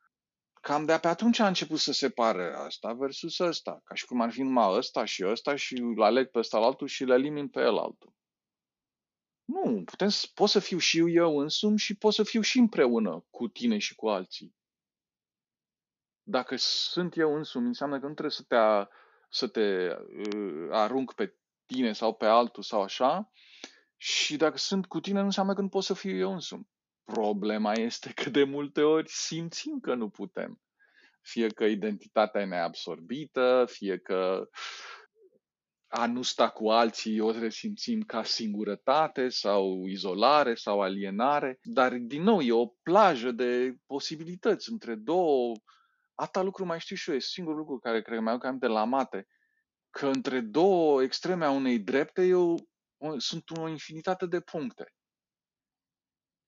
cam 0.61 0.85
de 0.85 0.99
pe 1.01 1.09
atunci 1.09 1.39
a 1.39 1.47
început 1.47 1.79
să 1.79 1.93
separe 1.93 2.55
asta 2.55 2.93
versus 2.93 3.39
ăsta, 3.39 3.81
ca 3.85 3.95
și 3.95 4.07
cum 4.07 4.21
ar 4.21 4.31
fi 4.31 4.43
numai 4.43 4.77
ăsta 4.77 5.05
și 5.05 5.25
ăsta 5.27 5.57
și 5.57 5.75
îl 5.81 6.03
aleg 6.03 6.31
pe 6.31 6.39
ăsta 6.39 6.59
la 6.59 6.67
altul 6.67 6.87
și 6.87 7.05
le 7.05 7.15
elimin 7.15 7.49
pe 7.49 7.61
el 7.61 7.79
altul. 7.79 8.15
Nu, 9.45 9.83
putem, 9.85 10.09
pot 10.35 10.49
să 10.49 10.59
fiu 10.59 10.79
și 10.79 11.03
eu 11.15 11.39
însumi 11.39 11.79
și 11.79 11.97
pot 11.97 12.13
să 12.13 12.23
fiu 12.23 12.41
și 12.41 12.59
împreună 12.59 13.27
cu 13.31 13.49
tine 13.49 13.79
și 13.79 13.95
cu 13.95 14.09
alții. 14.09 14.55
Dacă 16.23 16.57
sunt 16.59 17.17
eu 17.17 17.35
însumi, 17.35 17.67
înseamnă 17.67 18.01
că 18.01 18.07
nu 18.07 18.13
trebuie 18.13 18.35
să 18.35 18.43
te, 18.43 18.57
să 19.31 19.49
te 19.49 19.97
uh, 20.37 20.69
arunc 20.71 21.13
pe 21.13 21.37
tine 21.67 21.93
sau 21.93 22.15
pe 22.15 22.27
altul 22.27 22.63
sau 22.63 22.83
așa, 22.83 23.31
și 23.97 24.37
dacă 24.37 24.59
sunt 24.59 24.87
cu 24.87 25.01
tine, 25.01 25.19
nu 25.19 25.25
înseamnă 25.25 25.55
că 25.55 25.61
nu 25.61 25.69
pot 25.69 25.83
să 25.83 25.95
fiu 25.95 26.17
eu 26.17 26.33
însumi. 26.33 26.69
Problema 27.05 27.73
este 27.73 28.13
că 28.13 28.31
de 28.31 28.45
multe 28.45 28.83
ori 28.83 29.09
simțim 29.11 29.81
că 29.81 29.95
nu 29.95 30.09
putem. 30.09 30.61
Fie 31.21 31.49
că 31.49 31.65
identitatea 31.65 32.41
e 32.41 32.45
neabsorbită, 32.45 33.65
fie 33.69 33.99
că 33.99 34.49
a 35.87 36.07
nu 36.07 36.23
sta 36.23 36.49
cu 36.49 36.69
alții 36.69 37.21
o 37.21 37.31
resimțim 37.31 38.01
ca 38.01 38.25
singurătate 38.25 39.29
sau 39.29 39.87
izolare 39.87 40.55
sau 40.55 40.81
alienare, 40.81 41.59
dar 41.63 41.93
din 41.93 42.23
nou 42.23 42.41
e 42.41 42.53
o 42.53 42.67
plajă 42.67 43.31
de 43.31 43.77
posibilități 43.87 44.71
între 44.71 44.95
două 44.95 45.55
Ata 46.19 46.43
lucru 46.43 46.65
mai 46.65 46.81
știu 46.81 46.97
și 46.97 47.11
eu, 47.11 47.17
e 47.17 47.21
singurul 47.21 47.59
lucru 47.59 47.79
care 47.79 48.03
cred 48.03 48.17
că 48.17 48.23
mai 48.23 48.33
aduc 48.33 48.61
de 48.61 48.67
la 48.67 48.85
mate, 48.85 49.27
că 49.91 50.07
între 50.07 50.41
două 50.41 51.03
extreme 51.03 51.45
a 51.45 51.51
unei 51.51 51.79
drepte 51.79 52.27
eu 52.27 52.69
sunt 53.19 53.51
o 53.51 53.69
infinitate 53.69 54.27
de 54.27 54.41
puncte. 54.41 54.95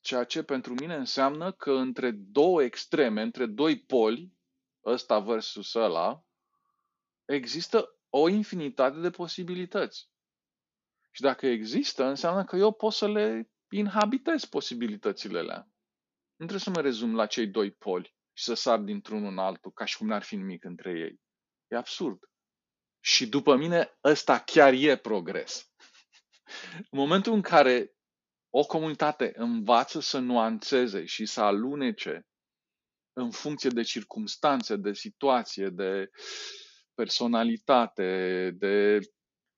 Ceea 0.01 0.25
ce 0.25 0.43
pentru 0.43 0.75
mine 0.75 0.95
înseamnă 0.95 1.53
că 1.53 1.73
între 1.73 2.11
două 2.11 2.63
extreme, 2.63 3.23
între 3.23 3.47
doi 3.47 3.85
poli, 3.85 4.33
ăsta 4.85 5.19
versus 5.19 5.75
ăla, 5.75 6.25
există 7.25 7.99
o 8.09 8.29
infinitate 8.29 8.99
de 8.99 9.11
posibilități. 9.11 10.11
Și 11.11 11.21
dacă 11.23 11.47
există, 11.47 12.05
înseamnă 12.05 12.45
că 12.45 12.57
eu 12.57 12.73
pot 12.73 12.93
să 12.93 13.09
le 13.09 13.51
inhabitez 13.71 14.45
posibilitățile 14.45 15.39
alea. 15.39 15.71
Nu 16.37 16.47
trebuie 16.47 16.61
să 16.61 16.71
mă 16.71 16.81
rezum 16.81 17.15
la 17.15 17.27
cei 17.27 17.47
doi 17.47 17.73
poli 17.73 18.17
și 18.33 18.45
să 18.45 18.55
sar 18.55 18.79
dintr-unul 18.79 19.31
în 19.31 19.39
altul, 19.39 19.73
ca 19.73 19.85
și 19.85 19.97
cum 19.97 20.07
n-ar 20.07 20.23
fi 20.23 20.37
nimic 20.37 20.65
între 20.65 20.91
ei. 20.91 21.21
E 21.67 21.77
absurd. 21.77 22.19
Și 23.01 23.29
după 23.29 23.57
mine, 23.57 23.99
ăsta 24.05 24.41
chiar 24.41 24.73
e 24.73 24.97
progres. 24.97 25.68
În 26.91 26.99
momentul 26.99 27.33
în 27.33 27.41
care 27.43 27.93
o 28.51 28.65
comunitate 28.65 29.33
învață 29.37 30.01
să 30.01 30.19
nuanțeze 30.19 31.05
și 31.05 31.27
să 31.27 31.41
alunece 31.41 32.27
în 33.13 33.31
funcție 33.31 33.71
de 33.71 33.83
circumstanțe, 33.83 34.77
de 34.77 34.93
situație, 34.93 35.69
de 35.69 36.11
personalitate, 36.95 38.51
de 38.59 38.99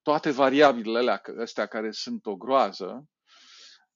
toate 0.02 0.30
variabilele 0.30 1.20
astea 1.40 1.66
care 1.66 1.90
sunt 1.90 2.26
o 2.26 2.36
groază, 2.36 3.08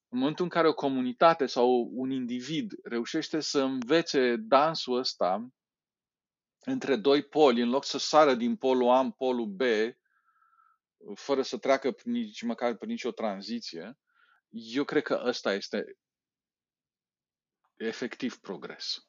în 0.09 0.19
momentul 0.19 0.45
în 0.45 0.51
care 0.51 0.69
o 0.69 0.75
comunitate 0.75 1.47
sau 1.47 1.91
un 1.93 2.11
individ 2.11 2.73
reușește 2.83 3.41
să 3.41 3.63
învețe 3.63 4.37
dansul 4.37 4.99
ăsta 4.99 5.49
între 6.59 6.97
doi 6.97 7.23
poli, 7.23 7.61
în 7.61 7.69
loc 7.69 7.85
să 7.85 7.99
sară 7.99 8.35
din 8.35 8.57
polul 8.57 8.89
A 8.89 9.01
în 9.01 9.11
polul 9.11 9.47
B, 9.47 9.61
fără 11.15 11.43
să 11.43 11.59
treacă 11.59 11.95
nici 12.05 12.43
măcar 12.43 12.77
pe 12.77 12.87
nicio 12.87 13.11
tranziție, 13.11 13.99
eu 14.49 14.85
cred 14.85 15.03
că 15.03 15.23
ăsta 15.25 15.53
este 15.53 15.99
efectiv 17.77 18.39
progres. 18.39 19.07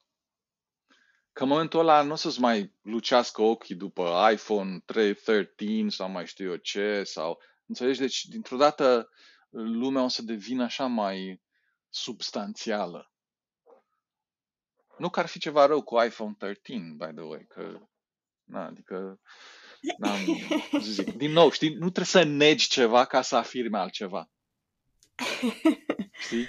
Că 1.33 1.43
în 1.43 1.49
momentul 1.49 1.79
ăla 1.79 2.01
nu 2.01 2.11
o 2.11 2.15
să-ți 2.15 2.39
mai 2.39 2.73
lucească 2.81 3.41
ochii 3.41 3.75
după 3.75 4.29
iPhone 4.31 4.79
313 4.85 5.89
sau 5.89 6.09
mai 6.09 6.27
știu 6.27 6.49
eu 6.49 6.55
ce, 6.55 7.03
sau, 7.03 7.41
înțelegi? 7.65 7.99
Deci, 7.99 8.25
dintr-o 8.25 8.57
dată, 8.57 9.09
lumea 9.49 10.03
o 10.03 10.07
să 10.07 10.21
devină 10.21 10.63
așa 10.63 10.85
mai 10.85 11.41
substanțială. 11.89 13.11
Nu 14.97 15.09
că 15.09 15.19
ar 15.19 15.25
fi 15.25 15.39
ceva 15.39 15.65
rău 15.65 15.83
cu 15.83 16.01
iPhone 16.01 16.35
13, 16.37 16.95
by 16.97 17.13
the 17.13 17.23
way, 17.23 17.45
că, 17.45 17.87
na, 18.45 18.65
adică, 18.65 19.19
n-am, 19.97 20.19
zic, 20.81 21.13
din 21.17 21.31
nou, 21.31 21.51
știi, 21.51 21.69
nu 21.69 21.89
trebuie 21.89 22.05
să 22.05 22.23
negi 22.23 22.69
ceva 22.69 23.05
ca 23.05 23.21
să 23.21 23.35
afirme 23.35 23.77
altceva. 23.77 24.29
Știi? 26.19 26.47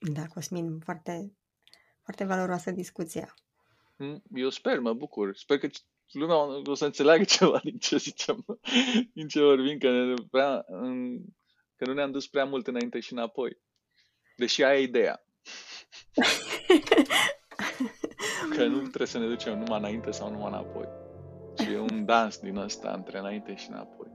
Da, 0.00 0.26
Cosmin, 0.26 0.78
foarte, 0.78 1.32
foarte 2.02 2.24
valoroasă 2.24 2.70
discuția. 2.70 3.34
Mm, 3.96 4.22
eu 4.34 4.48
sper, 4.48 4.80
mă 4.80 4.92
bucur. 4.92 5.36
Sper 5.36 5.58
că 5.58 5.68
lumea 6.12 6.36
o 6.70 6.74
să 6.74 6.84
înțeleagă 6.84 7.24
ceva 7.38 7.60
din 7.62 7.78
ce 7.78 7.96
zicem, 7.96 8.44
din 9.12 9.28
ce 9.28 9.40
vorbim, 9.40 9.78
că, 9.78 9.90
ne 9.90 10.14
prea, 10.30 10.64
că 11.76 11.84
nu 11.84 11.92
ne-am 11.92 12.10
dus 12.10 12.26
prea 12.28 12.44
mult 12.44 12.66
înainte 12.66 13.00
și 13.00 13.12
înapoi. 13.12 13.58
Deși 14.36 14.62
aia 14.62 14.78
e 14.78 14.82
ideea. 14.82 15.24
că 18.58 18.64
nu 18.64 18.78
trebuie 18.78 19.06
să 19.06 19.18
ne 19.18 19.26
ducem 19.26 19.58
numai 19.58 19.78
înainte 19.78 20.10
sau 20.10 20.30
numai 20.30 20.48
înapoi. 20.48 20.88
Ci 21.56 21.66
e 21.74 21.78
un 21.78 22.04
dans 22.04 22.38
din 22.38 22.56
ăsta 22.56 22.92
între 22.96 23.18
înainte 23.18 23.54
și 23.56 23.68
înapoi. 23.70 24.06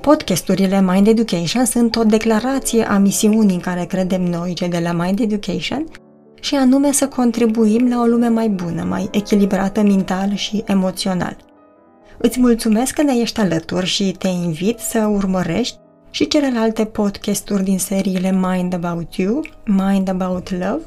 Podcasturile 0.00 0.80
Mind 0.80 1.06
Education 1.06 1.64
sunt 1.64 1.96
o 1.96 2.04
declarație 2.04 2.84
a 2.84 2.98
misiunii 2.98 3.54
în 3.54 3.60
care 3.60 3.84
credem 3.84 4.22
noi, 4.22 4.54
cei 4.54 4.68
de 4.68 4.78
la 4.78 4.92
Mind 4.92 5.20
Education, 5.20 5.86
și 6.40 6.54
anume 6.54 6.92
să 6.92 7.08
contribuim 7.08 7.88
la 7.88 8.00
o 8.00 8.04
lume 8.04 8.28
mai 8.28 8.48
bună, 8.48 8.82
mai 8.82 9.08
echilibrată 9.12 9.82
mental 9.82 10.34
și 10.34 10.62
emoțional. 10.66 11.36
Îți 12.18 12.40
mulțumesc 12.40 12.94
că 12.94 13.02
ne 13.02 13.20
ești 13.20 13.40
alături 13.40 13.86
și 13.86 14.14
te 14.18 14.28
invit 14.28 14.78
să 14.78 15.06
urmărești 15.06 15.78
și 16.14 16.28
celelalte 16.28 16.84
podcasturi 16.84 17.62
din 17.62 17.78
seriile 17.78 18.32
Mind 18.32 18.74
About 18.74 19.14
You, 19.14 19.44
Mind 19.64 20.08
About 20.08 20.50
Love, 20.50 20.82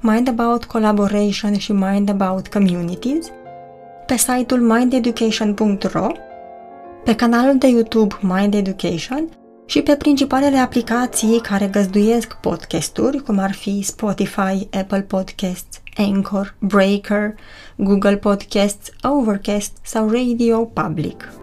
Mind 0.00 0.28
About 0.28 0.64
Collaboration 0.64 1.58
și 1.58 1.72
Mind 1.72 2.08
About 2.08 2.48
Communities 2.48 3.26
pe 4.06 4.16
site-ul 4.16 4.60
mindeducation.ro 4.60 6.06
pe 7.04 7.14
canalul 7.14 7.58
de 7.58 7.68
YouTube 7.68 8.14
Mind 8.20 8.54
Education 8.54 9.28
și 9.66 9.82
pe 9.82 9.96
principalele 9.96 10.56
aplicații 10.56 11.40
care 11.40 11.66
găzduiesc 11.66 12.36
podcasturi, 12.40 13.22
cum 13.22 13.38
ar 13.38 13.52
fi 13.52 13.82
Spotify, 13.82 14.68
Apple 14.72 15.00
Podcasts, 15.00 15.80
Anchor, 15.96 16.54
Breaker, 16.58 17.34
Google 17.76 18.16
Podcasts, 18.16 18.90
Overcast 19.02 19.72
sau 19.82 20.10
Radio 20.10 20.64
Public. 20.64 21.39